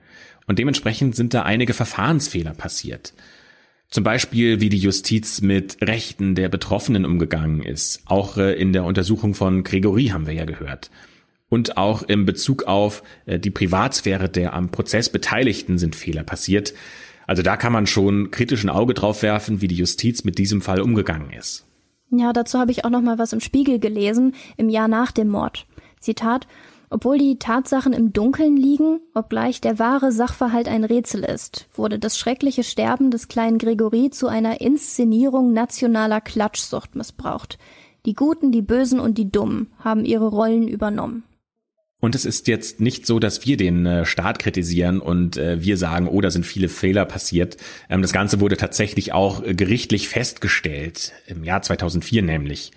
Und 0.47 0.57
dementsprechend 0.57 1.15
sind 1.15 1.35
da 1.35 1.43
einige 1.43 1.75
Verfahrensfehler 1.75 2.53
passiert. 2.53 3.13
Zum 3.89 4.03
Beispiel, 4.03 4.59
wie 4.59 4.69
die 4.69 4.79
Justiz 4.79 5.41
mit 5.41 5.77
Rechten 5.81 6.33
der 6.33 6.49
Betroffenen 6.49 7.05
umgegangen 7.05 7.61
ist. 7.61 8.01
Auch 8.05 8.37
äh, 8.37 8.53
in 8.53 8.73
der 8.73 8.85
Untersuchung 8.85 9.35
von 9.35 9.63
Gregory 9.63 10.07
haben 10.07 10.25
wir 10.25 10.33
ja 10.33 10.45
gehört. 10.45 10.89
Und 11.49 11.77
auch 11.77 12.01
im 12.03 12.25
Bezug 12.25 12.63
auf 12.63 13.03
äh, 13.27 13.39
die 13.39 13.51
Privatsphäre 13.51 14.29
der 14.29 14.53
am 14.53 14.69
Prozess 14.71 15.09
Beteiligten 15.09 15.77
sind 15.77 15.95
Fehler 15.95 16.23
passiert. 16.23 16.73
Also 17.27 17.43
da 17.43 17.57
kann 17.57 17.73
man 17.73 17.85
schon 17.85 18.31
kritisch 18.31 18.63
ein 18.63 18.69
Auge 18.69 18.93
drauf 18.93 19.21
werfen, 19.21 19.61
wie 19.61 19.67
die 19.67 19.75
Justiz 19.75 20.23
mit 20.23 20.37
diesem 20.39 20.61
Fall 20.61 20.81
umgegangen 20.81 21.31
ist. 21.31 21.65
Ja, 22.09 22.31
dazu 22.31 22.57
habe 22.57 22.71
ich 22.71 22.85
auch 22.85 22.89
noch 22.89 23.01
mal 23.01 23.19
was 23.19 23.33
im 23.33 23.41
Spiegel 23.41 23.79
gelesen, 23.79 24.33
im 24.55 24.69
Jahr 24.69 24.87
nach 24.87 25.11
dem 25.11 25.27
Mord. 25.27 25.67
Zitat, 25.99 26.47
obwohl 26.89 27.17
die 27.17 27.37
Tatsachen 27.37 27.91
im 27.91 28.13
Dunkeln 28.13 28.55
liegen, 28.55 29.01
obgleich 29.13 29.59
der 29.59 29.77
wahre 29.77 30.13
Sachverhalt 30.13 30.69
ein 30.69 30.85
Rätsel 30.85 31.25
ist, 31.25 31.67
wurde 31.75 31.99
das 31.99 32.17
schreckliche 32.17 32.63
Sterben 32.63 33.11
des 33.11 33.27
kleinen 33.27 33.57
Gregory 33.57 34.09
zu 34.09 34.27
einer 34.27 34.61
Inszenierung 34.61 35.51
nationaler 35.51 36.21
Klatschsucht 36.21 36.95
missbraucht. 36.95 37.59
Die 38.05 38.13
Guten, 38.13 38.53
die 38.53 38.61
Bösen 38.61 39.01
und 39.01 39.17
die 39.17 39.29
Dummen 39.29 39.69
haben 39.79 40.05
ihre 40.05 40.27
Rollen 40.27 40.65
übernommen. 40.65 41.23
Und 41.99 42.13
es 42.13 42.25
ist 42.25 42.47
jetzt 42.47 42.79
nicht 42.79 43.07
so, 43.07 43.19
dass 43.19 43.45
wir 43.45 43.57
den 43.57 43.85
äh, 43.85 44.05
Staat 44.05 44.37
kritisieren 44.37 44.99
und 44.99 45.37
äh, 45.37 45.63
wir 45.63 45.77
sagen, 45.77 46.07
oh, 46.07 46.21
da 46.21 46.29
sind 46.29 46.45
viele 46.45 46.69
Fehler 46.69 47.05
passiert. 47.05 47.57
Ähm, 47.89 48.03
das 48.03 48.13
Ganze 48.13 48.39
wurde 48.39 48.55
tatsächlich 48.57 49.13
auch 49.13 49.43
äh, 49.43 49.55
gerichtlich 49.55 50.07
festgestellt, 50.07 51.13
im 51.25 51.43
Jahr 51.43 51.63
2004 51.63 52.21
nämlich. 52.21 52.71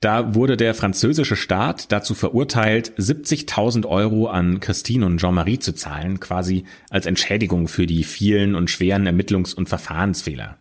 Da 0.00 0.34
wurde 0.34 0.56
der 0.56 0.74
französische 0.74 1.34
Staat 1.34 1.90
dazu 1.90 2.14
verurteilt, 2.14 2.92
70.000 2.98 3.84
Euro 3.86 4.26
an 4.26 4.60
Christine 4.60 5.06
und 5.06 5.18
Jean-Marie 5.18 5.58
zu 5.58 5.72
zahlen, 5.72 6.20
quasi 6.20 6.64
als 6.88 7.06
Entschädigung 7.06 7.66
für 7.66 7.86
die 7.86 8.04
vielen 8.04 8.54
und 8.54 8.70
schweren 8.70 9.08
Ermittlungs- 9.08 9.54
und 9.54 9.68
Verfahrensfehler. 9.68 10.56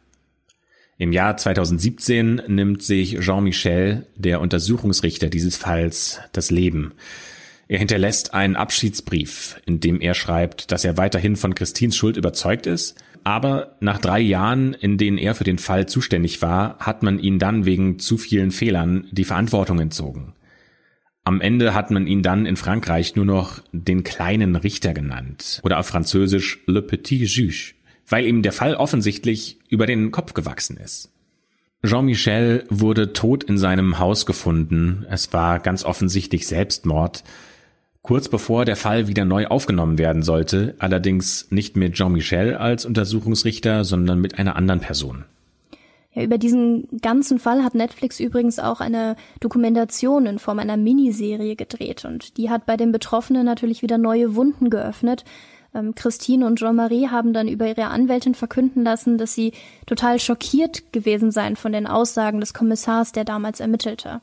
Im 1.00 1.12
Jahr 1.12 1.38
2017 1.38 2.42
nimmt 2.48 2.82
sich 2.82 3.20
Jean-Michel, 3.20 4.08
der 4.16 4.42
Untersuchungsrichter 4.42 5.30
dieses 5.30 5.56
Falls, 5.56 6.20
das 6.32 6.50
Leben. 6.50 6.94
Er 7.70 7.80
hinterlässt 7.80 8.34
einen 8.34 8.56
Abschiedsbrief, 8.56 9.60
in 9.66 9.80
dem 9.80 10.00
er 10.00 10.14
schreibt, 10.14 10.72
dass 10.72 10.86
er 10.86 10.98
weiterhin 10.98 11.36
von 11.36 11.54
Christins 11.54 11.98
Schuld 11.98 12.16
überzeugt 12.16 12.66
ist, 12.66 12.96
aber 13.26 13.76
nach 13.82 14.00
drei 14.00 14.22
Jahren, 14.22 14.74
in 14.74 14.98
denen 14.98 15.18
er 15.18 15.36
für 15.36 15.44
den 15.44 15.58
Fall 15.58 15.86
zuständig 15.86 16.42
war, 16.42 16.80
hat 16.80 17.04
man 17.04 17.20
ihn 17.20 17.40
dann 17.40 17.66
wegen 17.66 18.00
zu 18.00 18.18
vielen 18.18 18.52
Fehlern 18.52 19.08
die 19.12 19.26
Verantwortung 19.26 19.80
entzogen. 19.80 20.34
Am 21.26 21.42
Ende 21.42 21.74
hat 21.74 21.92
man 21.92 22.08
ihn 22.08 22.24
dann 22.24 22.46
in 22.46 22.56
Frankreich 22.56 23.18
nur 23.18 23.26
noch 23.26 23.60
den 23.74 24.06
kleinen 24.06 24.56
Richter 24.56 24.94
genannt 24.94 25.60
oder 25.66 25.78
auf 25.78 25.88
Französisch 25.88 26.60
Le 26.68 26.82
Petit 26.82 27.28
Juge, 27.28 27.74
weil 28.08 28.26
ihm 28.26 28.44
der 28.44 28.54
Fall 28.54 28.76
offensichtlich 28.76 29.60
über 29.68 29.88
den 29.88 30.12
Kopf 30.12 30.34
gewachsen 30.34 30.78
ist. 30.78 31.12
Jean-Michel 31.86 32.64
wurde 32.70 33.12
tot 33.12 33.44
in 33.44 33.58
seinem 33.58 34.00
Haus 34.00 34.26
gefunden. 34.26 35.06
Es 35.10 35.34
war 35.34 35.60
ganz 35.60 35.84
offensichtlich 35.84 36.48
Selbstmord 36.48 37.26
kurz 38.08 38.30
bevor 38.30 38.64
der 38.64 38.78
Fall 38.78 39.10
wieder 39.10 39.26
neu 39.26 39.48
aufgenommen 39.48 39.98
werden 39.98 40.24
sollte, 40.24 40.76
allerdings 40.80 41.48
nicht 41.50 41.76
mit 41.76 41.96
Jean-Michel 41.96 42.56
als 42.56 42.86
Untersuchungsrichter, 42.86 43.84
sondern 43.84 44.22
mit 44.22 44.40
einer 44.40 44.56
anderen 44.56 44.80
Person. 44.80 45.26
Ja, 46.14 46.24
über 46.24 46.38
diesen 46.38 46.88
ganzen 47.02 47.38
Fall 47.38 47.66
hat 47.66 47.76
Netflix 47.76 48.22
übrigens 48.22 48.60
auch 48.60 48.80
eine 48.80 49.18
Dokumentation 49.42 50.26
in 50.26 50.40
Form 50.40 50.60
einer 50.60 50.78
Miniserie 50.78 51.58
gedreht 51.58 52.06
und 52.06 52.38
die 52.38 52.50
hat 52.50 52.66
bei 52.66 52.78
den 52.78 52.94
Betroffenen 52.94 53.46
natürlich 53.46 53.82
wieder 53.82 53.98
neue 53.98 54.36
Wunden 54.36 54.70
geöffnet, 54.70 55.26
Ähm, 55.76 55.96
Christine 55.96 56.46
und 56.46 56.60
Jean-Marie 56.60 57.10
haben 57.10 57.34
dann 57.34 57.48
über 57.48 57.68
ihre 57.68 57.88
Anwältin 57.88 58.36
verkünden 58.36 58.84
lassen, 58.84 59.18
dass 59.18 59.34
sie 59.34 59.52
total 59.86 60.20
schockiert 60.20 60.92
gewesen 60.94 61.32
seien 61.32 61.56
von 61.56 61.72
den 61.72 61.88
Aussagen 61.88 62.40
des 62.40 62.54
Kommissars, 62.54 63.12
der 63.12 63.26
damals 63.26 63.60
ermittelte. 63.60 64.22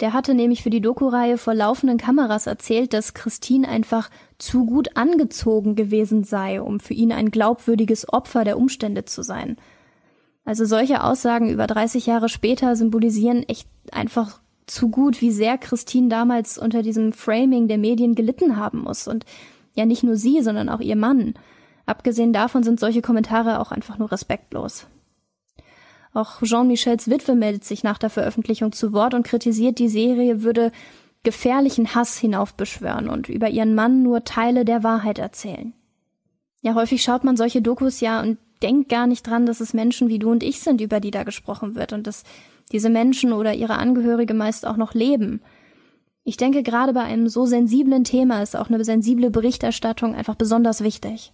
Der 0.00 0.14
hatte 0.14 0.34
nämlich 0.34 0.62
für 0.62 0.70
die 0.70 0.80
Doku-Reihe 0.80 1.36
vor 1.36 1.54
laufenden 1.54 1.98
Kameras 1.98 2.46
erzählt, 2.46 2.94
dass 2.94 3.12
Christine 3.12 3.68
einfach 3.68 4.10
zu 4.38 4.64
gut 4.64 4.96
angezogen 4.96 5.76
gewesen 5.76 6.24
sei, 6.24 6.62
um 6.62 6.80
für 6.80 6.94
ihn 6.94 7.12
ein 7.12 7.30
glaubwürdiges 7.30 8.10
Opfer 8.10 8.44
der 8.44 8.56
Umstände 8.56 9.04
zu 9.04 9.22
sein. 9.22 9.56
Also 10.44 10.64
solche 10.64 11.04
Aussagen 11.04 11.50
über 11.50 11.66
30 11.66 12.06
Jahre 12.06 12.30
später 12.30 12.76
symbolisieren 12.76 13.42
echt 13.42 13.68
einfach 13.92 14.40
zu 14.66 14.88
gut, 14.88 15.20
wie 15.20 15.32
sehr 15.32 15.58
Christine 15.58 16.08
damals 16.08 16.56
unter 16.56 16.82
diesem 16.82 17.12
Framing 17.12 17.68
der 17.68 17.78
Medien 17.78 18.14
gelitten 18.14 18.56
haben 18.56 18.80
muss. 18.80 19.06
Und 19.06 19.26
ja, 19.74 19.84
nicht 19.84 20.02
nur 20.02 20.16
sie, 20.16 20.40
sondern 20.40 20.70
auch 20.70 20.80
ihr 20.80 20.96
Mann. 20.96 21.34
Abgesehen 21.84 22.32
davon 22.32 22.62
sind 22.62 22.80
solche 22.80 23.02
Kommentare 23.02 23.60
auch 23.60 23.70
einfach 23.70 23.98
nur 23.98 24.10
respektlos. 24.10 24.86
Auch 26.12 26.42
Jean-Michels 26.42 27.08
Witwe 27.08 27.34
meldet 27.34 27.64
sich 27.64 27.84
nach 27.84 27.98
der 27.98 28.10
Veröffentlichung 28.10 28.72
zu 28.72 28.92
Wort 28.92 29.14
und 29.14 29.26
kritisiert, 29.26 29.78
die 29.78 29.88
Serie 29.88 30.42
würde 30.42 30.72
gefährlichen 31.22 31.94
Hass 31.94 32.18
hinaufbeschwören 32.18 33.08
und 33.08 33.28
über 33.28 33.48
ihren 33.48 33.74
Mann 33.74 34.02
nur 34.02 34.24
Teile 34.24 34.64
der 34.64 34.82
Wahrheit 34.82 35.18
erzählen. 35.18 35.74
Ja, 36.62 36.74
häufig 36.74 37.02
schaut 37.02 37.24
man 37.24 37.36
solche 37.36 37.62
Dokus 37.62 38.00
ja 38.00 38.20
und 38.20 38.38
denkt 38.62 38.88
gar 38.88 39.06
nicht 39.06 39.26
dran, 39.26 39.46
dass 39.46 39.60
es 39.60 39.72
Menschen 39.72 40.08
wie 40.08 40.18
du 40.18 40.30
und 40.30 40.42
ich 40.42 40.60
sind, 40.60 40.80
über 40.80 41.00
die 41.00 41.10
da 41.10 41.22
gesprochen 41.22 41.74
wird 41.74 41.92
und 41.92 42.06
dass 42.06 42.24
diese 42.72 42.90
Menschen 42.90 43.32
oder 43.32 43.54
ihre 43.54 43.76
Angehörige 43.76 44.34
meist 44.34 44.66
auch 44.66 44.76
noch 44.76 44.94
leben. 44.94 45.40
Ich 46.24 46.36
denke, 46.36 46.62
gerade 46.62 46.92
bei 46.92 47.02
einem 47.02 47.28
so 47.28 47.46
sensiblen 47.46 48.04
Thema 48.04 48.42
ist 48.42 48.56
auch 48.56 48.68
eine 48.68 48.84
sensible 48.84 49.30
Berichterstattung 49.30 50.14
einfach 50.14 50.34
besonders 50.34 50.82
wichtig. 50.82 51.32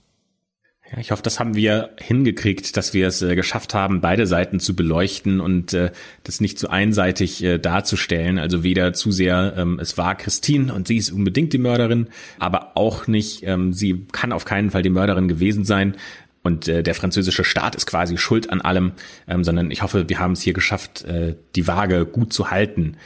Ja, 0.92 0.98
ich 0.98 1.10
hoffe, 1.10 1.22
das 1.22 1.40
haben 1.40 1.56
wir 1.56 1.90
hingekriegt, 1.98 2.76
dass 2.76 2.94
wir 2.94 3.08
es 3.08 3.20
äh, 3.20 3.34
geschafft 3.34 3.74
haben, 3.74 4.00
beide 4.00 4.26
Seiten 4.26 4.60
zu 4.60 4.76
beleuchten 4.76 5.40
und 5.40 5.72
äh, 5.72 5.90
das 6.22 6.40
nicht 6.40 6.60
zu 6.60 6.70
einseitig 6.70 7.42
äh, 7.42 7.58
darzustellen. 7.58 8.38
Also 8.38 8.62
weder 8.62 8.92
zu 8.92 9.10
sehr, 9.10 9.54
ähm, 9.56 9.80
es 9.80 9.98
war 9.98 10.14
Christine 10.14 10.72
und 10.72 10.86
sie 10.86 10.96
ist 10.96 11.10
unbedingt 11.10 11.52
die 11.52 11.58
Mörderin, 11.58 12.08
aber 12.38 12.76
auch 12.76 13.08
nicht, 13.08 13.42
ähm, 13.42 13.72
sie 13.72 14.06
kann 14.12 14.32
auf 14.32 14.44
keinen 14.44 14.70
Fall 14.70 14.82
die 14.82 14.90
Mörderin 14.90 15.26
gewesen 15.26 15.64
sein. 15.64 15.96
Und 16.44 16.68
äh, 16.68 16.84
der 16.84 16.94
französische 16.94 17.42
Staat 17.42 17.74
ist 17.74 17.86
quasi 17.86 18.16
schuld 18.16 18.50
an 18.50 18.60
allem, 18.60 18.92
ähm, 19.26 19.42
sondern 19.42 19.72
ich 19.72 19.82
hoffe, 19.82 20.08
wir 20.08 20.20
haben 20.20 20.32
es 20.32 20.42
hier 20.42 20.52
geschafft, 20.52 21.04
äh, 21.04 21.34
die 21.56 21.66
Waage 21.66 22.06
gut 22.06 22.32
zu 22.32 22.52
halten. 22.52 22.96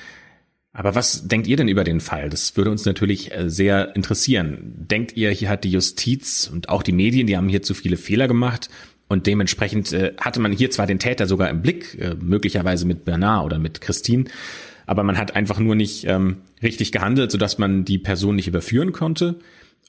Aber 0.72 0.94
was 0.94 1.26
denkt 1.26 1.48
ihr 1.48 1.56
denn 1.56 1.68
über 1.68 1.82
den 1.82 2.00
Fall? 2.00 2.30
Das 2.30 2.56
würde 2.56 2.70
uns 2.70 2.84
natürlich 2.84 3.34
äh, 3.34 3.50
sehr 3.50 3.96
interessieren. 3.96 4.58
Denkt 4.76 5.16
ihr, 5.16 5.30
hier 5.30 5.48
hat 5.48 5.64
die 5.64 5.70
Justiz 5.70 6.48
und 6.52 6.68
auch 6.68 6.82
die 6.82 6.92
Medien, 6.92 7.26
die 7.26 7.36
haben 7.36 7.48
hier 7.48 7.62
zu 7.62 7.74
viele 7.74 7.96
Fehler 7.96 8.28
gemacht 8.28 8.68
und 9.08 9.26
dementsprechend 9.26 9.92
äh, 9.92 10.14
hatte 10.20 10.40
man 10.40 10.52
hier 10.52 10.70
zwar 10.70 10.86
den 10.86 11.00
Täter 11.00 11.26
sogar 11.26 11.50
im 11.50 11.62
Blick, 11.62 11.98
äh, 12.00 12.14
möglicherweise 12.20 12.86
mit 12.86 13.04
Bernard 13.04 13.44
oder 13.44 13.58
mit 13.58 13.80
Christine, 13.80 14.24
aber 14.86 15.02
man 15.02 15.18
hat 15.18 15.34
einfach 15.34 15.58
nur 15.58 15.74
nicht 15.74 16.04
ähm, 16.06 16.42
richtig 16.62 16.92
gehandelt, 16.92 17.32
sodass 17.32 17.58
man 17.58 17.84
die 17.84 17.98
Person 17.98 18.36
nicht 18.36 18.48
überführen 18.48 18.92
konnte? 18.92 19.40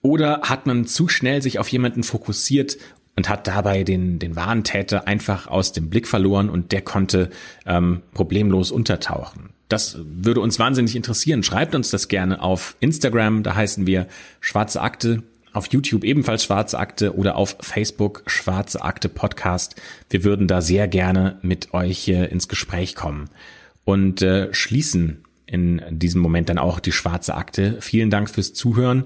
Oder 0.02 0.42
hat 0.42 0.66
man 0.66 0.86
zu 0.86 1.08
schnell 1.08 1.44
sich 1.44 1.60
auf 1.60 1.68
jemanden 1.68 2.02
fokussiert 2.02 2.78
und 3.16 3.30
hat 3.30 3.46
dabei 3.46 3.84
den, 3.84 4.18
den 4.18 4.36
wahren 4.36 4.64
Täter 4.64 5.08
einfach 5.08 5.48
aus 5.48 5.74
dem 5.74 5.90
Blick 5.92 6.08
verloren 6.08 6.50
und 6.50 6.72
der 6.72 6.82
konnte 6.82 7.30
ähm, 7.68 8.02
problemlos 8.14 8.72
untertauchen? 8.72 9.50
Das 9.72 9.98
würde 10.04 10.42
uns 10.42 10.60
wahnsinnig 10.60 10.96
interessieren. 10.96 11.44
Schreibt 11.44 11.76
uns 11.76 11.92
das 11.92 12.10
gerne 12.10 12.42
auf 12.42 12.76
Instagram, 12.82 13.42
da 13.44 13.56
heißen 13.56 13.88
wir 13.88 14.08
Schwarze 14.42 14.82
Akte, 14.82 15.24
auf 15.54 15.68
YouTube 15.68 16.04
ebenfalls 16.04 16.44
Schwarze 16.44 16.78
Akte 16.78 17.16
oder 17.16 17.36
auf 17.38 17.56
Facebook 17.62 18.24
Schwarze 18.26 18.82
Akte 18.82 19.08
Podcast. 19.08 19.76
Wir 20.10 20.24
würden 20.24 20.48
da 20.48 20.62
sehr 20.62 20.88
gerne 20.88 21.38
mit 21.42 21.74
euch 21.74 22.08
äh, 22.10 22.26
ins 22.26 22.50
Gespräch 22.50 22.96
kommen 22.96 23.30
und 23.86 24.22
äh, 24.22 24.54
schließen 24.54 25.24
in 25.46 25.82
diesem 25.90 26.22
Moment 26.22 26.50
dann 26.50 26.58
auch 26.58 26.80
die 26.82 26.92
Schwarze 26.92 27.36
Akte. 27.36 27.78
Vielen 27.80 28.10
Dank 28.10 28.30
fürs 28.30 28.54
Zuhören. 28.54 29.06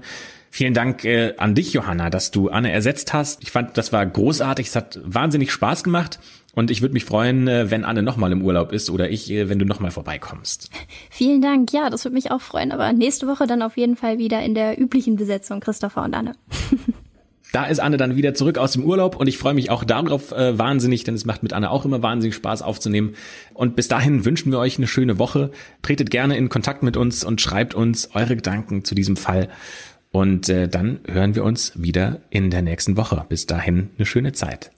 Vielen 0.50 0.74
Dank 0.74 1.04
äh, 1.04 1.34
an 1.36 1.54
dich, 1.54 1.74
Johanna, 1.74 2.10
dass 2.10 2.30
du 2.30 2.48
Anne 2.48 2.72
ersetzt 2.72 3.12
hast. 3.12 3.42
Ich 3.42 3.50
fand, 3.50 3.76
das 3.76 3.92
war 3.92 4.04
großartig. 4.04 4.68
Es 4.68 4.76
hat 4.76 4.98
wahnsinnig 5.04 5.52
Spaß 5.52 5.84
gemacht. 5.84 6.18
Und 6.56 6.70
ich 6.70 6.80
würde 6.80 6.94
mich 6.94 7.04
freuen, 7.04 7.46
äh, 7.48 7.70
wenn 7.70 7.84
Anne 7.84 8.02
nochmal 8.02 8.32
im 8.32 8.42
Urlaub 8.42 8.72
ist 8.72 8.88
oder 8.88 9.10
ich, 9.10 9.30
äh, 9.30 9.50
wenn 9.50 9.58
du 9.58 9.66
nochmal 9.66 9.90
vorbeikommst. 9.90 10.70
Vielen 11.10 11.42
Dank. 11.42 11.70
Ja, 11.72 11.90
das 11.90 12.04
würde 12.04 12.14
mich 12.14 12.30
auch 12.30 12.40
freuen. 12.40 12.72
Aber 12.72 12.92
nächste 12.94 13.28
Woche 13.28 13.46
dann 13.46 13.60
auf 13.60 13.76
jeden 13.76 13.94
Fall 13.94 14.18
wieder 14.18 14.42
in 14.42 14.54
der 14.54 14.80
üblichen 14.80 15.16
Besetzung, 15.16 15.60
Christopher 15.60 16.02
und 16.02 16.14
Anne. 16.14 16.32
Da 17.52 17.64
ist 17.64 17.78
Anne 17.78 17.96
dann 17.96 18.16
wieder 18.16 18.34
zurück 18.34 18.58
aus 18.58 18.72
dem 18.72 18.84
Urlaub 18.84 19.16
und 19.16 19.28
ich 19.28 19.38
freue 19.38 19.54
mich 19.54 19.70
auch 19.70 19.84
darauf 19.84 20.32
äh, 20.32 20.58
wahnsinnig, 20.58 21.04
denn 21.04 21.14
es 21.14 21.24
macht 21.24 21.42
mit 21.42 21.54
Anne 21.54 21.70
auch 21.70 21.86
immer 21.86 22.02
wahnsinnig 22.02 22.34
Spaß 22.34 22.60
aufzunehmen. 22.60 23.14
Und 23.54 23.76
bis 23.76 23.88
dahin 23.88 24.26
wünschen 24.26 24.52
wir 24.52 24.58
euch 24.58 24.76
eine 24.76 24.86
schöne 24.86 25.18
Woche. 25.18 25.52
Tretet 25.80 26.10
gerne 26.10 26.36
in 26.36 26.50
Kontakt 26.50 26.82
mit 26.82 26.98
uns 26.98 27.24
und 27.24 27.40
schreibt 27.40 27.74
uns 27.74 28.10
eure 28.12 28.36
Gedanken 28.36 28.84
zu 28.84 28.94
diesem 28.94 29.16
Fall. 29.16 29.48
Und 30.10 30.50
äh, 30.50 30.68
dann 30.68 31.00
hören 31.06 31.34
wir 31.34 31.44
uns 31.44 31.80
wieder 31.80 32.20
in 32.28 32.50
der 32.50 32.60
nächsten 32.60 32.98
Woche. 32.98 33.24
Bis 33.26 33.46
dahin 33.46 33.88
eine 33.96 34.04
schöne 34.04 34.32
Zeit. 34.32 34.72